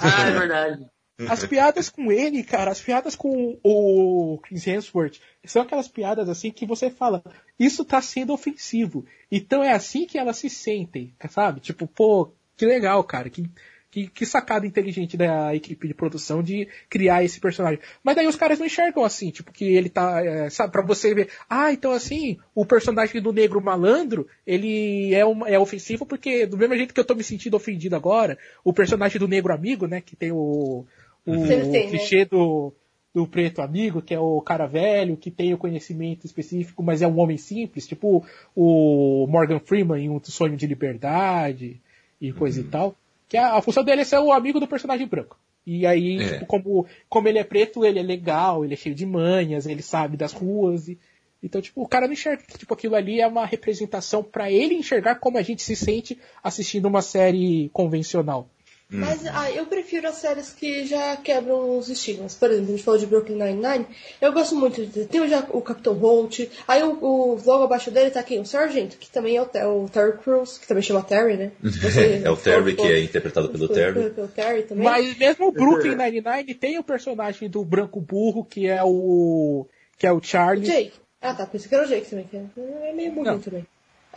[0.01, 0.87] Ah, é verdade.
[1.27, 6.49] As piadas com ele, cara, as piadas com o Chris Hemsworth, são aquelas piadas assim
[6.49, 7.21] que você fala,
[7.59, 9.05] isso tá sendo ofensivo.
[9.29, 11.59] Então é assim que elas se sentem, sabe?
[11.59, 13.43] Tipo, pô, que legal, cara, que,
[13.91, 17.79] que, que sacada inteligente da equipe de produção de criar esse personagem.
[18.03, 21.13] Mas daí os caras não enxergam assim, tipo, que ele tá, é, sabe, pra você
[21.13, 26.45] ver, ah, então assim, o personagem do negro malandro, ele é, uma, é ofensivo porque,
[26.45, 29.87] do mesmo jeito que eu tô me sentindo ofendido agora, o personagem do negro amigo,
[29.87, 30.85] né, que tem o,
[31.25, 31.89] o Sempre tem, né?
[31.89, 32.71] clichê do,
[33.13, 37.07] do preto amigo, que é o cara velho, que tem o conhecimento específico, mas é
[37.07, 38.23] um homem simples, tipo
[38.55, 41.81] o Morgan Freeman em Um Sonho de Liberdade
[42.21, 42.95] e coisa e tal.
[43.29, 45.37] Que a, a função dele é ser o amigo do personagem branco.
[45.65, 46.33] E aí, É.
[46.33, 49.83] tipo, como, como ele é preto, ele é legal, ele é cheio de manhas, ele
[49.83, 50.87] sabe das ruas.
[50.87, 50.97] E,
[51.41, 54.73] então, tipo, o cara não enxerga que tipo, aquilo ali é uma representação pra ele
[54.75, 58.49] enxergar como a gente se sente assistindo uma série convencional.
[58.91, 62.33] Mas ah, eu prefiro as séries que já quebram os estigmas.
[62.33, 63.85] Por exemplo, a gente falou de Brooklyn Nine-Nine.
[64.19, 65.05] Eu gosto muito de.
[65.05, 66.39] Tem o, já, o Capitão Holt.
[66.67, 68.39] Aí o, o logo abaixo dele tá quem?
[68.39, 71.51] O Sargento, que também é o, o Terry Crews, que também chama Terry, né?
[71.61, 74.09] Você- É o Terry, que é interpretado pelo Terry.
[74.09, 74.83] Pelo Terry também.
[74.83, 79.67] Mas mesmo o Brooklyn Nine-Nine tem o personagem do branco burro, que é o.
[79.99, 80.65] que é o Charlie.
[80.65, 80.93] Jake.
[81.21, 81.45] Ah, tá.
[81.45, 82.25] Pensei que era o Jake também.
[82.25, 83.39] Que é meio burrinho Não.
[83.39, 83.67] também.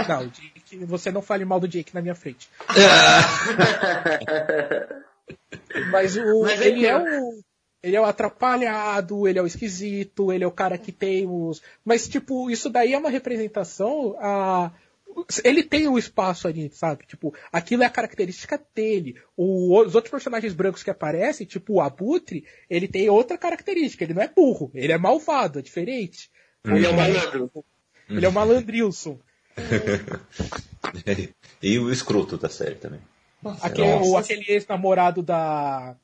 [0.08, 2.48] Não, o Jake, você não fale mal do Jake na minha frente.
[5.90, 7.42] Mas, o, Mas é ele que- é o.
[7.82, 11.60] Ele é o atrapalhado, ele é o esquisito, ele é o cara que tem os.
[11.84, 14.16] Mas, tipo, isso daí é uma representação.
[14.20, 14.70] A...
[15.42, 17.04] Ele tem o espaço ali, sabe?
[17.06, 19.16] Tipo, aquilo é a característica dele.
[19.36, 24.04] O- os outros personagens brancos que aparecem, tipo o Abutre, ele tem outra característica.
[24.04, 26.30] Ele não é burro, ele é malvado, é diferente.
[26.64, 27.50] Ele é um malandro.
[28.08, 29.18] Ele é o malandrilson.
[31.62, 33.00] e o escroto da série também.
[33.62, 34.10] Aquele, Nossa.
[34.10, 35.96] o- aquele ex-namorado da,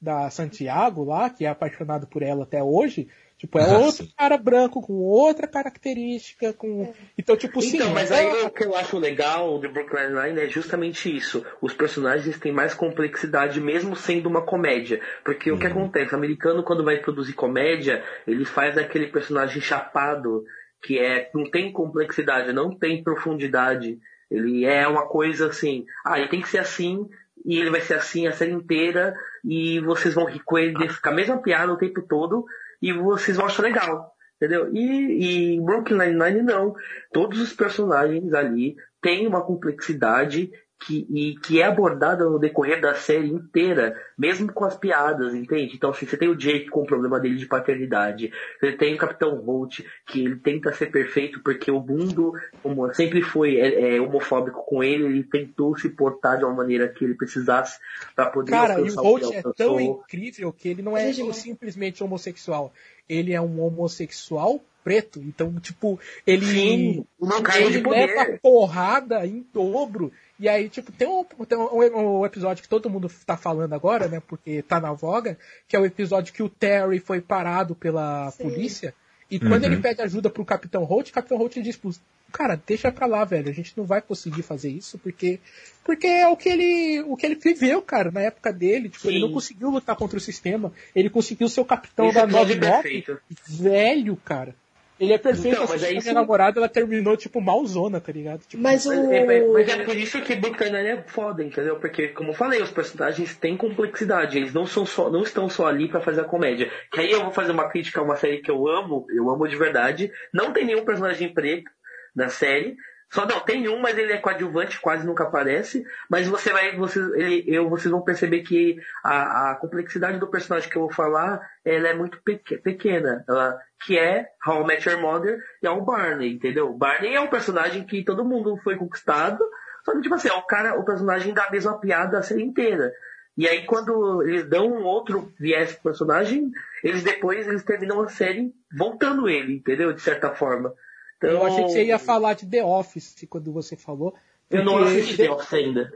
[0.00, 4.12] da Santiago lá, que é apaixonado por ela até hoje, tipo, é Ah, outro sim.
[4.16, 6.94] cara branco com outra característica, com.
[7.18, 7.76] Então, tipo, sim.
[7.76, 11.44] Então, mas é- aí o que eu acho legal de Brooklyn Nine é justamente isso.
[11.60, 15.00] Os personagens têm mais complexidade, mesmo sendo uma comédia.
[15.24, 16.14] Porque o que acontece?
[16.14, 20.44] O americano, quando vai produzir comédia, ele faz aquele personagem chapado,
[20.82, 23.98] que é não tem complexidade, não tem profundidade.
[24.30, 27.08] Ele é uma coisa assim, ah, ele tem que ser assim,
[27.44, 31.08] e ele vai ser assim a série inteira, e vocês vão rir com ele, com
[31.08, 32.44] a mesma piada o tempo todo,
[32.82, 34.12] e vocês vão achar legal.
[34.36, 34.70] Entendeu?
[34.74, 36.74] E, e Brooklyn Nine-Nine não.
[37.12, 42.94] Todos os personagens ali têm uma complexidade que, e, que é abordada no decorrer da
[42.94, 45.74] série inteira, mesmo com as piadas, entende?
[45.74, 48.30] Então, assim, você tem o Jake com o problema dele de paternidade,
[48.60, 52.32] você tem o Capitão Holt, que ele tenta ser perfeito porque o mundo
[52.62, 56.88] como sempre foi é, é, homofóbico com ele, ele tentou se portar de uma maneira
[56.88, 57.78] que ele precisasse
[58.14, 62.02] para poder Cara, e o Holt é tão incrível que ele não é mas- simplesmente
[62.02, 62.72] homossexual.
[63.08, 65.18] Ele é um homossexual preto.
[65.20, 66.46] Então, tipo, ele.
[66.46, 68.06] Sim, não caiu de ele poder.
[68.06, 70.12] leva porrada em dobro.
[70.38, 74.06] E aí, tipo, tem um, tem um, um episódio que todo mundo tá falando agora,
[74.06, 74.20] né?
[74.26, 78.42] Porque tá na voga, que é o episódio que o Terry foi parado pela Sim.
[78.42, 78.94] polícia.
[79.30, 79.72] E quando Uhum.
[79.72, 81.90] ele pede ajuda pro Capitão Holt, o Capitão Holt diz pro
[82.30, 83.48] cara, deixa pra lá, velho.
[83.48, 85.40] A gente não vai conseguir fazer isso, porque
[85.82, 88.90] porque é o que ele o que ele viveu, cara, na época dele.
[88.90, 89.22] Tipo, ele Sim.
[89.22, 90.70] não conseguiu lutar contra o sistema.
[90.94, 93.20] Ele conseguiu ser o capitão Esse da episódio é 99 perfeito.
[93.48, 94.54] velho, cara.
[94.98, 95.48] Ele é perfeito.
[95.48, 98.40] Então, mas mas a isso- minha namorada, ela terminou, tipo, malzona, tá ligado?
[98.46, 98.88] Tipo, Mas o.
[98.88, 101.76] Mas é, mas é por isso que Brooklyn Nine é foda, entendeu?
[101.76, 104.38] Porque, como eu falei, os personagens têm complexidade.
[104.38, 106.70] Eles não, são só, não estão só ali pra fazer a comédia.
[106.90, 109.46] Que aí eu vou fazer uma crítica a uma série que eu amo, eu amo
[109.46, 110.10] de verdade.
[110.32, 111.70] Não tem nenhum personagem preto
[112.14, 112.74] na série.
[113.12, 115.84] Só não, tem um, mas ele é coadjuvante, quase nunca aparece.
[116.10, 120.68] Mas você vai, você, ele, eu, vocês vão perceber que a, a complexidade do personagem
[120.68, 123.24] que eu vou falar, ela é muito peque- pequena.
[123.28, 126.72] Ela, que é How I Met Your Mother e é o Barney, entendeu?
[126.72, 129.44] Barney é um personagem que todo mundo foi conquistado,
[129.84, 132.42] só que, tipo assim, é o cara, o personagem dá a mesma piada a série
[132.42, 132.92] inteira.
[133.36, 136.50] E aí, quando eles dão um outro viés pro personagem,
[136.82, 139.92] eles depois eles terminam a série voltando ele, entendeu?
[139.92, 140.72] De certa forma.
[141.18, 144.14] Então, eu achei que você ia falar de The Office quando você falou.
[144.50, 145.92] Eu não assisti The Office ainda.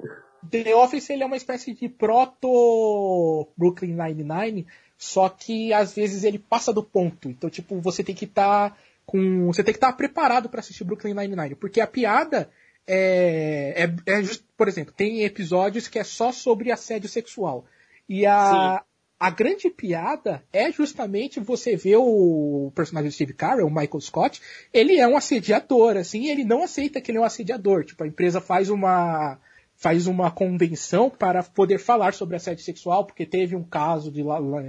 [0.50, 4.66] The Office ele é uma espécie de proto Brooklyn Nine-Nine,
[4.96, 7.28] só que às vezes ele passa do ponto.
[7.28, 9.46] Então, tipo, você tem que estar com.
[9.48, 11.54] Você tem que estar preparado para assistir Brooklyn Nine-Nine.
[11.54, 12.48] Porque a piada
[12.86, 13.86] é.
[14.06, 17.64] é, é just- por exemplo, tem episódios que é só sobre assédio sexual.
[18.08, 18.82] E a.
[19.20, 24.40] A grande piada é justamente você ver o personagem do Steve Carell, o Michael Scott,
[24.72, 27.84] ele é um assediador, assim, ele não aceita que ele é um assediador.
[27.84, 29.38] Tipo, a empresa faz uma
[29.76, 34.22] faz uma convenção para poder falar sobre assédio sexual, porque teve um caso de,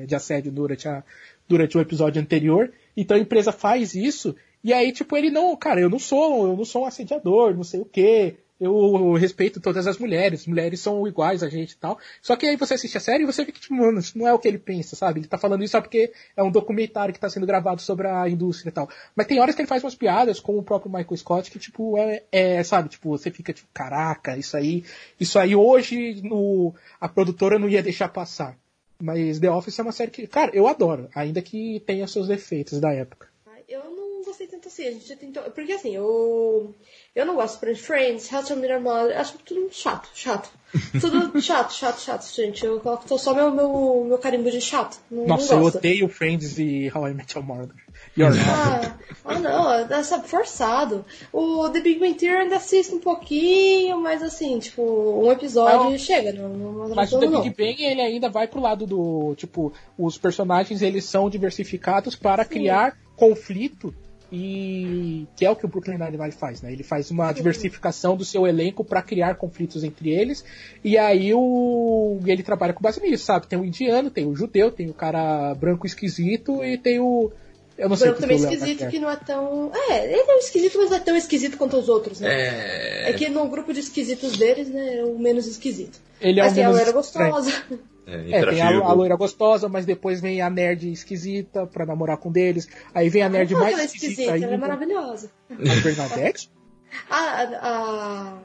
[0.07, 1.03] de assédio durante, a,
[1.47, 2.71] durante o episódio anterior.
[2.95, 6.55] Então a empresa faz isso, e aí, tipo, ele não, cara, eu não sou, eu
[6.55, 8.35] não sou um assediador, não sei o quê.
[8.63, 11.97] Eu respeito todas as mulheres, mulheres são iguais a gente e tal.
[12.21, 14.33] Só que aí você assiste a série e você que, tipo, mano, isso não é
[14.33, 15.19] o que ele pensa, sabe?
[15.19, 18.29] Ele tá falando isso só porque é um documentário que tá sendo gravado sobre a
[18.29, 18.87] indústria e tal.
[19.15, 21.97] Mas tem horas que ele faz umas piadas, como o próprio Michael Scott, que, tipo,
[21.97, 24.85] é, é, sabe, tipo, você fica tipo, caraca, isso aí,
[25.19, 28.55] isso aí hoje no, a produtora não ia deixar passar.
[29.01, 32.79] Mas The Office é uma série que, cara, eu adoro, ainda que tenha seus defeitos
[32.79, 33.31] da época.
[33.67, 34.85] Eu não gostei tanto assim.
[34.85, 35.43] A gente já tentou.
[35.43, 36.75] Porque assim, eu.
[37.13, 39.19] Eu não gosto de Friends, How to Meet Your Mother.
[39.19, 40.49] Acho tudo chato, chato.
[41.01, 42.65] Tudo chato, chato, chato, gente.
[42.65, 44.97] Eu coloco só meu, meu, meu carimbo de chato.
[45.11, 47.75] Não, Nossa, não eu odeio Friends e How I Met Your Mother.
[48.17, 48.31] Your.
[48.47, 51.03] Ah, ah, não, é sabe, forçado.
[51.33, 55.97] O The Big Bang Theory ainda assisto um pouquinho, mas assim, tipo, um episódio Não.
[55.97, 57.27] chega, não, não, Mas o The.
[57.27, 62.45] Big Bang, ele ainda vai pro lado do, tipo, os personagens, eles são diversificados para
[62.45, 63.93] criar conflito
[64.31, 66.71] e que é o que o Brooklyn Nine-Nine faz, né?
[66.71, 70.43] Ele faz uma diversificação do seu elenco para criar conflitos entre eles
[70.83, 73.47] e aí o ele trabalha com base nisso, sabe?
[73.47, 77.31] Tem o indiano, tem o judeu, tem o cara branco esquisito e tem o
[77.77, 79.71] Eu não O sei branco também tá esquisito que não é tão.
[79.89, 82.29] É, ele é um esquisito, mas não é tão esquisito quanto os outros, né?
[82.29, 83.09] É.
[83.09, 85.99] É que no grupo de esquisitos deles, né, é o menos esquisito.
[86.21, 87.51] Ele é mas o tem menos gostosa.
[88.07, 92.17] É, É, tem a, a loira gostosa, mas depois vem a nerd esquisita pra namorar
[92.17, 92.67] com um deles.
[92.93, 95.29] Aí vem a nerd mais ela é esquisita esquisita, ela é maravilhosa.
[95.49, 96.49] A Bernadette?
[97.09, 97.15] A.
[97.15, 98.37] a, a-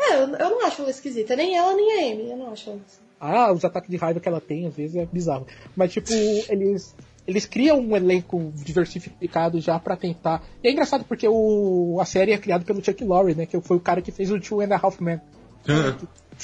[0.00, 2.70] É, eu, eu não acho ela esquisita, nem ela nem a Amy, eu não acho
[2.70, 3.00] ela assim.
[3.20, 5.46] Ah, os ataques de raiva que ela tem, às vezes, é bizarro.
[5.76, 6.12] Mas, tipo,
[6.48, 6.92] eles.
[7.24, 10.42] Eles criam um elenco diversificado já pra tentar.
[10.60, 13.46] E é engraçado porque o, a série é criada pelo Chuck Lorre, né?
[13.46, 15.20] Que foi o cara que fez o Two and a Half Men.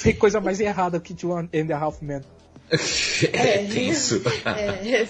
[0.01, 2.21] Tem coisa mais errada que Two and a Half Men.
[3.33, 4.21] É tenso.
[4.45, 5.07] É,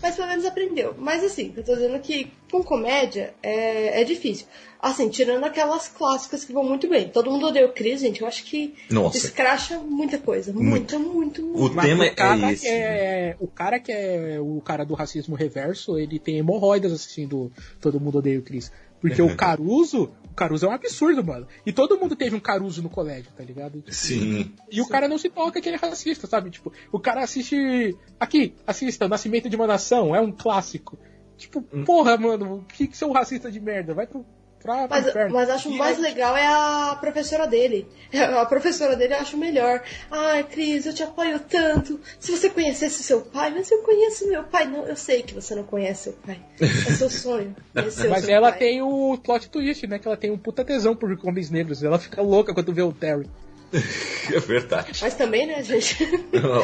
[0.00, 0.94] mas pelo menos aprendeu.
[0.98, 4.46] Mas assim, eu tô dizendo que com comédia é, é difícil.
[4.80, 7.08] Assim, tirando aquelas clássicas que vão muito bem.
[7.08, 8.20] Todo mundo odeia o Chris, gente.
[8.20, 9.16] Eu acho que Nossa.
[9.16, 10.52] escracha muita coisa.
[10.52, 11.72] Muita, muito, muito.
[11.72, 12.62] O Mas tema o cara é esse.
[12.62, 17.50] que é o cara que é o cara do racismo reverso, ele tem hemorroidas assistindo
[17.80, 18.70] Todo Mundo Odeia o Chris.
[19.04, 21.46] Porque o Caruso, o Caruso é um absurdo, mano.
[21.66, 23.82] E todo mundo teve um Caruso no colégio, tá ligado?
[23.82, 24.54] Tipo, Sim.
[24.70, 26.48] E o cara não se toca que ele é racista, sabe?
[26.48, 27.94] Tipo, o cara assiste.
[28.18, 30.98] Aqui, assista, Nascimento de uma Nação, é um clássico.
[31.36, 33.92] Tipo, porra, mano, que, que seu racista de merda?
[33.92, 34.24] Vai pro.
[34.64, 35.34] Pra, pro Mas, inferno.
[35.34, 37.86] mas acho E mais aí- legal é a professora dele.
[38.40, 39.82] A professora dele eu acho melhor.
[40.10, 42.00] Ai, Cris, eu te apoio tanto.
[42.18, 44.66] Se você conhecesse seu pai, mas eu conheço meu pai.
[44.66, 46.40] Não, eu sei que você não conhece seu pai.
[46.60, 47.54] É seu sonho.
[47.74, 48.58] conhecer o Mas seu ela pai.
[48.58, 49.98] tem o plot twist, né?
[49.98, 51.82] Que ela tem um puta tesão por homens negros.
[51.82, 53.28] Ela fica louca quando vê o Terry.
[54.32, 54.98] É verdade.
[55.02, 55.98] Mas também, né, gente?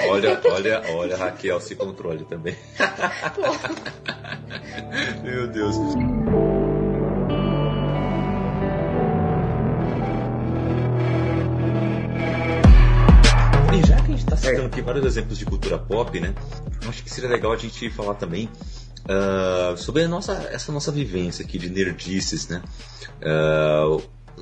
[0.08, 2.56] olha, olha, olha, Raquel se controle também.
[5.22, 5.76] Meu Deus.
[14.40, 16.34] Citando aqui vários exemplos de cultura pop, né?
[16.88, 18.48] Acho que seria legal a gente falar também
[19.08, 22.62] ah, sobre nossa, essa nossa vivência aqui de nerdices, né?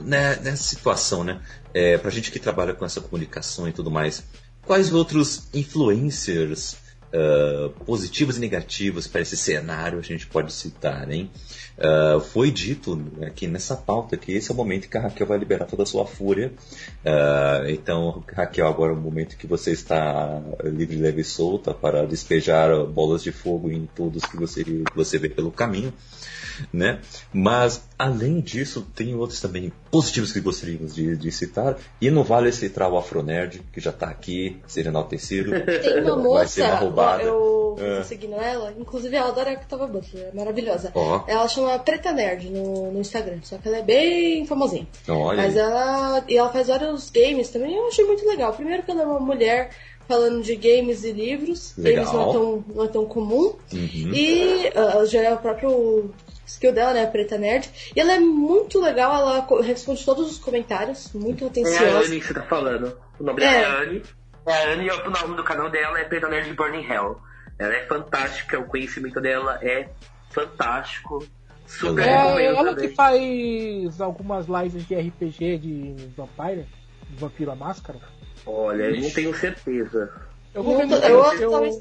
[0.00, 1.40] Né, nessa situação, né?
[1.74, 4.22] É, pra gente que trabalha com essa comunicação e tudo mais,
[4.64, 6.76] quais outros influencers
[7.12, 11.30] ah, positivos e negativos para esse cenário a gente pode citar, hein?
[11.78, 15.38] Ah, foi dito aqui nessa pauta que esse é o momento que a Raquel vai
[15.38, 16.52] liberar toda a sua fúria.
[17.04, 22.06] Ah, então, Raquel, agora é o momento que você está livre, leve e solta para
[22.06, 25.92] despejar bolas de fogo em todos que você, que você vê pelo caminho.
[26.72, 27.00] Né?
[27.32, 31.76] Mas, além disso, tem outros também positivos que gostaríamos de, de citar.
[32.00, 35.50] E não vale citar o Afronerd, que já está aqui, ser enaltecido.
[35.82, 37.22] Tem uma Vai ser moça, uma roubada.
[37.22, 38.02] eu É.
[38.02, 40.90] seguindo ela, inclusive ela adora que tava Butler, é maravilhosa.
[40.94, 41.24] Ó.
[41.26, 44.86] Ela chama Preta Nerd no, no Instagram, só que ela é bem famosinha.
[45.08, 46.24] Olha Mas ela.
[46.28, 48.52] E ela faz vários games também, eu achei muito legal.
[48.52, 49.70] Primeiro que ela é uma mulher
[50.08, 51.74] falando de games e livros.
[51.76, 52.04] Legal.
[52.06, 53.54] Games não é tão, não é tão comum.
[53.72, 54.12] Uhum.
[54.14, 56.10] E ah, já é o próprio
[56.46, 57.04] skill dela, né?
[57.04, 57.70] a Preta Nerd.
[57.94, 61.98] E ela é muito legal, ela responde todos os comentários, muito É a atenciosa.
[62.06, 62.98] Anne que você tá falando.
[63.20, 63.50] O nome É.
[63.60, 64.02] dela é Anne.
[64.46, 67.18] É a Anne e o nome do canal dela é Preta Nerd Burning Hell.
[67.58, 69.88] Ela é fantástica, o conhecimento dela é
[70.30, 71.24] fantástico.
[71.66, 72.88] Super É ela também.
[72.88, 76.64] que faz algumas lives de RPG de Vampire,
[77.18, 77.98] Vampiro à Máscara.
[78.50, 80.10] Olha, eu não tenho certeza.
[80.54, 81.80] Eu, eu, eu, eu,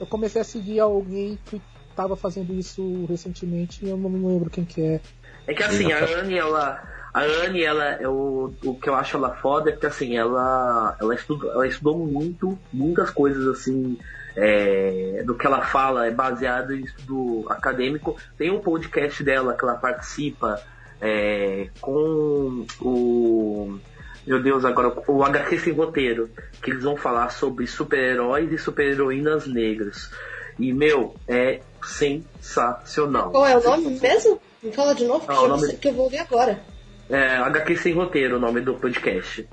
[0.00, 1.60] eu comecei a seguir alguém que
[1.94, 5.00] tava fazendo isso recentemente e eu não me lembro quem que é.
[5.46, 6.82] É que assim, a Anne, ela.
[7.12, 10.96] A Anne, ela, é o, o que eu acho ela foda é que assim, ela,
[10.98, 13.98] ela, estudou, ela estudou muito, muitas coisas assim,
[14.36, 18.16] é, do que ela fala é baseado em estudo acadêmico.
[18.38, 20.62] Tem um podcast dela que ela participa
[21.00, 23.78] é, com o.
[24.26, 26.28] Meu Deus, agora o HQ sem roteiro,
[26.62, 30.10] que eles vão falar sobre super-heróis e super-heroínas negras.
[30.58, 33.30] E, meu, é sensacional.
[33.30, 34.40] Qual é o nome mesmo?
[34.62, 36.60] Me fala de novo, que, Ah, eu vou- nome- que eu vou ver agora.
[37.08, 39.48] É, HQ Sem Roteiro, o nome do podcast.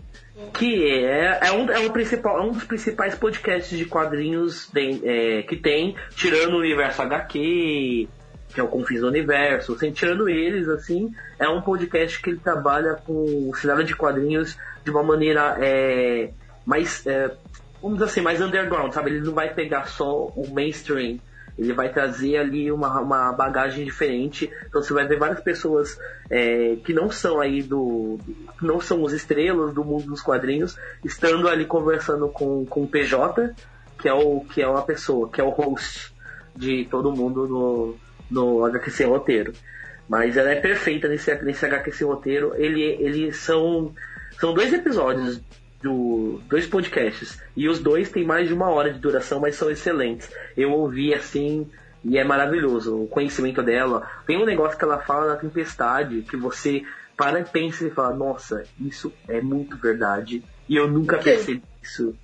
[0.54, 5.02] Que é, é, um, é, um principal, é um dos principais podcasts de quadrinhos de-
[5.04, 8.08] é, que tem, tirando o universo HQ,
[8.58, 12.96] que é o Confins do Universo, tirando eles, assim, é um podcast que ele trabalha
[12.96, 16.32] com cenário de quadrinhos de uma maneira é,
[16.66, 17.30] mais, é,
[17.80, 19.12] vamos dizer assim, mais underground, sabe?
[19.12, 21.20] Ele não vai pegar só o mainstream,
[21.56, 24.52] ele vai trazer ali uma, uma bagagem diferente.
[24.68, 25.96] Então você vai ver várias pessoas
[26.28, 28.18] é, que não são aí do.
[28.60, 30.76] não são os estrelas do mundo dos quadrinhos,
[31.06, 33.54] estando ali conversando com, com o PJ,
[34.00, 36.12] que é o que é uma pessoa, que é o host
[36.56, 39.54] de todo mundo no, no HQ Sem Roteiro.
[40.08, 42.54] Mas ela é perfeita nesse, nesse HQ Sem Roteiro.
[42.56, 43.94] Ele, eles são.
[44.40, 45.42] São dois episódios
[45.82, 49.70] do dois podcasts e os dois têm mais de uma hora de duração, mas são
[49.70, 50.30] excelentes.
[50.56, 51.70] Eu ouvi assim
[52.04, 54.08] E é maravilhoso o conhecimento dela.
[54.26, 56.84] Tem um negócio que ela fala na Tempestade que você
[57.18, 60.44] para e pensa e fala: Nossa, isso é muito verdade.
[60.70, 62.16] E eu nunca percebi isso.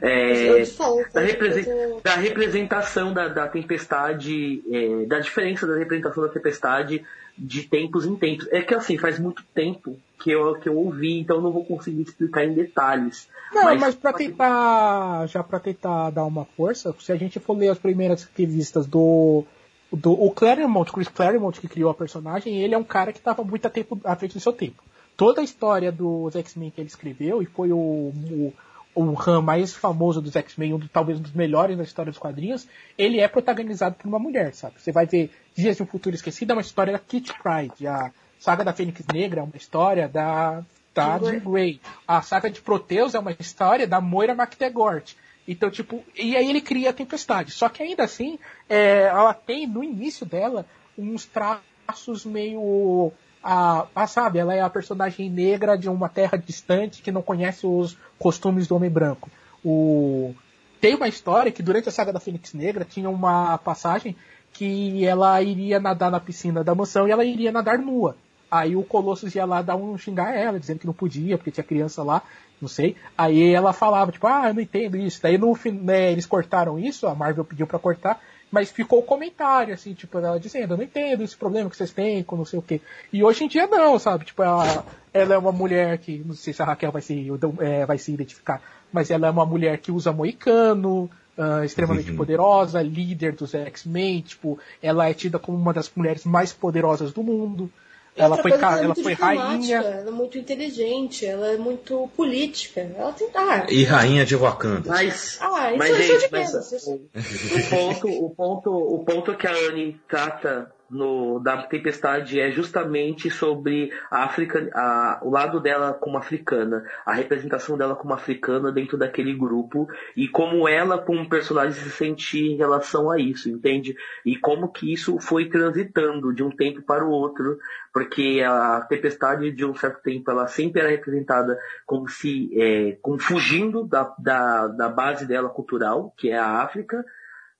[0.00, 0.64] É,
[1.12, 1.66] da, represent,
[2.02, 7.04] da, representação da, da tempestade, é, da diferença da representação da tempestade
[7.36, 8.48] de tempos em tempos.
[8.50, 12.02] É que assim, faz muito tempo que eu, que eu ouvi, então não vou conseguir
[12.02, 13.28] explicar em detalhes.
[13.52, 17.56] Não, mas, mas para tentar, já para tentar dar uma força, se a gente for
[17.56, 19.44] ler as primeiras revistas do
[19.92, 23.44] do o Claremont, Chris Claremont que criou a personagem, ele é um cara que estava
[23.44, 24.82] muito a tempo à frente do seu tempo.
[25.16, 28.52] Toda a história dos X-Men que ele escreveu e foi o, o
[28.94, 32.66] o Han mais famoso dos X-Men, um talvez um dos melhores da história dos quadrinhos,
[32.96, 34.74] ele é protagonizado por uma mulher, sabe?
[34.78, 38.12] Você vai ver Dias de um Futuro Esquecido, é uma história da Kitty Pryde, a
[38.38, 40.62] saga da Fênix Negra é uma história da,
[40.94, 45.14] da Jean Grey, a saga de Proteus é uma história da Moira McTaggart.
[45.46, 47.50] Então, tipo, e aí ele cria a Tempestade.
[47.50, 48.38] Só que ainda assim,
[48.68, 50.64] é, ela tem no início dela
[50.96, 53.12] uns traços meio
[53.44, 57.66] a, a, sabe, ela é a personagem negra de uma terra distante que não conhece
[57.66, 59.30] os costumes do homem branco.
[59.62, 60.34] O,
[60.80, 64.16] tem uma história que durante a saga da Fênix Negra tinha uma passagem
[64.50, 68.16] que ela iria nadar na piscina da mansão e ela iria nadar nua.
[68.50, 71.64] Aí o Colossus ia lá dar um xingar ela, dizendo que não podia, porque tinha
[71.64, 72.22] criança lá,
[72.62, 72.96] não sei.
[73.18, 75.20] Aí ela falava, tipo, ah, eu não entendo isso.
[75.22, 78.20] Daí no né, eles cortaram isso, a Marvel pediu para cortar,
[78.54, 81.90] mas ficou o comentário, assim, tipo, ela dizendo, eu não entendo esse problema que vocês
[81.90, 82.80] têm com não sei o quê.
[83.12, 84.24] E hoje em dia não, sabe?
[84.24, 87.26] Tipo, ela, ela é uma mulher que, não sei se a Raquel vai se,
[87.58, 88.62] é, vai se identificar,
[88.92, 92.16] mas ela é uma mulher que usa moicano, uh, extremamente uhum.
[92.16, 97.24] poderosa, líder dos X-Men, tipo, ela é tida como uma das mulheres mais poderosas do
[97.24, 97.68] mundo.
[98.16, 99.76] Ela foi, ela, ela foi rainha.
[99.76, 102.88] Ela é muito inteligente, ela é muito política.
[102.96, 103.28] Ela tem.
[103.34, 104.88] Ah, e rainha de Wakanda.
[104.88, 109.36] Mas, ah, isso mas, é gente, de mas, o, o, ponto, o, ponto, o ponto
[109.36, 115.58] que a Anne trata no, da Tempestade é justamente sobre a África, a, o lado
[115.60, 121.28] dela como africana, a representação dela como africana dentro daquele grupo e como ela como
[121.28, 123.96] personagem se sentir em relação a isso, entende?
[124.24, 127.58] E como que isso foi transitando de um tempo para o outro,
[127.92, 133.18] porque a Tempestade de um certo tempo ela sempre era representada como se é, como
[133.18, 137.04] fugindo da, da, da base dela cultural, que é a África,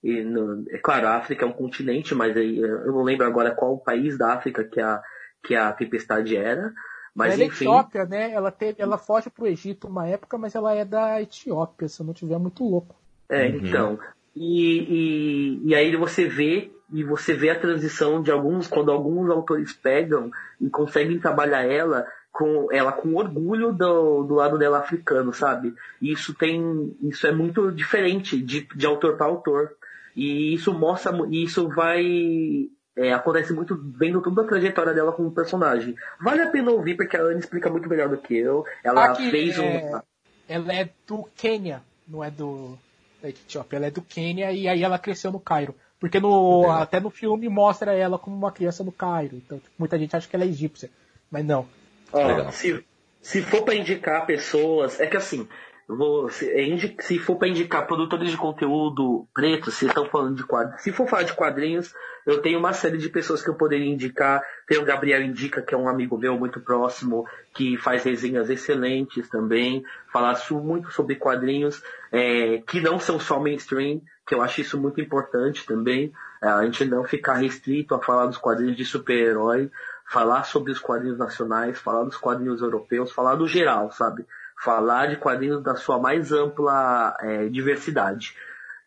[0.04, 3.54] e no, é claro, a África é um continente, mas aí, eu não lembro agora
[3.54, 5.02] qual o país da África que a,
[5.42, 6.74] que a tempestade era.
[7.14, 7.64] Mas ela enfim.
[7.64, 8.30] é Etiópia, né?
[8.30, 12.06] Ela, teve, ela foge pro Egito uma época, mas ela é da Etiópia, se eu
[12.06, 12.94] não tiver muito louco.
[13.30, 13.56] É, uhum.
[13.56, 13.98] então.
[14.36, 19.30] E, e, e aí você vê e você vê a transição de alguns, quando alguns
[19.30, 25.32] autores pegam e conseguem trabalhar ela com ela com orgulho do, do lado dela africano,
[25.32, 25.72] sabe?
[26.02, 29.70] E isso tem, isso é muito diferente de, de autor para autor.
[30.16, 32.68] E isso mostra, isso vai.
[32.96, 35.96] É, acontece muito vendo toda a trajetória dela como personagem.
[36.20, 38.64] Vale a pena ouvir, porque a Anne explica muito melhor do que eu.
[38.84, 39.64] Ela Aqui, fez um.
[39.64, 40.02] É,
[40.48, 42.78] ela é do Quênia, não é do
[43.20, 43.78] da Etiópia.
[43.78, 45.74] Ela é do Quênia e aí ela cresceu no Cairo.
[45.98, 49.36] Porque no, até no filme mostra ela como uma criança no Cairo.
[49.36, 50.90] Então tipo, muita gente acha que ela é egípcia.
[51.30, 51.66] Mas não.
[52.12, 52.84] Ó, se,
[53.20, 55.00] se for para indicar pessoas.
[55.00, 55.48] É que assim,
[55.86, 60.44] Vou, se, é se for para indicar produtores de conteúdo preto, se estão falando de
[60.44, 61.94] quadrinhos, se for falar de quadrinhos,
[62.26, 64.42] eu tenho uma série de pessoas que eu poderia indicar.
[64.66, 69.28] Tem o Gabriel Indica, que é um amigo meu muito próximo, que faz resenhas excelentes
[69.28, 74.80] também, falar muito sobre quadrinhos é, que não são só mainstream, que eu acho isso
[74.80, 76.12] muito importante também.
[76.42, 79.70] É, a gente não ficar restrito a falar dos quadrinhos de super-herói,
[80.06, 84.24] falar sobre os quadrinhos nacionais, falar dos quadrinhos europeus, falar do geral, sabe?
[84.64, 88.34] Falar de quadrinhos da sua mais ampla é, diversidade.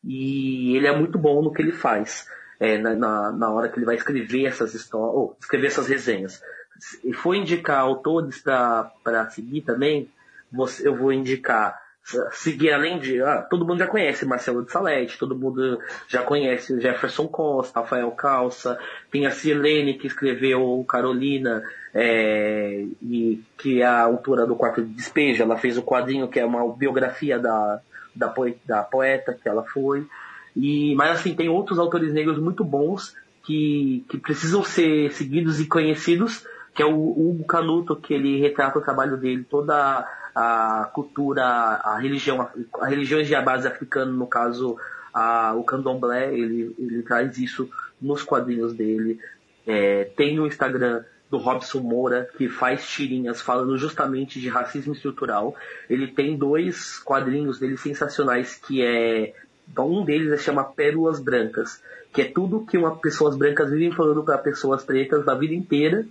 [0.03, 2.27] E ele é muito bom no que ele faz,
[2.59, 6.41] é, na, na, hora que ele vai escrever essas histórias, ou escrever essas resenhas.
[6.79, 10.09] Se for indicar autores para seguir também,
[10.51, 11.79] você, eu vou indicar
[12.31, 13.21] seguir além de.
[13.21, 18.09] Ah, todo mundo já conhece Marcelo de Salete, todo mundo já conhece Jefferson Costa, Rafael
[18.11, 18.79] Calça,
[19.11, 21.61] tem a Silene que escreveu Carolina,
[21.99, 26.45] é, e que a autora do Quarto de Despejo, ela fez o quadrinho que é
[26.45, 27.81] uma biografia da,
[28.15, 30.05] da, poeta, da poeta que ela foi.
[30.55, 35.65] E, mas assim, tem outros autores negros muito bons que, que precisam ser seguidos e
[35.65, 36.45] conhecidos,
[36.75, 41.97] que é o Hugo Canuto, que ele retrata o trabalho dele, toda a cultura, a
[41.99, 42.47] religião,
[42.79, 44.77] a religiões de base africana, no caso
[45.11, 47.67] a, o candomblé, ele, ele traz isso
[47.99, 49.19] nos quadrinhos dele.
[49.65, 55.55] É, tem o Instagram do Robson Moura, que faz tirinhas falando justamente de racismo estrutural.
[55.89, 59.33] Ele tem dois quadrinhos dele sensacionais, que é
[59.77, 61.83] um deles se chama Pérolas Brancas,
[62.13, 66.05] que é tudo que uma pessoas brancas vivem falando para pessoas pretas da vida inteira,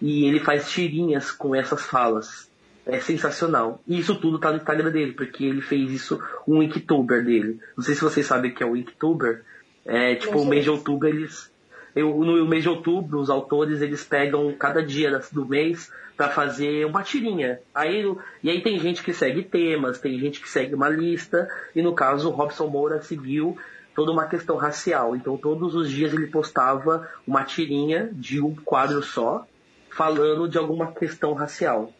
[0.00, 2.50] e ele faz tirinhas com essas falas.
[2.84, 3.80] É sensacional.
[3.86, 7.60] E isso tudo tá no Instagram dele, porque ele fez isso um Inktober dele.
[7.76, 9.44] Não sei se vocês sabem o que é o Inktober.
[9.84, 11.51] É tipo, o mês de outubro eles.
[11.94, 16.86] Eu, no mês de outubro, os autores eles pegam cada dia do mês para fazer
[16.86, 17.60] uma tirinha.
[17.74, 18.04] Aí,
[18.42, 21.94] e aí tem gente que segue temas, tem gente que segue uma lista, e no
[21.94, 23.56] caso o Robson Moura seguiu
[23.94, 25.16] toda uma questão racial.
[25.16, 29.46] Então todos os dias ele postava uma tirinha de um quadro só,
[29.90, 31.92] falando de alguma questão racial.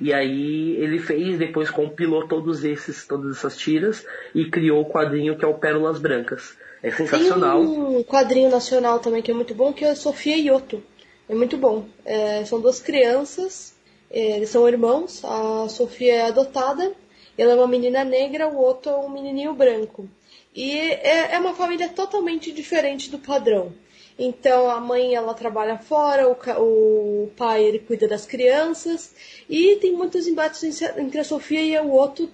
[0.00, 5.36] E aí ele fez, depois compilou todos esses, todas essas tiras e criou o quadrinho
[5.36, 6.56] que é o Pérolas Brancas.
[6.84, 7.60] É sensacional.
[7.60, 10.82] Tem um quadrinho nacional também que é muito bom, que é Sofia Ioto.
[11.26, 11.86] É muito bom.
[12.04, 13.72] É, são duas crianças,
[14.10, 15.24] é, eles são irmãos.
[15.24, 16.92] A Sofia é adotada,
[17.38, 20.06] ela é uma menina negra, o outro é um menininho branco.
[20.54, 23.72] E é, é uma família totalmente diferente do padrão.
[24.18, 29.14] Então a mãe ela trabalha fora, o, o pai ele cuida das crianças
[29.48, 32.28] e tem muitos embates entre a Sofia e o outro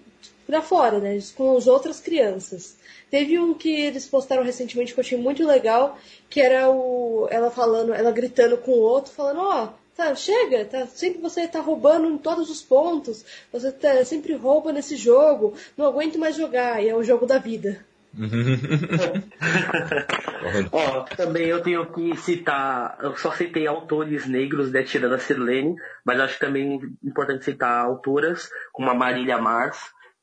[0.45, 2.77] para fora, né, com as outras crianças.
[3.11, 7.51] Teve um que eles postaram recentemente que eu achei muito legal, que era o ela
[7.51, 11.61] falando, ela gritando com o outro, falando, ó, oh, tá, chega, tá, sempre você tá
[11.61, 16.82] roubando em todos os pontos, você tá, sempre rouba nesse jogo, não aguento mais jogar,
[16.82, 17.85] e é o jogo da vida.
[20.73, 25.77] Ó, também eu tenho que citar, eu só citei autores negros, né, tirando a Sirlene,
[26.05, 29.78] mas acho também importante citar autoras como a Marília Mars,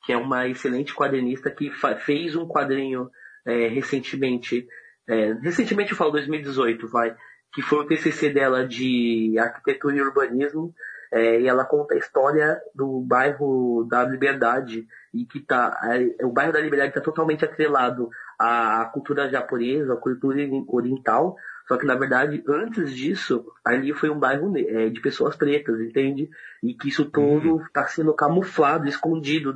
[0.07, 1.69] que é uma excelente quadrinista que
[2.05, 3.11] fez um quadrinho
[3.45, 4.65] é, recentemente,
[5.05, 7.13] é, recentemente eu falo 2018, vai,
[7.53, 10.73] que foi o TCC dela de arquitetura e urbanismo,
[11.11, 16.31] é, e ela conta a história do bairro da Liberdade e que tá é, o
[16.31, 18.09] bairro da Liberdade está totalmente atrelado
[18.39, 20.38] à cultura japonesa, à cultura
[20.69, 21.35] oriental.
[21.67, 26.29] Só que na verdade antes disso ali foi um bairro é, de pessoas pretas, entende?
[26.63, 27.88] E que isso todo está uhum.
[27.88, 29.53] sendo camuflado, escondido,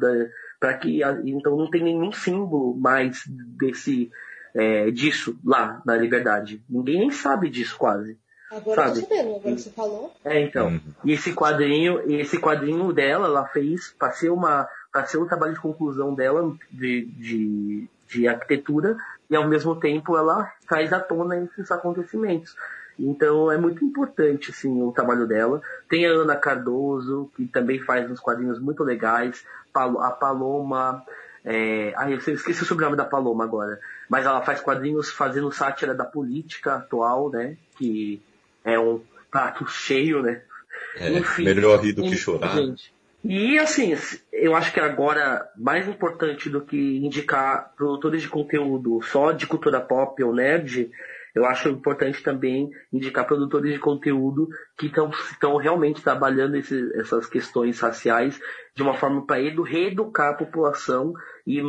[0.61, 4.11] para que então não tem nenhum símbolo mais desse
[4.53, 6.63] é, disso lá na Liberdade.
[6.69, 8.15] Ninguém nem sabe disso quase.
[8.51, 8.99] Agora sabe?
[8.99, 10.13] eu tô sabendo, agora você falou.
[10.23, 10.67] É, então.
[10.67, 10.79] Uhum.
[11.03, 15.53] E esse quadrinho, esse quadrinho dela, ela fez para ser uma para ser um trabalho
[15.53, 18.97] de conclusão dela de, de, de arquitetura
[19.29, 22.55] e ao mesmo tempo ela traz à tona esses acontecimentos.
[22.99, 25.61] Então é muito importante assim, o trabalho dela.
[25.89, 29.43] Tem a Ana Cardoso, que também faz uns quadrinhos muito legais.
[29.73, 31.03] A Paloma.
[31.43, 31.93] É...
[31.95, 33.79] Ai, eu esqueci o sobrenome da Paloma agora.
[34.09, 37.57] Mas ela faz quadrinhos fazendo sátira da política atual, né?
[37.77, 38.21] Que
[38.63, 39.01] é um
[39.31, 40.41] prato cheio, né?
[40.95, 42.55] É, Enfim, melhor rir do que chorar.
[42.55, 42.93] Gente.
[43.23, 43.95] E assim,
[44.33, 49.79] eu acho que agora, mais importante do que indicar produtores de conteúdo só de cultura
[49.79, 50.89] pop ou nerd,
[51.33, 54.47] eu acho importante também indicar produtores de conteúdo
[54.77, 54.91] que
[55.31, 58.39] estão realmente trabalhando esse, essas questões raciais
[58.75, 61.13] de uma forma para reeducar a população
[61.45, 61.61] e,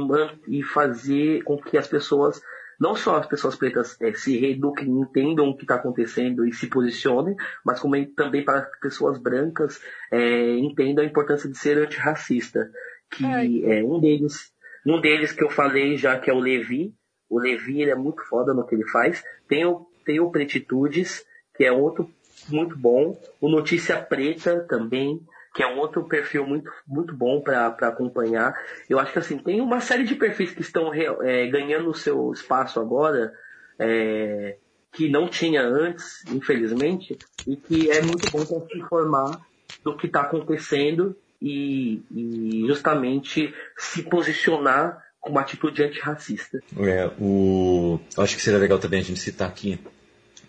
[0.48, 2.40] e fazer com que as pessoas
[2.82, 6.66] não só as pessoas pretas é, se reeduquem, entendam o que está acontecendo e se
[6.66, 7.80] posicionem, mas
[8.16, 9.80] também para as pessoas brancas
[10.10, 12.68] é, entendam a importância de ser antirracista.
[13.09, 14.52] Que é, é um deles,
[14.84, 16.93] um deles que eu falei já que é o Levi.
[17.32, 19.24] O Levi ele é muito foda no que ele faz.
[19.48, 21.24] Tem o, tem o Pretitudes,
[21.56, 22.10] que é outro
[22.48, 23.18] muito bom.
[23.40, 25.20] O Notícia Preta também
[25.54, 28.54] que é um outro perfil muito, muito bom para acompanhar.
[28.88, 32.32] Eu acho que assim, tem uma série de perfis que estão é, ganhando o seu
[32.32, 33.34] espaço agora,
[33.78, 34.56] é,
[34.92, 39.40] que não tinha antes, infelizmente, e que é muito bom para se informar
[39.84, 46.61] do que está acontecendo e, e, justamente se posicionar uma atitude antirracista.
[46.78, 47.99] É, o...
[48.16, 49.78] Acho que seria legal também a gente citar aqui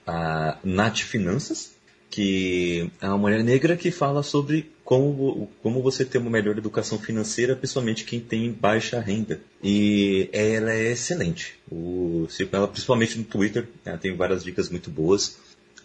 [0.06, 1.74] a Nath Finanças,
[2.10, 7.00] que é uma mulher negra que fala sobre como, como você ter uma melhor educação
[7.00, 9.42] financeira, principalmente quem tem baixa renda.
[9.64, 11.56] E ela é excelente.
[11.72, 15.38] O, ela, principalmente no Twitter, ela tem várias dicas muito boas.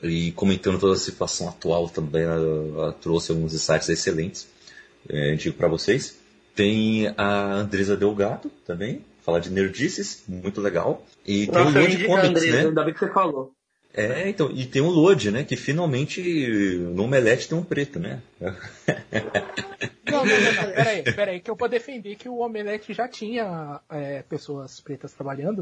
[0.03, 4.49] E comentando toda a situação atual também, ela, ela trouxe alguns insights excelentes.
[5.09, 6.19] É, digo para vocês.
[6.59, 11.07] Tem a Andresa Delgado também, fala de nerdices, muito legal.
[11.25, 12.67] E tem Nossa, o Lord Comics, Andresa, né?
[12.67, 13.53] Ainda bem que você falou.
[13.95, 15.45] É, então, e tem o Lode, né?
[15.45, 16.21] Que finalmente
[16.93, 18.21] no Omelete tem um preto, né?
[18.41, 24.23] Não, não, não, peraí, peraí, que eu vou defender que o Omelete já tinha é,
[24.23, 25.61] pessoas pretas trabalhando,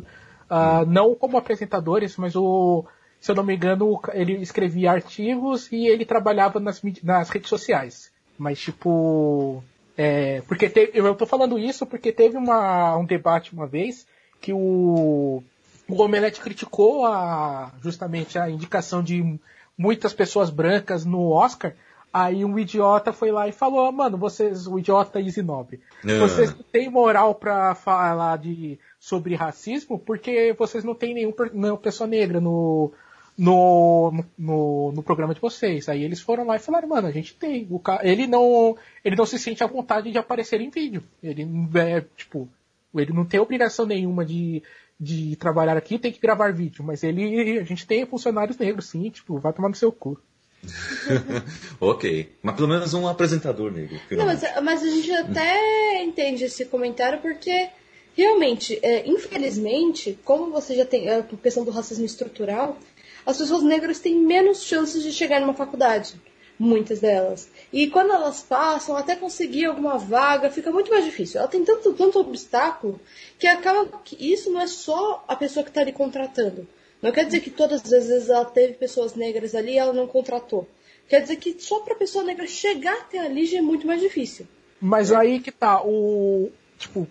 [0.50, 2.86] uh, não como apresentadores, mas o,
[3.20, 8.10] se eu não me engano, ele escrevia artigos e ele trabalhava nas, nas redes sociais.
[8.38, 9.62] Mas tipo,
[9.96, 14.06] é, porque eu, tô falando isso porque teve uma, um debate uma vez
[14.40, 15.42] que o,
[15.88, 19.38] o Omelete criticou a, justamente a indicação de
[19.76, 21.72] muitas pessoas brancas no Oscar.
[22.12, 26.18] Aí um idiota foi lá e falou, mano, vocês, o idiota Easy Nobre, É.
[26.18, 32.06] vocês não têm moral pra falar de, sobre racismo porque vocês não têm nenhuma pessoa
[32.06, 32.92] negra no,
[33.36, 35.88] no, no, no programa de vocês.
[35.88, 37.66] Aí eles foram lá e falaram, mano, a gente tem.
[37.70, 38.00] O ca...
[38.02, 41.02] ele, não, ele não se sente à vontade de aparecer em vídeo.
[41.22, 42.48] Ele não é, tipo,
[42.94, 44.62] ele não tem obrigação nenhuma de,
[44.98, 46.82] de trabalhar aqui, tem que gravar vídeo.
[46.82, 50.18] Mas ele, a gente tem funcionários negros, sim, tipo, vai tomar no seu cu.
[51.78, 52.32] ok.
[52.42, 54.00] Mas pelo menos um apresentador negro.
[54.12, 57.68] Não, mas, mas a gente até entende esse comentário porque
[58.16, 62.78] realmente, é, infelizmente, como você já tem a questão do racismo estrutural,
[63.26, 66.14] as pessoas negras têm menos chances de chegar numa faculdade.
[66.58, 67.50] Muitas delas.
[67.70, 71.38] E quando elas passam, até conseguir alguma vaga, fica muito mais difícil.
[71.38, 72.98] Ela tem tanto, tanto obstáculo
[73.38, 76.66] que acaba que isso não é só a pessoa que está ali contratando.
[77.02, 80.06] Não quer dizer que todas as vezes ela teve pessoas negras ali e ela não
[80.06, 80.66] contratou.
[81.06, 84.00] Quer dizer que só para a pessoa negra chegar até ali já é muito mais
[84.00, 84.46] difícil.
[84.80, 86.50] Mas aí que tá, o.
[86.78, 87.06] Tipo,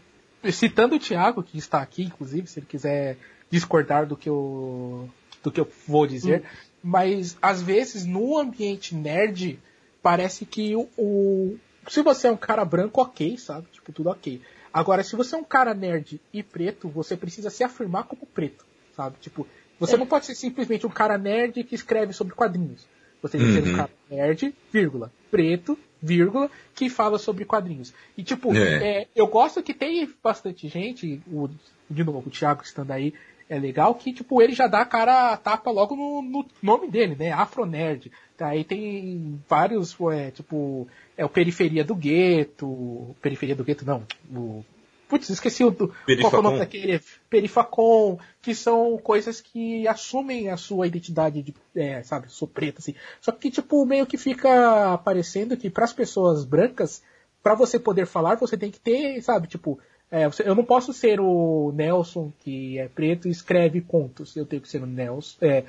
[0.52, 3.18] citando o Thiago, que está aqui, inclusive, se ele quiser
[3.50, 5.10] discordar do que eu,
[5.44, 6.44] do que eu vou dizer,
[6.84, 9.60] mas às vezes no ambiente nerd,
[10.02, 11.58] parece que o, o-
[11.88, 13.68] Se você é um cara branco, ok, sabe?
[13.72, 14.42] Tipo, tudo ok.
[14.74, 18.66] Agora, se você é um cara nerd e preto, você precisa se afirmar como preto,
[18.96, 19.18] sabe?
[19.22, 19.48] Tipo,
[19.80, 22.86] você não pode ser simplesmente um cara nerd que escreve sobre quadrinhos.
[23.22, 23.78] Você tem que ser um Uhum.
[23.78, 27.94] cara nerd, vírgula, preto, vírgula, que fala sobre quadrinhos.
[28.18, 29.02] E tipo, É.
[29.02, 31.50] é, eu gosto que tem bastante gente, o,
[31.90, 33.14] de novo, o Thiago estando aí,
[33.50, 36.90] é legal que, tipo, ele já dá a cara a tapa logo no, no nome
[36.90, 37.32] dele, né?
[37.32, 38.12] Afronerd.
[38.40, 44.64] Aí tem vários, é, tipo, é o Periferia do Gueto, Periferia do Gueto não, o...
[45.08, 46.42] Putz, esqueci o, do, qual que é o Perifacon.
[46.42, 47.02] nome daquele?
[47.30, 52.96] Perifacon, que são coisas que assumem a sua identidade de, é, sabe, sou preto, assim.
[53.22, 57.04] Só que, tipo, meio que fica parecendo que para as pessoas brancas,
[57.44, 59.80] para você poder falar, você tem que ter, sabe, tipo,
[60.12, 64.36] é, eu não posso ser o Nelson, que é preto e escreve contos.
[64.36, 65.64] Eu tenho que ser o Nelson, é,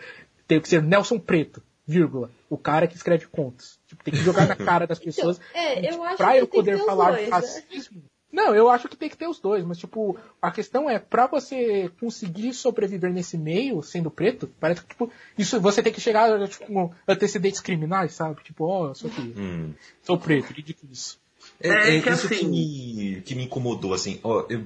[0.47, 3.79] tenho que ser Nelson Preto, vírgula, o cara que escreve contos.
[3.87, 5.41] Tipo, tem que jogar na cara das pessoas.
[5.55, 7.31] é, eu acho pra que eu poder falar dois, né?
[7.31, 8.03] racismo.
[8.37, 11.27] Não, eu acho que tem que ter os dois, mas tipo, a questão é, pra
[11.27, 16.47] você conseguir sobreviver nesse meio, sendo preto, parece que tipo, isso você tem que chegar
[16.47, 18.43] tipo, com antecedentes criminais, sabe?
[18.45, 19.73] Tipo, ó, eu sou aqui, Hum.
[20.03, 21.19] sou preto, ridículo isso.
[21.59, 24.21] É, É é que isso assim- que, me, que me incomodou, assim.
[24.23, 24.65] Ó, eu-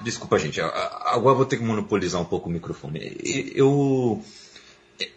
[0.00, 0.60] desculpa, gente.
[0.60, 3.16] Agora eu vou ter que monopolizar um pouco o microfone.
[3.54, 4.20] Eu.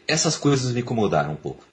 [0.07, 1.63] Essas coisas me incomodaram um pouco.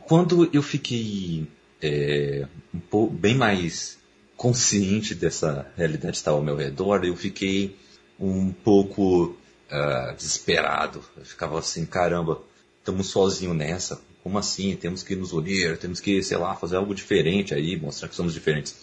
[0.00, 1.46] Quando eu fiquei
[1.80, 3.98] é, um pouco, bem mais
[4.42, 7.76] consciente dessa realidade estava ao meu redor, eu fiquei
[8.18, 9.36] um pouco
[9.70, 11.00] ah, desesperado.
[11.16, 12.42] Eu ficava assim, caramba,
[12.80, 14.00] estamos sozinhos nessa.
[14.20, 14.74] Como assim?
[14.74, 18.34] Temos que nos unir, temos que, sei lá, fazer algo diferente aí, mostrar que somos
[18.34, 18.74] diferentes.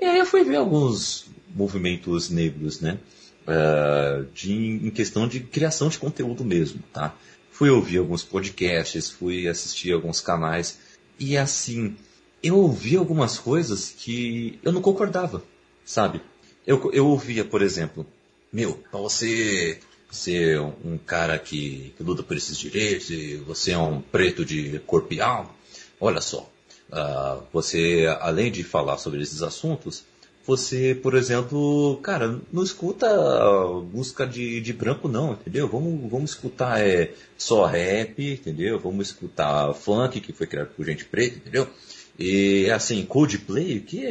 [0.00, 2.98] E aí eu fui ver alguns movimentos negros, né?
[3.46, 7.14] Ah, de, em questão de criação de conteúdo mesmo, tá?
[7.50, 10.78] Fui ouvir alguns podcasts, fui assistir alguns canais.
[11.20, 11.94] E assim,
[12.44, 15.42] eu ouvi algumas coisas que eu não concordava,
[15.84, 16.20] sabe?
[16.66, 18.06] Eu, eu ouvia, por exemplo,
[18.52, 19.78] meu, pra você
[20.10, 24.78] ser um cara que, que luta por esses direitos e você é um preto de
[24.86, 25.50] corpo e alma,
[25.98, 26.48] olha só,
[26.92, 30.04] ah, você, além de falar sobre esses assuntos,
[30.46, 33.08] você, por exemplo, cara, não escuta
[33.90, 35.66] música de, de branco não, entendeu?
[35.66, 38.78] Vamos, vamos escutar é, só rap, entendeu?
[38.78, 41.66] Vamos escutar funk, que foi criado por gente preta, entendeu?
[42.18, 44.10] E assim, Coldplay, que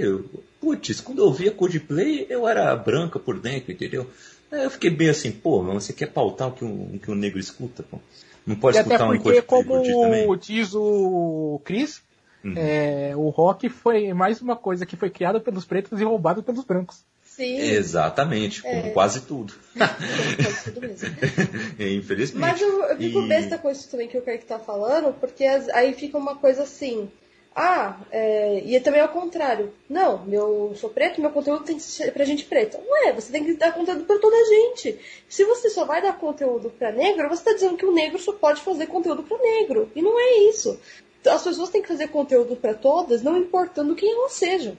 [0.59, 4.09] putz, quando eu ouvia Coldplay, eu era branca por dentro, entendeu?
[4.51, 7.09] Aí eu fiquei bem assim, pô, mas você quer pautar o que um, o que
[7.09, 7.99] um negro escuta, pô?
[8.45, 12.01] Não pode e até escutar um porque, Coldplay como diz o Chris,
[12.43, 12.53] Uhum.
[12.57, 16.65] é, o rock foi mais uma coisa que foi criada pelos pretos e roubada pelos
[16.65, 16.97] brancos.
[17.23, 18.89] Sim, Exatamente, como É.
[18.89, 19.53] quase tudo.
[19.73, 21.07] pode tudo mesmo.
[21.79, 22.39] Infelizmente.
[22.41, 25.45] Mas eu, eu fico E- besta com isso também que o Kaique tá falando, porque
[25.45, 27.09] as- aí fica uma coisa assim.
[27.55, 29.71] Ah, é, e também ao contrário.
[29.87, 32.79] Não, meu sou preto, meu conteúdo tem que ser pra gente preta.
[32.89, 34.99] Ué, você tem que dar conteúdo pra toda a gente.
[35.29, 38.33] Se você só vai dar conteúdo pra negro, você tá dizendo que o negro só
[38.33, 39.91] pode fazer conteúdo pra negro.
[39.95, 40.79] E não é isso.
[41.25, 44.75] As pessoas têm que fazer conteúdo pra todas, não importando quem elas sejam.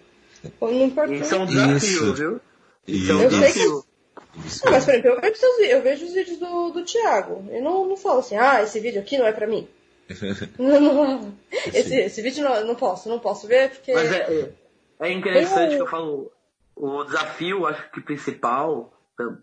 [0.60, 1.22] Não importando.
[1.22, 2.14] Isso é um desafio, Isso.
[2.14, 2.40] viu?
[2.88, 3.84] Isso é um Eu sei que- desafio.
[4.64, 5.20] Ah, mas, por exemplo,
[5.60, 7.44] eu vejo os vídeos do, do Thiago.
[7.50, 9.68] Eu não, não falo assim, ah, esse vídeo aqui não é pra mim.
[10.58, 10.80] Não,
[11.20, 11.34] não.
[11.50, 13.92] Esse, esse vídeo não, não posso, não posso ver porque.
[13.92, 14.52] Mas é, é,
[15.00, 16.30] é interessante Eu- que eu falo.
[16.76, 18.92] O desafio, acho que principal,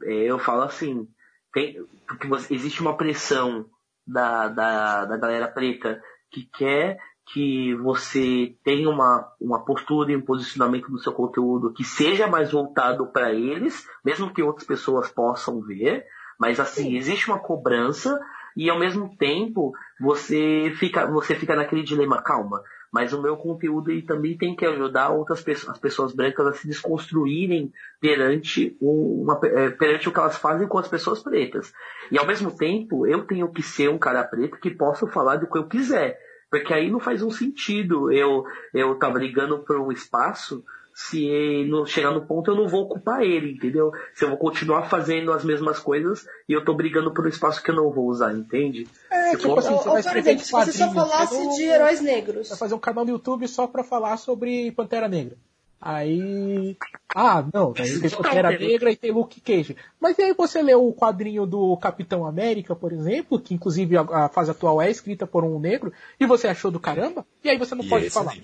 [0.03, 1.07] é, eu falo assim.
[1.53, 3.65] tem, porque existe uma pressão
[4.05, 6.97] da, da, da galera preta que quer
[7.33, 12.51] que você tenha uma, uma postura e um posicionamento do seu conteúdo que seja mais
[12.51, 16.05] voltado para eles, mesmo que outras pessoas possam ver,
[16.37, 18.19] mas assim, existe uma cobrança
[18.55, 22.61] e ao mesmo tempo você fica, você fica naquele dilema, calma,
[22.91, 26.53] mas o meu conteúdo ele também tem que ajudar outras pessoas, as pessoas brancas a
[26.53, 27.71] se desconstruírem
[28.01, 31.73] perante, uma, é, perante o que elas fazem com as pessoas pretas.
[32.11, 35.47] E ao mesmo tempo, eu tenho que ser um cara preto que possa falar do
[35.47, 36.19] que eu quiser.
[36.49, 40.65] Porque aí não faz um sentido eu eu tá brigando por um espaço
[41.09, 43.91] se não chegar no ponto eu não vou ocupar ele, entendeu?
[44.13, 47.63] Se eu vou continuar fazendo as mesmas coisas e eu tô brigando por um espaço
[47.63, 48.87] que eu não vou usar, entende?
[49.09, 52.49] É, tipo, tipo assim, você vai escrever exemplo, se você só falasse de heróis negros.
[52.49, 55.37] Vai fazer um canal no YouTube só pra falar sobre Pantera Negra.
[55.81, 56.77] Aí.
[57.15, 59.75] Ah, não, aí tem Pantera Negra e tem Luke Cage.
[59.99, 64.29] Mas aí você lê o quadrinho do Capitão América, por exemplo, que inclusive a, a
[64.29, 67.73] fase atual é escrita por um negro, e você achou do caramba, e aí você
[67.73, 68.35] não e pode falar.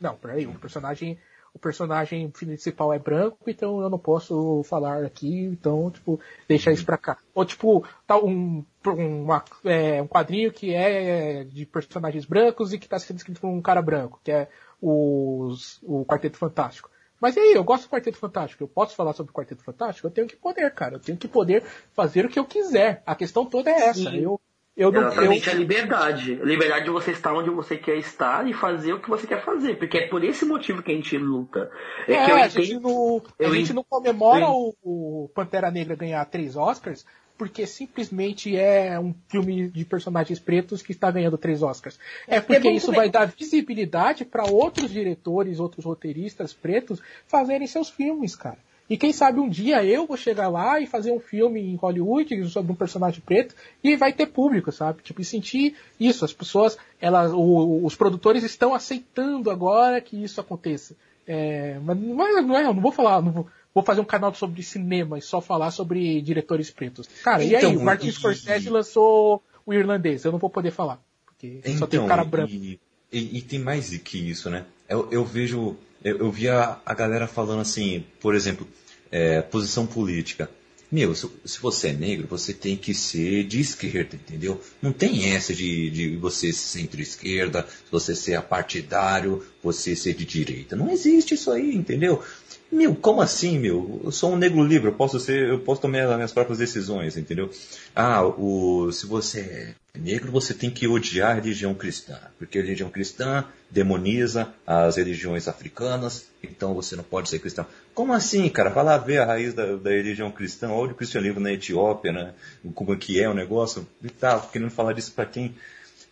[0.00, 1.18] Não, peraí, o personagem.
[1.54, 6.84] O personagem principal é branco, então eu não posso falar aqui, então, tipo, deixa isso
[6.84, 7.16] pra cá.
[7.32, 12.78] Ou tipo, tá um, um, uma, é, um quadrinho que é de personagens brancos e
[12.78, 14.48] que tá sendo escrito por um cara branco, que é
[14.82, 16.90] os, o Quarteto Fantástico.
[17.20, 20.06] Mas e aí, eu gosto do Quarteto Fantástico, eu posso falar sobre o Quarteto Fantástico?
[20.06, 20.96] Eu tenho que poder, cara.
[20.96, 21.62] Eu tenho que poder
[21.94, 23.02] fazer o que eu quiser.
[23.06, 24.10] A questão toda é essa.
[24.10, 24.18] Sim.
[24.18, 24.40] Eu,
[24.76, 25.54] eu não, Exatamente eu...
[25.54, 26.40] a liberdade.
[26.40, 29.44] A liberdade de você estar onde você quer estar e fazer o que você quer
[29.44, 29.76] fazer.
[29.76, 31.70] Porque é por esse motivo que a gente luta.
[32.08, 32.64] É, é que eu a, entendo...
[32.64, 34.74] gente não, a gente não comemora eu...
[34.82, 37.04] o, o Pantera Negra ganhar três Oscars
[37.36, 41.98] porque simplesmente é um filme de personagens pretos que está ganhando três Oscars.
[42.28, 48.36] É porque isso vai dar visibilidade para outros diretores, outros roteiristas pretos fazerem seus filmes,
[48.36, 48.58] cara.
[48.94, 52.48] E quem sabe um dia eu vou chegar lá e fazer um filme em Hollywood
[52.48, 53.52] sobre um personagem preto
[53.82, 55.02] e vai ter público, sabe?
[55.02, 56.24] Tipo, e sentir isso.
[56.24, 60.94] As pessoas, elas, o, os produtores estão aceitando agora que isso aconteça.
[61.26, 64.04] É, mas não é, não é, eu não vou falar, não vou, vou fazer um
[64.04, 67.08] canal sobre cinema e só falar sobre diretores pretos.
[67.24, 67.64] Cara, então, e aí?
[67.64, 70.24] Então, o Martin Scorsese lançou o irlandês.
[70.24, 71.02] Eu não vou poder falar.
[71.26, 72.52] Porque então, só tem um cara branco.
[72.52, 72.78] E,
[73.12, 74.64] e, e, tem mais que isso, né?
[74.88, 75.76] Eu, eu vejo.
[76.00, 78.68] Eu, eu vi a, a, galera falando assim, por exemplo,
[79.14, 80.50] é, posição política.
[80.90, 84.60] Meu, se, se, você é negro, você tem que ser de esquerda, entendeu?
[84.82, 90.76] Não tem essa de, de você ser centro-esquerda, você ser apartidário, você ser de direita.
[90.76, 92.22] Não existe isso aí, entendeu?
[92.70, 94.00] Meu, como assim, meu?
[94.04, 97.16] Eu sou um negro livre, eu posso ser, eu posso tomar as minhas próprias decisões,
[97.16, 97.50] entendeu?
[97.94, 102.62] Ah, o, se você é negro, você tem que odiar a religião cristã, porque a
[102.62, 107.66] religião cristã demoniza as religiões africanas, então você não pode ser cristão.
[107.94, 108.70] Como assim, cara?
[108.70, 112.34] Vai lá ver a raiz da, da religião cristã, olha o cristianismo na Etiópia, né?
[112.74, 115.54] Como que é o negócio, e tá querendo falar disso para quem?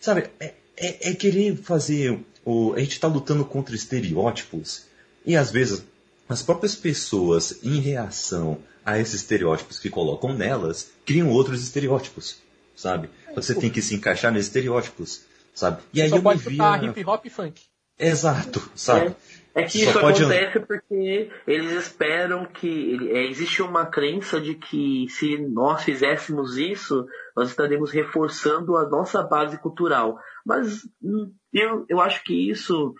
[0.01, 4.87] Sabe, é, é, é querer fazer, o, a gente tá lutando contra estereótipos,
[5.25, 5.85] e às vezes
[6.29, 12.43] as próprias pessoas, em reação a esses estereótipos que colocam nelas, criam outros estereótipos,
[12.75, 13.09] sabe?
[13.35, 15.83] Você tem que se encaixar nesses estereótipos, sabe?
[15.95, 16.85] E aí Só eu pode me via...
[16.85, 17.63] hip hop e funk.
[17.99, 19.15] Exato, sabe?
[19.55, 20.23] É, é que Só isso pode...
[20.25, 23.11] acontece porque eles esperam que.
[23.11, 27.07] É, existe uma crença de que se nós fizéssemos isso,
[27.37, 30.19] nós estaremos reforçando a nossa base cultural.
[30.45, 32.95] Mas hum, eu, eu acho que isso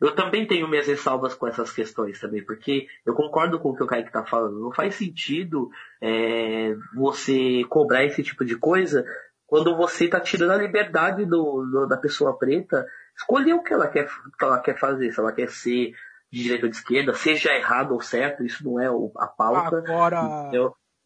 [0.00, 3.82] eu também tenho minhas ressalvas com essas questões também, porque eu concordo com o que
[3.82, 4.60] o Kaique está falando.
[4.60, 9.04] Não faz sentido é, você cobrar esse tipo de coisa
[9.46, 13.88] quando você está tirando a liberdade do, do, da pessoa preta escolher o que ela,
[13.88, 15.92] quer, que ela quer fazer, se ela quer ser
[16.30, 19.78] de direita ou de esquerda, seja errado ou certo, isso não é a pauta.
[19.78, 20.50] Agora.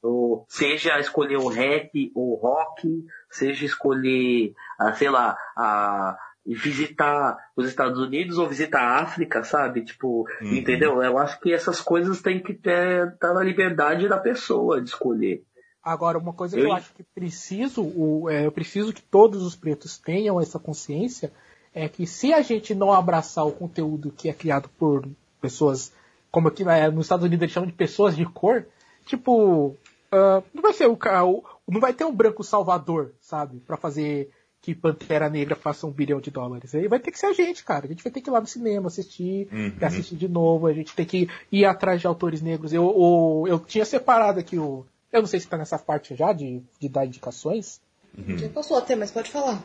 [0.00, 7.68] Ou seja escolher o rap ou rock, seja escolher, a, sei lá, a, visitar os
[7.68, 9.84] Estados Unidos ou visitar a África, sabe?
[9.84, 10.54] Tipo, uhum.
[10.54, 11.02] entendeu?
[11.02, 15.42] Eu acho que essas coisas têm que estar tá na liberdade da pessoa de escolher.
[15.82, 16.64] Agora, uma coisa eu...
[16.64, 20.58] que eu acho que preciso, o, é, eu preciso que todos os pretos tenham essa
[20.58, 21.32] consciência,
[21.74, 25.06] é que se a gente não abraçar o conteúdo que é criado por
[25.40, 25.92] pessoas,
[26.30, 28.66] como aqui é, nos Estados Unidos eles chamam de pessoas de cor,
[29.06, 29.68] tipo,
[30.12, 31.42] uh, não vai ser o, o
[31.72, 34.30] não vai ter um branco salvador, sabe, para fazer
[34.60, 36.74] que Pantera Negra faça um bilhão de dólares.
[36.74, 37.86] Aí vai ter que ser a gente, cara.
[37.86, 39.72] A gente vai ter que ir lá no cinema assistir, uhum.
[39.80, 40.66] assistir de novo.
[40.66, 42.72] A gente tem que ir atrás de autores negros.
[42.72, 44.84] Eu, eu, eu tinha separado aqui o.
[45.12, 47.80] Eu não sei se tá nessa parte já de, de dar indicações.
[48.16, 48.36] Uhum.
[48.36, 49.62] Já passou até, mas pode falar.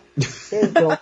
[0.52, 0.98] Então,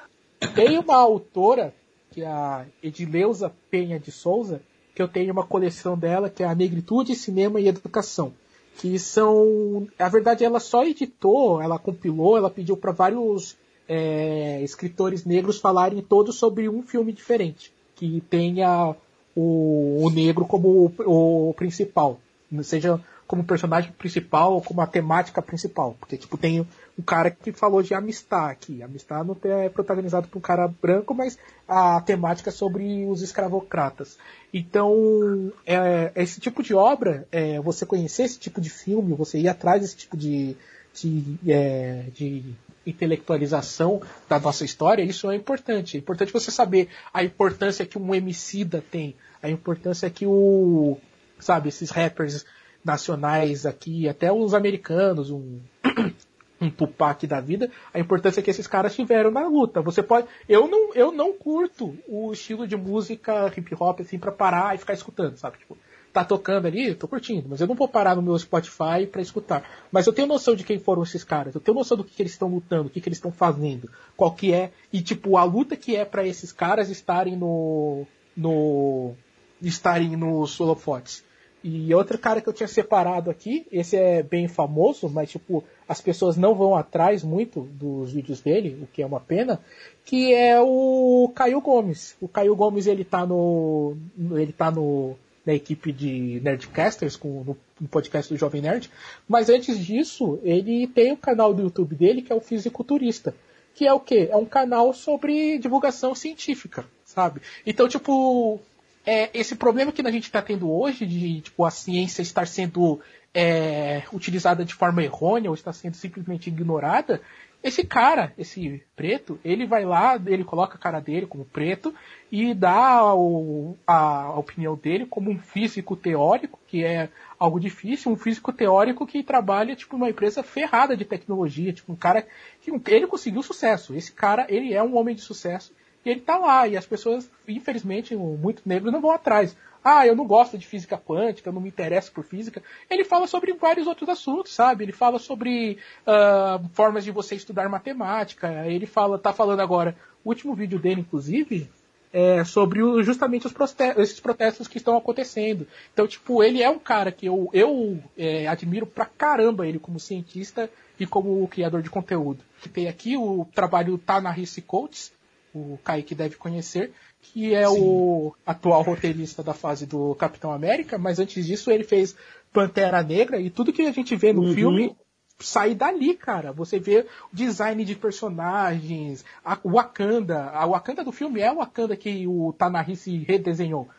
[0.55, 1.73] tem uma autora,
[2.11, 4.61] que é a Edileuza Penha de Souza,
[4.95, 8.33] que eu tenho uma coleção dela, que é a Negritude, Cinema e Educação.
[8.77, 9.87] Que são.
[9.97, 13.57] A verdade, ela só editou, ela compilou, ela pediu para vários
[13.87, 18.95] é, escritores negros falarem todos sobre um filme diferente, que tenha
[19.35, 22.19] o, o negro como o, o principal,
[22.63, 22.99] seja
[23.31, 25.95] como personagem principal ou como a temática principal.
[25.97, 26.67] Porque, tipo, tem
[26.99, 28.83] um cara que falou de Amistad aqui.
[28.83, 34.17] Amistad não é protagonizado por um cara branco, mas a temática é sobre os escravocratas.
[34.53, 39.47] Então, é, esse tipo de obra, é, você conhecer esse tipo de filme, você ir
[39.47, 40.57] atrás desse tipo de,
[40.93, 42.53] de, é, de
[42.85, 45.95] intelectualização da nossa história, isso é importante.
[45.95, 50.97] É importante você saber a importância que um emicida tem, a importância que o,
[51.39, 52.45] sabe, esses rappers
[52.83, 55.59] nacionais aqui, até os americanos, um,
[56.61, 59.81] um Tupac da vida, a importância que esses caras tiveram na luta.
[59.81, 64.31] Você pode, eu não, eu não curto o estilo de música hip hop assim para
[64.31, 65.57] parar e ficar escutando, sabe?
[65.57, 65.77] Tipo,
[66.11, 69.63] tá tocando ali, tô curtindo, mas eu não vou parar no meu Spotify para escutar.
[69.91, 72.21] Mas eu tenho noção de quem foram esses caras, eu tenho noção do que, que
[72.21, 75.43] eles estão lutando, o que, que eles estão fazendo, qual que é e tipo a
[75.43, 78.05] luta que é para esses caras estarem no
[78.35, 79.13] no
[79.61, 81.23] estarem nos holofotes.
[81.63, 86.01] E outro cara que eu tinha separado aqui, esse é bem famoso, mas tipo, as
[86.01, 89.59] pessoas não vão atrás muito dos vídeos dele, o que é uma pena,
[90.03, 92.15] que é o Caio Gomes.
[92.19, 93.95] O Caio Gomes ele tá no.
[94.31, 95.15] ele tá no.
[95.45, 98.89] na equipe de Nerdcasters, com, no, no podcast do Jovem Nerd.
[99.27, 103.35] Mas antes disso, ele tem o canal do YouTube dele que é o Fisiculturista.
[103.75, 104.27] Que é o quê?
[104.31, 107.41] É um canal sobre divulgação científica, sabe?
[107.65, 108.59] Então, tipo,
[109.05, 112.99] é, esse problema que a gente está tendo hoje de tipo, a ciência estar sendo
[113.33, 117.21] é, utilizada de forma errônea ou está sendo simplesmente ignorada,
[117.63, 121.93] esse cara, esse preto, ele vai lá, ele coloca a cara dele como preto
[122.31, 128.15] e dá o, a opinião dele como um físico teórico, que é algo difícil, um
[128.15, 132.25] físico teórico que trabalha tipo uma empresa ferrada de tecnologia, tipo um cara
[132.61, 133.93] que ele conseguiu sucesso.
[133.93, 135.71] Esse cara, ele é um homem de sucesso
[136.05, 139.55] e ele tá lá, e as pessoas, infelizmente, muito negros não vão atrás.
[139.83, 142.61] Ah, eu não gosto de física quântica, eu não me interesso por física.
[142.89, 144.83] Ele fala sobre vários outros assuntos, sabe?
[144.83, 148.67] Ele fala sobre uh, formas de você estudar matemática.
[148.67, 151.67] Ele fala, tá falando agora, o último vídeo dele, inclusive,
[152.13, 155.67] é sobre o, justamente os protestos, esses protestos que estão acontecendo.
[155.93, 159.99] Então, tipo, ele é um cara que eu, eu é, admiro pra caramba ele como
[159.99, 160.69] cientista
[160.99, 162.43] e como criador de conteúdo.
[162.71, 164.35] Tem aqui o trabalho Tá na
[164.67, 165.11] Coates,
[165.53, 166.91] o Kaique deve conhecer,
[167.21, 167.79] que é Sim.
[167.79, 172.15] o atual roteirista da fase do Capitão América, mas antes disso ele fez
[172.51, 174.53] Pantera Negra e tudo que a gente vê no uhum.
[174.53, 174.95] filme
[175.39, 176.51] sai dali, cara.
[176.51, 180.49] Você vê o design de personagens, a Wakanda.
[180.51, 183.89] A Wakanda do filme é o Wakanda que o Tanahisi redesenhou.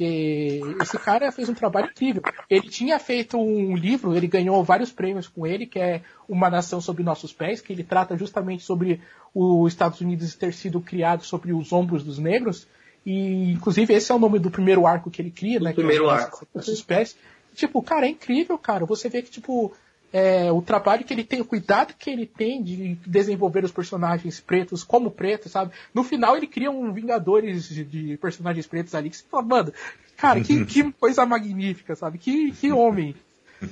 [0.00, 2.22] Porque esse cara fez um trabalho incrível.
[2.48, 6.80] Ele tinha feito um livro, ele ganhou vários prêmios com ele, que é Uma Nação
[6.80, 9.02] Sob Nossos Pés, que ele trata justamente sobre
[9.34, 12.66] os Estados Unidos ter sido criado sobre os ombros dos negros.
[13.04, 15.74] E, inclusive, esse é o nome do primeiro arco que ele cria, o né?
[15.74, 16.48] Primeiro é arco.
[16.54, 17.14] Nossos pés.
[17.54, 18.86] Tipo, cara, é incrível, cara.
[18.86, 19.70] Você vê que, tipo,
[20.12, 24.40] é, o trabalho que ele tem, o cuidado que ele tem de desenvolver os personagens
[24.40, 25.72] pretos como pretos, sabe?
[25.94, 29.72] No final ele cria um Vingadores de, de personagens pretos ali que você fala, mano,
[30.16, 32.18] cara, que, que coisa magnífica, sabe?
[32.18, 33.14] Que, que homem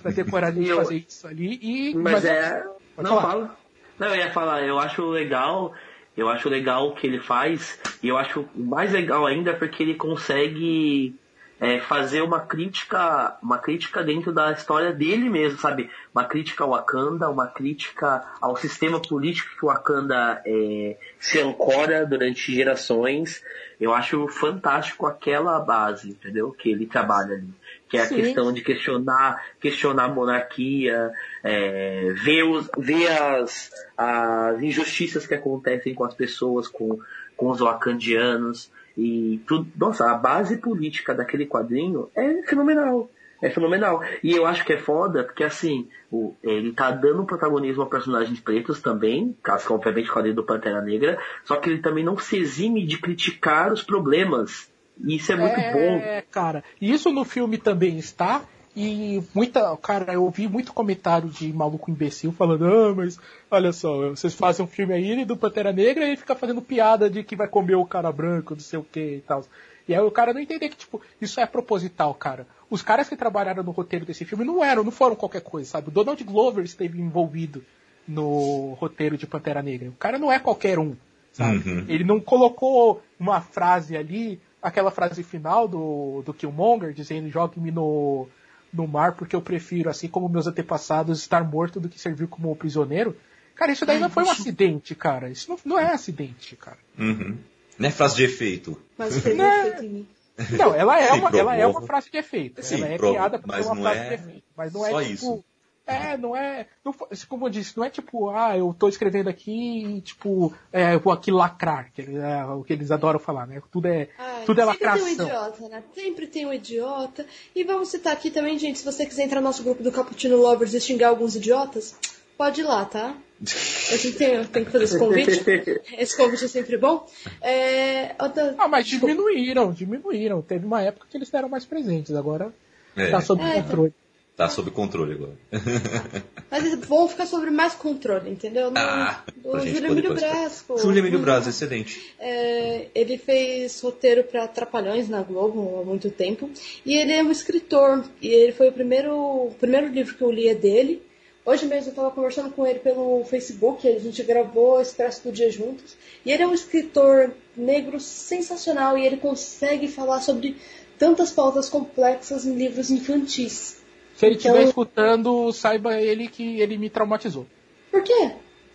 [0.03, 1.59] pra ter coragem de fazer isso ali.
[1.61, 2.65] E, mas, mas é.
[2.97, 3.23] Não, falar.
[3.23, 3.59] fala.
[3.99, 5.75] Não, eu ia falar, eu acho legal.
[6.17, 9.95] Eu acho legal o que ele faz, e eu acho mais legal ainda porque ele
[9.95, 11.15] consegue
[11.61, 15.91] é, fazer uma crítica, uma crítica dentro da história dele mesmo, sabe?
[16.15, 22.07] Uma crítica ao Wakanda, uma crítica ao sistema político que o Wakanda é, se ancora
[22.07, 23.43] durante gerações.
[23.81, 26.53] Eu acho fantástico aquela base, entendeu?
[26.53, 27.53] Que ele trabalha ali.
[27.89, 28.17] Que é a Sim.
[28.17, 31.11] questão de questionar, questionar a monarquia,
[31.43, 37.01] é, ver, os, ver as, as injustiças que acontecem com as pessoas, com,
[37.37, 38.71] com os wakandianos.
[38.99, 43.09] E tudo, nossa, a base política daquele quadrinho é fenomenal.
[43.41, 44.03] É fenomenal.
[44.25, 48.41] E eu acho que é foda, porque assim, o, ele tá dando protagonismo a personagens
[48.41, 52.85] pretos também, caso obviamente quadrinho do Pantera Negra, só que ele também não se exime
[52.85, 54.69] de criticar os problemas.
[55.01, 56.05] E isso é muito é, bom.
[56.05, 56.65] É, cara.
[56.83, 58.43] Isso no filme também está,
[58.81, 63.19] e muita, cara, eu ouvi muito comentário de maluco imbecil falando, ah, mas
[63.51, 67.11] olha só, vocês fazem um filme aí do Pantera Negra e ele fica fazendo piada
[67.11, 69.45] de que vai comer o cara branco, não sei o que e tal.
[69.89, 72.47] E aí o cara não entender que, tipo, isso é proposital, cara.
[72.71, 75.89] Os caras que trabalharam no roteiro desse filme não eram, não foram qualquer coisa, sabe?
[75.89, 77.65] O Donald Glover esteve envolvido
[78.07, 79.89] no roteiro de Pantera Negra.
[79.89, 80.95] O cara não é qualquer um,
[81.33, 81.69] sabe?
[81.69, 81.85] Uhum.
[81.89, 88.29] Ele não colocou uma frase ali, aquela frase final do, do Killmonger, dizendo jogue-me no
[88.73, 92.55] no mar porque eu prefiro, assim como meus antepassados, estar morto do que servir como
[92.57, 93.17] prisioneiro.
[93.55, 95.29] Cara, isso daí Ai, não foi um acidente, cara.
[95.29, 96.79] Isso não, não é acidente, cara.
[96.99, 97.37] Uhum.
[97.79, 98.81] Não é frase de efeito.
[98.97, 99.61] Mas fez Né?
[99.61, 100.09] efeito em mim.
[100.57, 102.63] Não, ela é Sim, uma, ela é uma frase de efeito.
[102.63, 104.45] Sim, ela é criada pra mas ser uma não frase é de efeito.
[104.57, 105.15] Mas não só é tipo.
[105.15, 105.45] isso.
[105.89, 106.67] É, não é.
[106.85, 106.93] Não,
[107.29, 111.01] como eu disse, não é tipo, ah, eu tô escrevendo aqui e, tipo, é, eu
[111.01, 113.61] vou aqui lacrar, que é, o que eles adoram falar, né?
[113.73, 115.27] Tudo é, Ai, tudo é sempre tem um lacração.
[115.27, 115.83] idiota, né?
[115.95, 117.27] Sempre tem um idiota.
[117.57, 120.37] E vamos citar aqui também, gente, se você quiser entrar no nosso grupo do Cappuccino
[120.37, 121.97] Lovers e xingar alguns idiotas,
[122.37, 123.17] pode ir lá, tá?
[123.91, 125.43] Eu tenho, tenho- tenho que fazer esse convite.
[125.97, 127.07] Esse convite é sempre bom.
[127.41, 130.43] É, outra- Ah, mas diminuíram, diminuíram.
[130.43, 132.53] Teve uma época que eles eram mais presentes, agora
[132.97, 133.95] É, tá sob É, controle.
[134.39, 135.33] Tá sob controle agora.
[136.51, 138.71] Mas eles vão ficar sobre mais controle, entendeu?
[138.71, 140.31] No, Ah, o pra gente Júlio Emílio postar.
[140.31, 140.79] Brasco.
[140.79, 142.15] Júlio Emílio Braz, excelente.
[142.21, 146.49] é, ele fez roteiro para Trapalhões na Globo há muito tempo.
[146.87, 148.05] E ele é um escritor.
[148.23, 151.03] E ele foi o primeiro, o primeiro livro que eu li é dele.
[151.45, 155.51] Hoje mesmo eu estava conversando com ele pelo Facebook, a gente gravou Expresso do Dia
[155.51, 155.97] juntos.
[156.25, 160.57] E ele é um escritor negro sensacional e ele consegue falar sobre
[160.99, 163.78] tantas pautas complexas em livros infantis.
[164.19, 167.47] Se ele Então- estiver escutando, saiba ele que ele me traumatizou.
[167.91, 168.33] Por quê?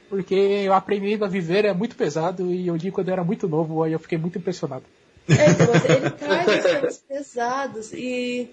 [0.10, 3.48] Porque eu aprendi a viver é muito pesado e eu li quando eu era muito
[3.48, 4.84] novo, aí eu fiquei muito impressionado.
[5.28, 8.50] É, então, mas ele traz os temas pesados e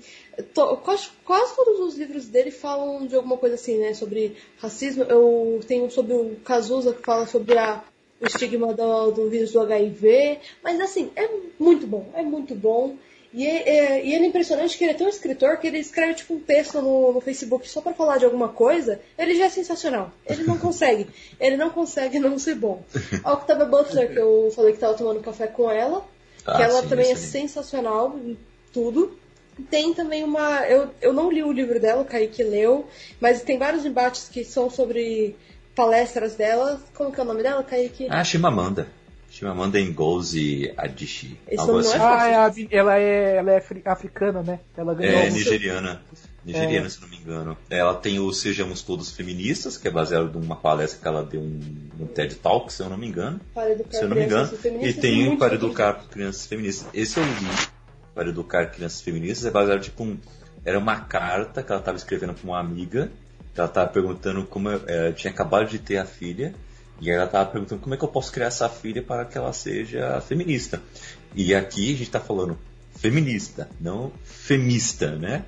[0.55, 3.95] to- quase, quase todos os livros dele falam de alguma coisa assim, né?
[3.95, 5.05] Sobre racismo.
[5.05, 7.83] Eu tenho sobre o Cazuza que fala sobre a,
[8.21, 10.39] o estigma do, do vírus do HIV.
[10.62, 12.97] Mas assim, é muito bom, é muito bom.
[13.32, 16.15] E, é, é- e ele é impressionante que ele é tão escritor que ele escreve
[16.15, 19.48] tipo um texto no, no Facebook só pra falar de alguma coisa, ele já é
[19.48, 20.11] sensacional.
[20.27, 21.07] Ele não consegue.
[21.39, 22.82] Ele não consegue não ser bom.
[23.23, 26.05] A Octavia Butler, que eu falei que tava tomando café com ela,
[26.44, 27.31] Ah, que ela sim, também é excelente.
[27.48, 28.36] sensacional em
[28.73, 29.16] tudo.
[29.70, 30.66] Tem também uma.
[30.66, 32.86] Eu, eu não li o livro dela, o Kaique leu,
[33.20, 35.36] mas tem vários embates que são sobre
[35.74, 36.81] palestras dela.
[36.94, 38.07] Como que é o nome dela, Kaique?
[38.11, 38.89] Ah, Chimamanda.
[39.41, 41.39] Chimamanda Ngozi Adichie.
[41.57, 41.97] Algo não assim.
[41.97, 44.61] é Ah, é a- ela é, ela é afri- africana, né?
[44.77, 46.03] Ela ganhou É, um- nigeriana.
[46.45, 47.57] Nigeriana, se não me engano.
[47.71, 51.59] Ela tem o Sejamos Todos Feministas, que é baseado numa palestra que ela deu um,
[52.01, 53.41] um TED Talk, se eu não me engano.
[53.55, 54.51] Para educar Se eu não me engano.
[54.83, 55.55] E tem o Para.
[55.55, 56.89] Educar Crianças Feministas.
[56.93, 57.31] Esse eu li.
[58.15, 60.19] Para Educar Crianças Feministas é baseado tipo um.
[60.67, 63.11] Era uma carta que ela estava escrevendo para uma amiga.
[63.55, 64.69] Que ela estava perguntando como.
[64.71, 66.55] Ela tinha acabado de ter a filha.
[67.01, 69.52] E ela estava perguntando como é que eu posso criar essa filha para que ela
[69.52, 70.81] seja feminista.
[71.35, 72.59] E aqui a gente está falando
[72.97, 75.44] feminista, não femista, né?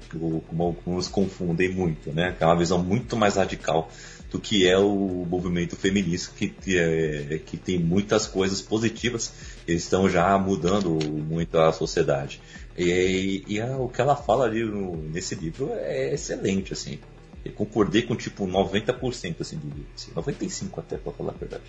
[0.49, 2.35] Como alguns confundem muito, né?
[2.41, 3.91] É uma visão muito mais radical
[4.31, 9.31] do que é o movimento feminista, que, é- que tem muitas coisas positivas,
[9.69, 12.41] eles estão já mudando muito a sociedade.
[12.79, 16.99] E, e a- o que ela fala ali no- nesse livro é excelente, assim.
[17.45, 19.87] Eu concordei com tipo 90% assim, do livro.
[19.95, 21.63] Assim, 95% até, pra falar a verdade.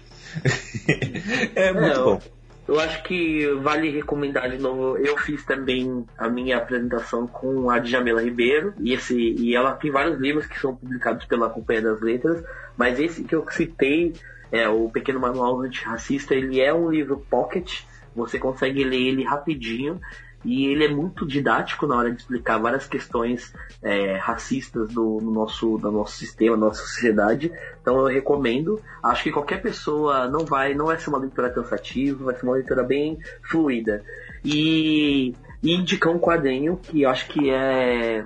[1.55, 2.21] é muito eu- bom.
[2.65, 4.97] Eu acho que vale recomendar de novo.
[4.97, 9.91] Eu fiz também a minha apresentação com a Djamila Ribeiro e esse e ela tem
[9.91, 12.41] vários livros que são publicados pela Companhia das Letras,
[12.77, 14.13] mas esse que eu citei,
[14.49, 17.81] é o Pequeno Manual Antirracista, ele é um livro pocket.
[18.15, 19.99] Você consegue ler ele rapidinho
[20.45, 25.31] e ele é muito didático na hora de explicar várias questões é, racistas do, no
[25.31, 27.51] nosso, do nosso sistema, da nossa sociedade.
[27.81, 28.81] Então eu recomendo.
[29.01, 32.55] Acho que qualquer pessoa não vai, não vai ser uma leitura cansativa, vai ser uma
[32.55, 34.03] leitura bem fluida.
[34.43, 38.25] E, e indicar um quadrinho que eu acho que é,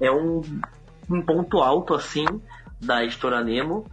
[0.00, 0.42] é um,
[1.10, 2.26] um ponto alto assim
[2.78, 3.86] da editora Nemo,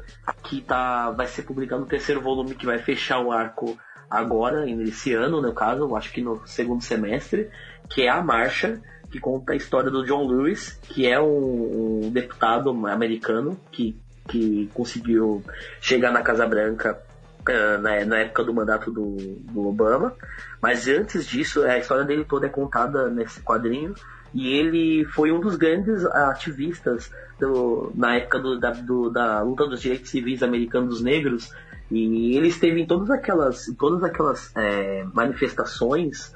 [0.44, 3.78] que tá, vai ser publicado no terceiro volume que vai fechar o arco
[4.12, 7.50] agora, nesse ano, no caso, eu acho que no segundo semestre,
[7.90, 12.10] que é A Marcha, que conta a história do John Lewis, que é um, um
[12.12, 13.98] deputado americano que,
[14.28, 15.44] que conseguiu
[15.82, 17.02] chegar na Casa Branca
[17.48, 19.16] eh, na, na época do mandato do,
[19.52, 20.14] do Obama.
[20.62, 23.94] Mas antes disso, a história dele toda é contada nesse quadrinho.
[24.34, 29.68] E ele foi um dos grandes ativistas do- na época do- da, do- da luta
[29.68, 31.52] dos direitos civis americanos dos negros.
[31.92, 36.34] E ele esteve em todas aquelas, todas aquelas eh, manifestações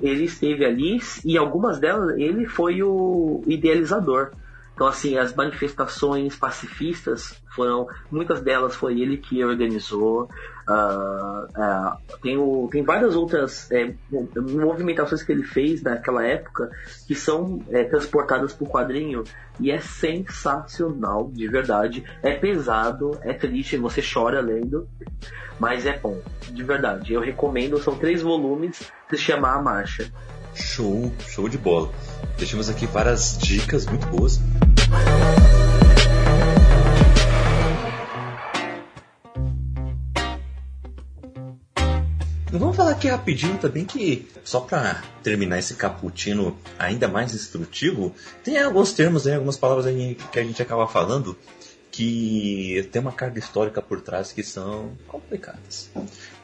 [0.00, 4.30] ele esteve ali e algumas delas ele foi o idealizador.
[4.74, 10.28] Então assim, as manifestações pacifistas foram, muitas delas foi ele que organizou.
[10.68, 13.94] Ah, ah, tem, o- tem várias outras é,
[14.34, 16.68] movimentações que ele fez naquela época
[17.06, 19.22] que são é, transportadas por quadrinho
[19.60, 22.04] e é sensacional, de verdade.
[22.22, 24.88] É pesado, é triste, você chora lendo,
[25.58, 26.20] mas é bom,
[26.50, 27.12] de verdade.
[27.14, 30.10] Eu recomendo, são três volumes, se chamar A Marcha.
[30.54, 31.90] Show, show de bola.
[32.38, 34.40] Deixamos aqui várias dicas muito boas.
[42.58, 48.58] Vamos falar aqui rapidinho também que, só para terminar esse cappuccino ainda mais instrutivo, tem
[48.58, 51.36] alguns termos, aí, algumas palavras aí que a gente acaba falando
[51.90, 55.90] que tem uma carga histórica por trás que são complicadas.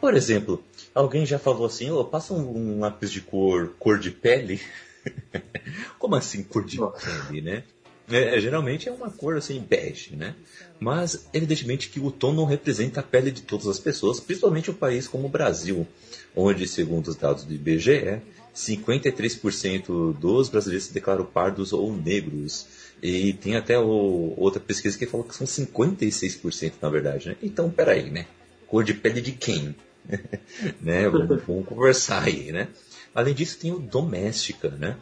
[0.01, 0.63] Por exemplo,
[0.95, 4.61] alguém já falou assim, oh, passa um, lápis de cor, cor de pele.
[5.99, 7.65] Como assim cor de pele, né?
[8.13, 10.35] É, geralmente é uma cor assim bege, né?
[10.79, 14.75] Mas evidentemente que o tom não representa a pele de todas as pessoas, principalmente um
[14.75, 15.87] país como o Brasil,
[16.35, 18.21] onde, segundo os dados do IBGE,
[18.55, 22.67] 53% dos brasileiros se declaram pardos ou negros.
[23.03, 27.37] E tem até o, outra pesquisa que falou que são 56% na verdade, né?
[27.43, 28.27] Então, peraí, né?
[28.67, 29.75] Cor de pele de quem?
[30.81, 31.09] né?
[31.09, 32.69] Vamos, vamos conversar aí, né?
[33.15, 34.97] Além disso, tem o doméstica, né?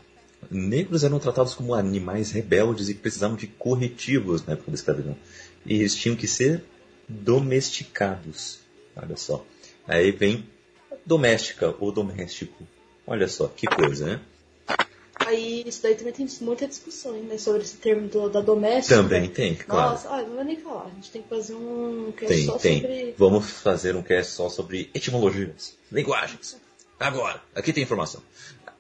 [0.51, 5.17] Negros eram tratados como animais rebeldes e precisavam de corretivos na época da escravidão.
[5.67, 6.65] E eles tinham que ser
[7.09, 8.61] domesticados.
[8.97, 9.45] Olha só.
[9.87, 10.49] Aí vem
[11.05, 12.67] doméstica ou doméstico.
[13.07, 14.21] Olha só, que coisa, né?
[15.27, 17.37] Aí isso daí também tem muita discussão, né?
[17.37, 18.97] Sobre esse termo do, da doméstica.
[18.97, 19.93] Também tem, claro.
[19.93, 20.87] Nossa, ah, não vou nem falar.
[20.87, 22.81] A gente tem que fazer um cast tem, só tem.
[22.81, 23.15] sobre.
[23.19, 26.57] Vamos fazer um cast só sobre etimologias, linguagens.
[26.99, 28.23] Agora, aqui tem informação.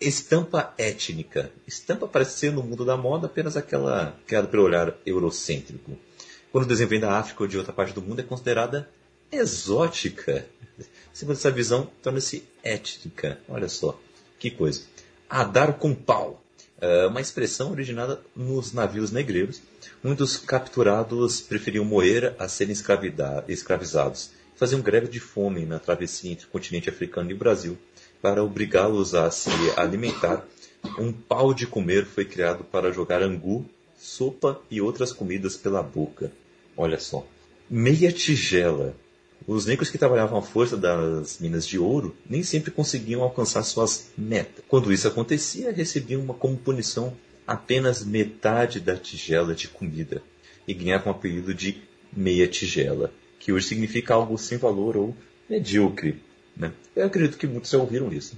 [0.00, 1.52] Estampa étnica.
[1.66, 5.94] Estampa parece ser no mundo da moda apenas aquela criada pelo olhar eurocêntrico.
[6.50, 8.88] Quando desenvém da África ou de outra parte do mundo é considerada
[9.30, 10.46] exótica.
[11.12, 13.40] Segundo essa visão, torna-se étnica.
[13.46, 14.00] Olha só,
[14.38, 14.84] que coisa.
[15.28, 16.42] Adar com pau.
[16.80, 19.60] É uma expressão originada nos navios negreiros.
[20.02, 24.30] Muitos capturados preferiam morrer a serem escravizados.
[24.56, 27.78] Faziam greve de fome na travessia entre o continente africano e o Brasil
[28.20, 30.46] para obrigá-los a se alimentar,
[30.98, 33.64] um pau de comer foi criado para jogar angu,
[33.98, 36.32] sopa e outras comidas pela boca.
[36.76, 37.26] Olha só.
[37.68, 38.94] Meia tigela.
[39.46, 44.10] Os negros que trabalhavam à força das minas de ouro nem sempre conseguiam alcançar suas
[44.16, 44.64] metas.
[44.68, 47.16] Quando isso acontecia, recebiam uma, como punição
[47.46, 50.22] apenas metade da tigela de comida
[50.68, 51.82] e ganhavam o apelido de
[52.12, 55.16] meia tigela, que hoje significa algo sem valor ou
[55.48, 56.20] medíocre.
[56.60, 56.72] Né?
[56.94, 58.36] Eu acredito que muitos já ouviram isso.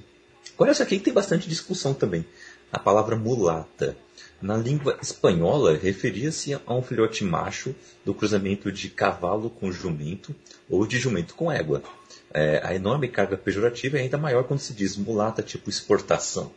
[0.54, 2.24] Agora, essa aqui tem bastante discussão também.
[2.72, 3.96] A palavra mulata.
[4.40, 7.74] Na língua espanhola, referia-se a um filhote macho
[8.04, 10.34] do cruzamento de cavalo com jumento
[10.70, 11.82] ou de jumento com égua.
[12.32, 16.52] É, a enorme carga pejorativa é ainda maior quando se diz mulata tipo exportação,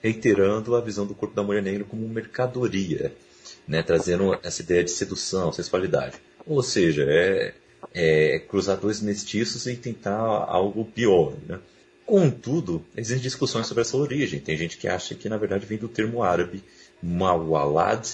[0.00, 3.12] reiterando a visão do corpo da mulher negra como mercadoria,
[3.66, 6.16] né, trazendo essa ideia de sedução, sexualidade.
[6.46, 7.52] Ou seja, é,
[7.94, 11.34] é, cruzar dois mestiços e tentar algo pior.
[11.46, 11.58] Né?
[12.04, 14.40] Contudo, existem discussões sobre essa origem.
[14.40, 16.62] Tem gente que acha que na verdade vem do termo árabe
[17.02, 18.06] mawalad,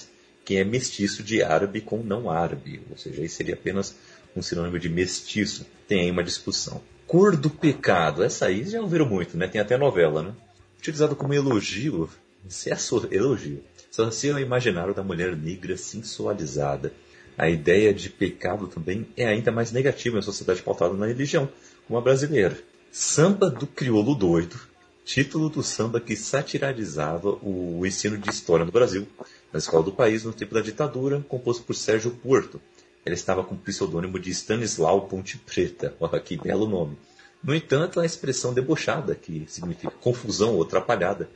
[0.43, 3.95] que é mestiço de árabe com não árabe, ou seja, aí seria apenas
[4.35, 5.65] um sinônimo de mestiço.
[5.87, 6.81] Tem aí uma discussão.
[7.07, 9.47] Cor do pecado, essa aí já ouviram muito, né?
[9.47, 10.33] Tem até novela, né?
[10.77, 12.09] Utilizado como elogio,
[12.47, 12.77] se é
[13.11, 16.91] elogio, só se é o imaginário da mulher negra sensualizada
[17.37, 21.49] a ideia de pecado também é ainda mais negativa em sociedade pautada na religião,
[21.87, 22.57] como a brasileira.
[22.91, 24.59] Samba do Crioulo Doido,
[25.03, 29.07] título do samba que satirizava o ensino de história no Brasil,
[29.51, 32.59] na escola do país, no tempo da ditadura, composto por Sérgio Porto.
[33.05, 35.93] Ele estava com o pseudônimo de Stanislau Ponte Preta.
[35.99, 36.97] Olha que belo nome.
[37.43, 41.29] No entanto, a expressão debochada, que significa confusão ou atrapalhada,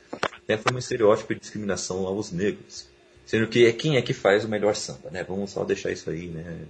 [0.47, 2.87] é, foi um estereótipo de discriminação aos negros.
[3.29, 5.23] Sendo que é quem é que faz o melhor samba, né?
[5.23, 6.61] Vamos só deixar isso aí, né?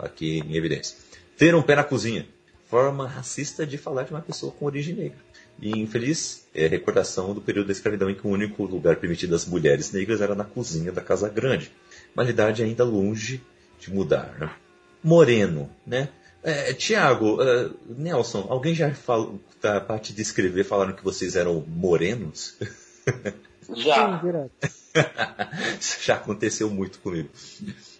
[0.00, 0.96] Aqui em evidência.
[1.36, 2.26] Ter um pé na cozinha.
[2.68, 5.18] Forma racista de falar de uma pessoa com origem negra.
[5.62, 9.46] E infeliz é recordação do período da escravidão em que o único lugar permitido às
[9.46, 11.70] mulheres negras era na cozinha da casa grande.
[12.16, 13.40] Uma realidade ainda longe
[13.78, 14.50] de mudar, né?
[15.04, 16.08] Moreno, né?
[16.42, 21.64] É, Tiago, uh, Nelson, alguém já falou, tá, para te descrever, falaram que vocês eram
[21.64, 22.56] morenos?
[23.76, 24.20] Já.
[26.04, 27.28] Já aconteceu muito comigo.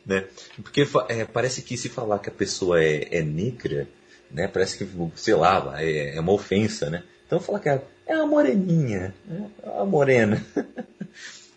[0.04, 0.24] Né?
[0.62, 3.88] Porque é, parece que se falar que a pessoa é, é negra,
[4.30, 4.48] né?
[4.48, 7.02] parece que, sei lá, é, é uma ofensa, né?
[7.26, 9.14] Então falar que é, é uma moreninha,
[9.62, 10.44] é uma morena.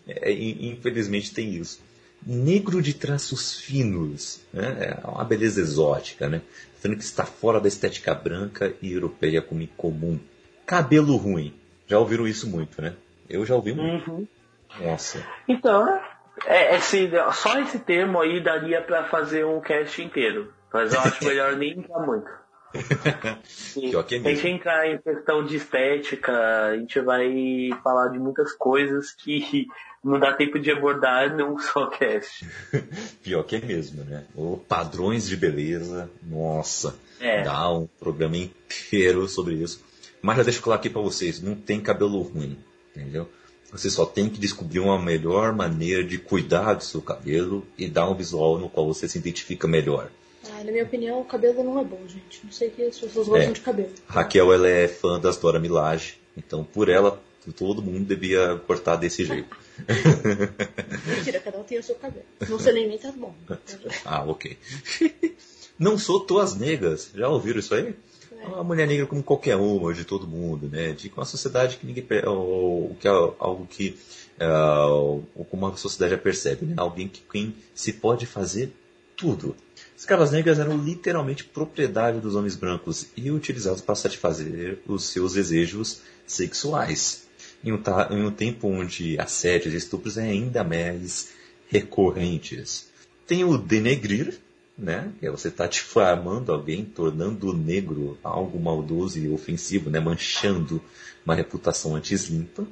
[0.04, 1.80] É, infelizmente tem isso.
[2.26, 4.96] Negro de traços finos, né?
[5.00, 6.42] é uma beleza exótica, né?
[6.80, 10.18] Sendo que está fora da estética branca e europeia como comum.
[10.66, 11.54] Cabelo ruim,
[11.86, 12.94] já ouviram isso muito, né?
[13.30, 14.10] Eu já ouvi muito.
[14.10, 14.26] Uhum.
[14.80, 15.24] Nossa.
[15.48, 16.00] Então,
[16.46, 20.52] é, esse, só esse termo aí daria para fazer um cast inteiro.
[20.72, 22.30] Mas eu acho melhor nem entrar muito.
[23.74, 26.32] Pior que é Se a gente entrar em questão de estética,
[26.68, 29.66] a gente vai falar de muitas coisas que
[30.02, 32.48] não dá tempo de abordar num só cast.
[33.22, 34.24] Pior que é mesmo, né?
[34.34, 37.42] O padrões de beleza, nossa, É.
[37.42, 39.84] dá um programa inteiro sobre isso.
[40.22, 42.58] Mas já deixa eu falar aqui pra vocês, não tem cabelo ruim,
[42.96, 43.28] entendeu?
[43.72, 48.08] Você só tem que descobrir uma melhor maneira de cuidar do seu cabelo e dar
[48.08, 50.10] um visual no qual você se identifica melhor.
[50.50, 52.40] Ah, na minha opinião, o cabelo não é bom, gente.
[52.44, 53.52] Não sei que as pessoas gostam É.
[53.52, 53.90] de cabelo.
[54.06, 57.18] Raquel, ela é fã das Dora Milaje, então por ela,
[57.56, 59.56] todo mundo devia cortar desse jeito.
[61.06, 62.24] Mentira, cada um tem o seu cabelo.
[62.48, 63.34] Não sei nem nem tá bom.
[64.04, 64.58] Ah, ok.
[65.78, 67.10] Não sou tuas negras.
[67.14, 67.94] Já ouviram isso aí?
[68.42, 68.46] É.
[68.48, 70.92] Uma mulher negra como qualquer uma, de todo mundo, né?
[70.92, 72.04] De uma sociedade que ninguém.
[72.26, 73.96] ou- que é algo que.
[75.34, 76.74] ou como a sociedade já percebe, né?
[76.76, 78.72] Alguém que quem se pode fazer
[79.16, 79.54] tudo.
[79.96, 86.00] Escravas negras eram literalmente propriedade dos homens brancos e utilizados para satisfazer os seus desejos
[86.26, 87.26] sexuais.
[87.64, 91.28] Em um, em um tempo onde assédios e estupros é ainda mais
[91.68, 92.88] recorrentes.
[93.26, 94.40] Tem o denegrir,
[94.82, 95.12] né?
[95.20, 100.00] Que é você tá difamando alguém, tornando o negro algo maldoso e ofensivo, né?
[100.00, 100.82] Manchando
[101.24, 102.66] uma reputação antes limpa.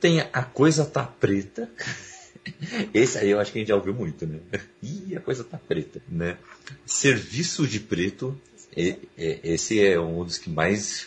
[0.00, 1.68] Tem a coisa tá preta.
[2.94, 4.38] Esse aí eu acho que a gente já ouviu muito, né?
[4.80, 6.38] Ih, a coisa tá preta, né?
[6.86, 8.40] Serviço de preto.
[8.76, 11.06] e- Esse é um dos que mais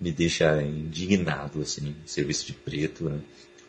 [0.00, 1.94] me deixa indignado, assim.
[2.04, 3.20] Serviço de preto, né?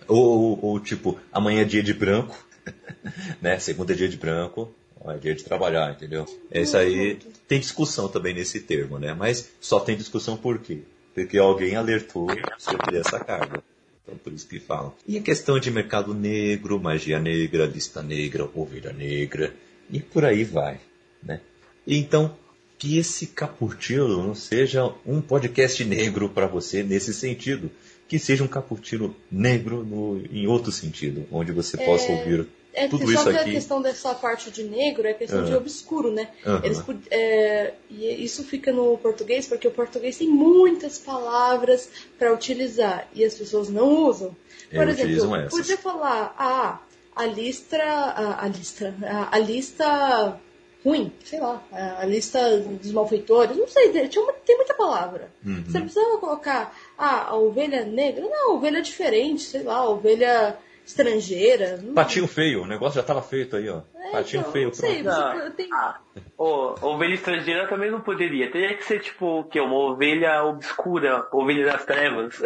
[0.08, 2.36] Ou, ou, tipo, amanhã é dia de branco,
[3.40, 3.60] né?
[3.60, 4.74] Segunda é dia de branco,
[5.04, 6.26] ó, é dia de trabalhar, entendeu?
[6.52, 9.14] Isso aí tem discussão também nesse termo, né?
[9.14, 10.80] Mas só tem discussão por quê?
[11.14, 12.28] Porque alguém alertou
[12.58, 13.64] sobre essa carga.
[14.04, 14.94] Então por isso que falam.
[15.08, 19.54] E a questão de mercado negro, magia negra, lista negra, ovelha negra,
[19.90, 20.80] e por aí vai,
[21.22, 21.42] né?
[21.86, 22.36] Então,
[22.78, 27.72] que esse Caputino não seja um podcast negro para você nesse sentido.
[28.08, 33.06] Que seja um Caputino negro no, em outro sentido, onde você possa ouvir É, tudo
[33.06, 33.52] só isso que a aqui.
[33.52, 35.58] questão dessa parte de negro é questão de Ah.
[35.58, 36.30] obscuro, né?
[36.46, 36.62] Aham.
[36.64, 43.08] Eles, é, e isso fica no português porque o português tem muitas palavras para utilizar
[43.14, 44.36] e as pessoas não usam.
[44.72, 45.52] Por É, exemplo, essas.
[45.52, 46.80] podia falar, ah,
[47.16, 50.40] a lista, a, a lista, a, a lista
[50.84, 55.32] ruim, sei lá, a, a lista dos malfeitores, não sei, uma- tem muita palavra.
[55.46, 55.64] Uhum.
[55.66, 60.58] Você precisava colocar, ah, a ovelha negra, não, a ovelha diferente, sei lá, a ovelha
[60.86, 61.78] estrangeira.
[61.82, 63.82] não- Patinho feio, o negócio já estava feito aí, ó.
[64.00, 65.16] é, Patinho então, feio, não sei, pronto.
[65.16, 65.52] você Não.
[65.52, 65.70] tem...
[65.74, 66.00] Ah,
[66.38, 68.52] ô, ovelha estrangeira também não poderia.
[68.52, 69.60] Teria que ser tipo o quê?
[69.60, 72.36] Uma ovelha obscura, ovelha das trevas.
[72.36, 72.44] Sim,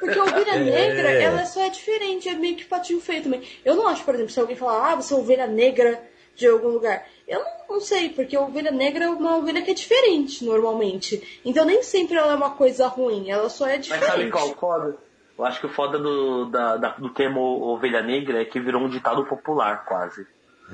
[0.00, 0.58] porque a ovelha É.
[0.58, 3.42] negra, ela só é diferente, é meio que patinho feio também.
[3.64, 6.00] Eu não acho, por exemplo, se alguém falar, ah, você é ovelha negra
[6.36, 7.06] de algum lugar.
[7.26, 11.40] Eu não, não sei, porque a ovelha negra é uma ovelha que é diferente, normalmente.
[11.44, 14.06] Então nem sempre ela é uma coisa ruim, ela só é Mas diferente.
[14.10, 14.96] sabe qual o foda?
[15.36, 18.82] Eu acho que o foda do, da- da- do termo ovelha negra é que virou
[18.82, 20.26] um ditado popular, quase.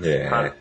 [0.02, 0.52] É, sabe?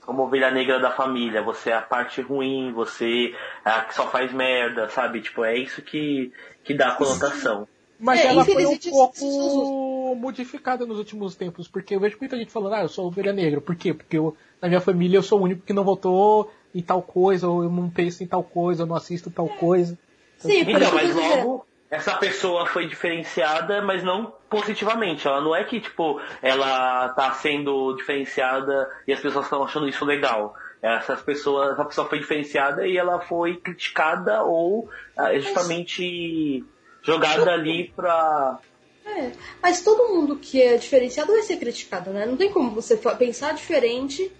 [0.00, 3.34] Como ovelha negra da família, você é a parte ruim, você
[3.64, 5.20] é a que só faz merda, sabe?
[5.20, 6.32] Tipo, é isso que,
[6.64, 7.68] que dá a conotação.
[8.00, 12.50] Mas É, ela foi um pouco modificada nos últimos tempos, porque eu vejo muita gente
[12.50, 13.60] falando, ah, eu sou ovelha negra.
[13.60, 13.94] Por quê?
[13.94, 17.48] Porque eu, na minha família eu sou o único que não votou em tal coisa,
[17.48, 19.96] ou eu não penso em tal coisa, eu não assisto tal coisa.
[20.38, 25.28] Sim, por Então, mas logo, essa pessoa foi diferenciada, mas não positivamente.
[25.28, 30.02] Ela não é que, tipo, ela tá sendo diferenciada e as pessoas estão achando isso
[30.02, 30.54] legal.
[30.80, 36.64] Essas pessoas, essa pessoa foi diferenciada e ela foi criticada ou ah, justamente
[37.02, 38.58] jogada ali pra.
[39.04, 39.32] É,
[39.62, 42.24] mas todo mundo que é diferenciado vai ser criticado, né?
[42.24, 44.32] Não tem como você pensar diferente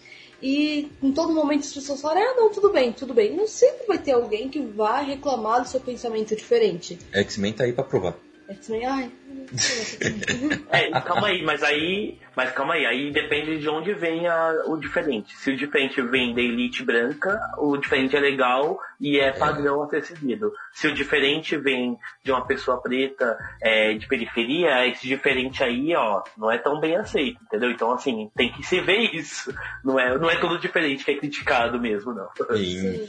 [0.43, 3.37] e em todo momento as pessoas falarem, ah, não, tudo bem, tudo bem.
[3.37, 6.99] Não sempre vai ter alguém que vai reclamar do seu pensamento diferente.
[7.13, 8.17] X-Men tá aí pra provar.
[8.49, 9.11] É ai,
[10.71, 12.19] É, calma aí, mas aí.
[12.35, 15.37] Mas calma aí, aí depende de onde vem a- o diferente.
[15.37, 19.89] Se o diferente vem da elite branca, o diferente é legal e é padrão a
[19.89, 20.53] ser seguido.
[20.73, 26.23] Se o diferente vem de uma pessoa preta é, de periferia, esse diferente aí, ó,
[26.39, 27.71] não é tão bem aceito, entendeu?
[27.71, 29.55] Então, assim, tem que se ver isso.
[29.85, 32.29] Não é, não é todo diferente que é criticado mesmo, não.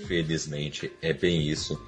[0.04, 1.82] Infelizmente, é bem isso.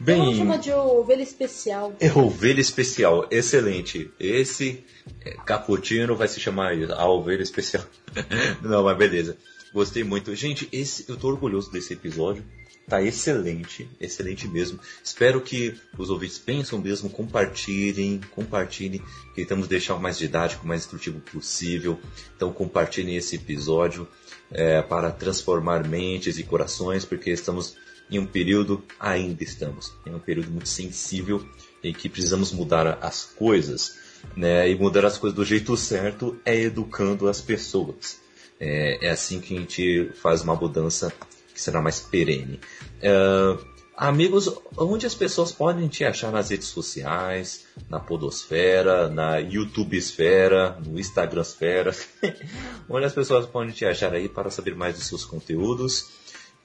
[0.00, 1.94] Vamos Bem, chamar de ovelha especial.
[2.00, 4.10] é ovelha especial, excelente.
[4.18, 4.84] Esse
[5.24, 7.84] é, Caputino vai se chamar a ovelha especial.
[8.62, 9.36] Não, mas beleza.
[9.72, 10.34] Gostei muito.
[10.34, 12.44] Gente, esse, eu tô orgulhoso desse episódio.
[12.88, 14.78] Tá excelente, excelente mesmo.
[15.02, 19.00] Espero que os ouvintes pensam mesmo, compartilhem, compartilhem.
[19.34, 21.98] Tentamos deixar o mais didático, o mais instrutivo possível.
[22.36, 24.06] Então compartilhem esse episódio
[24.50, 27.76] é, para transformar mentes e corações, porque estamos
[28.12, 31.44] em um período, ainda estamos, em um período muito sensível
[31.82, 34.00] em que precisamos mudar as coisas.
[34.36, 34.70] Né?
[34.70, 38.20] E mudar as coisas do jeito certo é educando as pessoas.
[38.60, 41.12] É, é assim que a gente faz uma mudança
[41.52, 42.60] que será mais perene.
[42.98, 43.64] Uh,
[43.96, 50.78] amigos, onde as pessoas podem te achar nas redes sociais, na Podosfera, na YouTube Esfera,
[50.86, 51.94] no Instagram Esfera,
[52.88, 56.21] onde as pessoas podem te achar aí para saber mais dos seus conteúdos.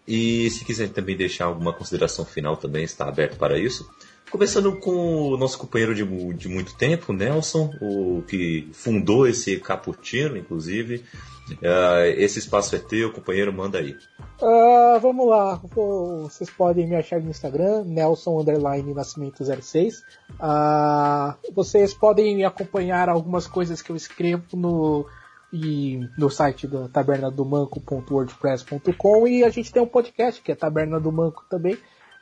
[0.07, 3.89] E se quiser também deixar alguma consideração final também está aberto para isso.
[4.29, 6.03] Começando com o nosso companheiro de,
[6.33, 11.03] de muito tempo, Nelson, o que fundou esse Caputino, inclusive.
[11.51, 13.95] Uh, esse espaço é teu, companheiro, manda aí.
[14.41, 19.99] Uh, vamos lá, vocês podem me achar no Instagram, Nelson Underline Nascimento 06.
[19.99, 20.03] Uh,
[20.41, 25.07] ah, vocês podem acompanhar algumas coisas que eu escrevo no,
[25.51, 31.11] e, no site da tabernadomanco.wordpress.com e a gente tem um podcast que é Taberna do
[31.11, 31.77] Manco também,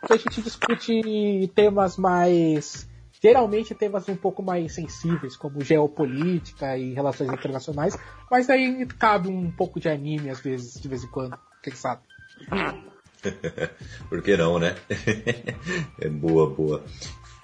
[0.06, 2.88] que a gente discute temas mais.
[3.22, 7.98] Geralmente temas um pouco mais sensíveis, como geopolítica e relações internacionais,
[8.30, 12.04] mas aí cabe um pouco de anime às vezes, de vez em quando, quem sabe.
[14.10, 14.76] Por que não, né?
[16.00, 16.84] é boa, boa.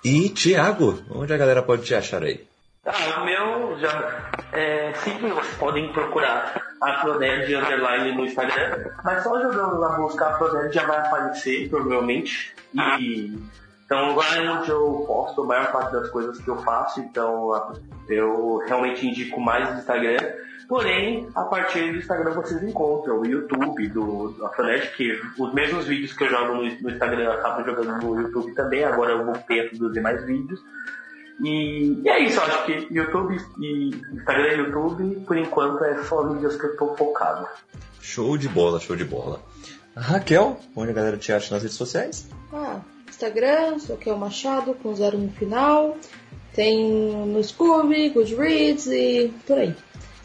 [0.03, 2.50] E Tiago, onde a galera pode te achar aí?
[2.83, 9.39] Ah, o meu já é simples, vocês podem procurar Afroded Underline no Instagram, mas só
[9.39, 12.55] jogando na busca Afroded já vai aparecer, provavelmente.
[12.73, 13.37] E
[13.85, 17.51] então agora é onde eu posto a maior parte das coisas que eu faço, então
[18.09, 20.17] eu realmente indico mais o Instagram.
[20.67, 25.85] Porém, a partir do Instagram vocês encontram o YouTube do, do Afronet, que os mesmos
[25.85, 29.23] vídeos que eu jogo no, no Instagram eu acabo jogando no YouTube também, agora eu
[29.23, 30.59] voltei a produzir mais vídeos.
[31.39, 36.03] E, e, é isso, eu acho que YouTube e Instagram e YouTube, por enquanto, é
[36.03, 37.47] só vídeos que eu tô focado.
[38.01, 39.41] Show de bola, show de bola.
[39.95, 42.27] Raquel, onde a galera te acha nas redes sociais?
[42.53, 42.79] Ah,
[43.09, 45.97] Instagram, Raquel Machado, com zero no final.
[46.53, 49.75] Tem no Scooby, Goodreads e por aí.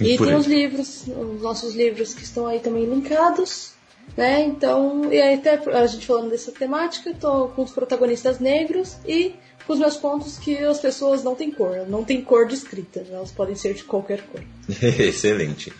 [0.00, 0.40] E, por tem aí.
[0.40, 3.74] os livros, os nossos livros que estão aí também linkados.
[4.16, 4.44] Né?
[4.44, 9.34] Então, e aí até a gente falando dessa temática, tô com os protagonistas negros e
[9.68, 13.54] os meus pontos que as pessoas não têm cor, não tem cor descrita, elas podem
[13.54, 14.42] ser de qualquer cor.
[14.98, 15.72] Excelente.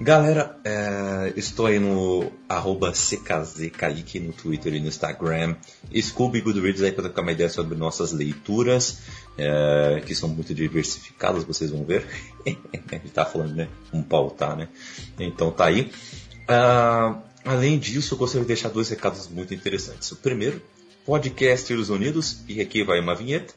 [0.00, 5.54] Galera, é, estou aí no arroba CKZKaique no Twitter e no Instagram.
[5.94, 8.98] Scooby Goodreads aí para trocar uma ideia sobre nossas leituras,
[9.38, 12.04] é, que são muito diversificadas, vocês vão ver.
[12.44, 13.68] a gente tá falando, né?
[13.92, 14.68] Um pautar, né?
[15.18, 15.92] Então tá aí.
[16.42, 20.10] Uh, além disso, eu gostaria de deixar dois recados muito interessantes.
[20.10, 20.60] O primeiro
[21.04, 23.54] Podcasters Unidos, e aqui vai uma vinheta.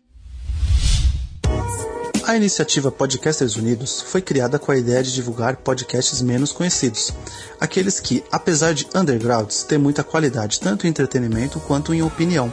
[2.26, 7.14] A iniciativa Podcasters Unidos foi criada com a ideia de divulgar podcasts menos conhecidos,
[7.60, 12.52] aqueles que, apesar de undergrounds, têm muita qualidade tanto em entretenimento quanto em opinião.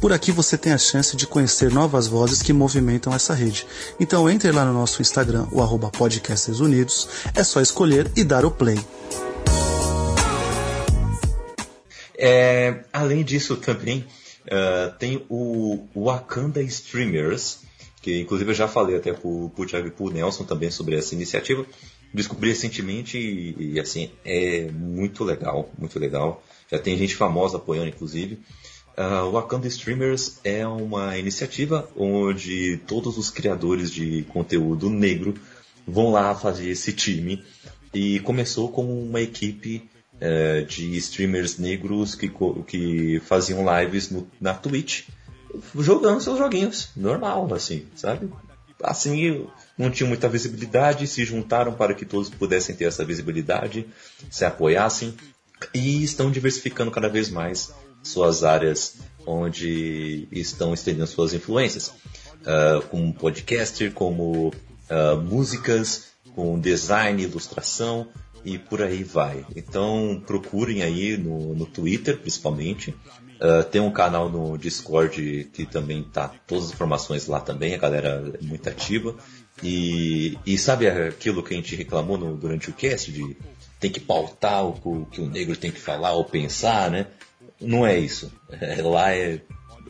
[0.00, 3.66] Por aqui você tem a chance de conhecer novas vozes que movimentam essa rede.
[3.98, 8.44] Então entre lá no nosso Instagram, o arroba Podcasters Unidos, é só escolher e dar
[8.44, 8.78] o play.
[12.16, 14.06] É, além disso também
[14.46, 17.60] uh, tem o Wakanda Streamers,
[18.00, 21.14] que inclusive eu já falei até pro, pro Thiago e pro Nelson também sobre essa
[21.14, 21.64] iniciativa.
[22.12, 26.42] Descobri recentemente e, e, assim, é muito legal, muito legal.
[26.70, 28.40] Já tem gente famosa apoiando, inclusive.
[28.98, 35.34] Uh, o Wakanda Streamers é uma iniciativa onde todos os criadores de conteúdo negro
[35.86, 37.44] vão lá fazer esse time.
[37.94, 39.88] E começou como uma equipe
[40.20, 42.30] é, de streamers negros que,
[42.66, 45.08] que faziam lives no, na Twitch
[45.74, 48.30] jogando seus joguinhos, normal, assim, sabe?
[48.82, 53.86] Assim, não tinham muita visibilidade, se juntaram para que todos pudessem ter essa visibilidade,
[54.30, 55.14] se apoiassem
[55.74, 63.12] e estão diversificando cada vez mais suas áreas onde estão estendendo suas influências, uh, como
[63.12, 68.08] podcaster, como uh, músicas, com design, ilustração,
[68.44, 69.44] e por aí vai.
[69.54, 72.94] Então procurem aí no, no Twitter, principalmente.
[73.40, 77.78] Uh, tem um canal no Discord que também tá todas as informações lá também, a
[77.78, 79.14] galera é muito ativa.
[79.62, 83.36] E, e sabe aquilo que a gente reclamou no, durante o cast de
[83.78, 87.06] tem que pautar o, o que o negro tem que falar ou pensar, né?
[87.60, 88.30] Não é isso.
[88.50, 89.40] É, lá é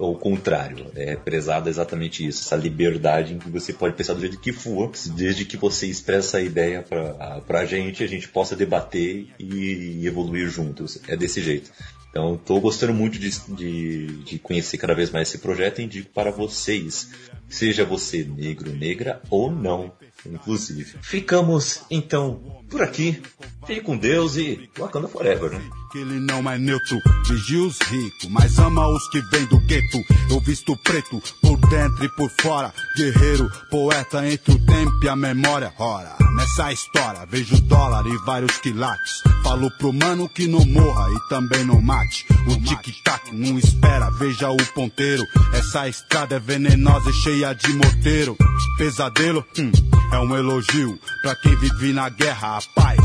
[0.04, 0.90] ao contrário.
[0.94, 4.90] É prezado exatamente isso, essa liberdade em que você pode pensar do jeito que for,
[5.14, 10.48] desde que você expressa a ideia para a gente, a gente possa debater e evoluir
[10.48, 10.98] juntos.
[11.06, 11.70] É desse jeito.
[12.10, 16.10] Então, estou gostando muito de, de, de, conhecer cada vez mais esse projeto e indico
[16.10, 17.10] para vocês,
[17.48, 19.92] seja você negro, negra ou não,
[20.26, 20.96] inclusive.
[21.02, 23.22] Ficamos, então, por aqui.
[23.66, 25.62] Fique com Deus e Wakanda Forever, né?
[25.92, 26.98] Que ele não é neutro,
[27.28, 29.98] vigia os ricos, mas ama os que vêm do gueto.
[30.30, 32.72] Eu visto preto, por dentro e por fora.
[32.96, 35.72] Guerreiro, poeta entre o tempo e a memória.
[35.78, 39.22] Ora, nessa história vejo dólar e vários quilates.
[39.42, 42.24] Falo pro mano que não morra e também não mate.
[42.46, 45.24] O tic-tac não espera, veja o ponteiro.
[45.52, 48.36] Essa estrada é venenosa e cheia de morteiro.
[48.78, 49.72] Pesadelo, hum,
[50.12, 52.58] é um elogio pra quem vive na guerra.
[52.58, 53.00] A paz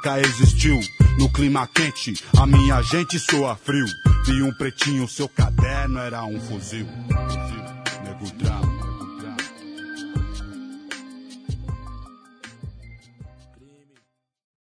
[0.00, 0.80] nunca existiu.
[1.18, 3.86] No clima quente, a minha gente soa frio.
[4.24, 6.86] Vi um pretinho, seu caderno era um fuzil.
[6.86, 7.60] fuzil.
[8.04, 8.79] Nego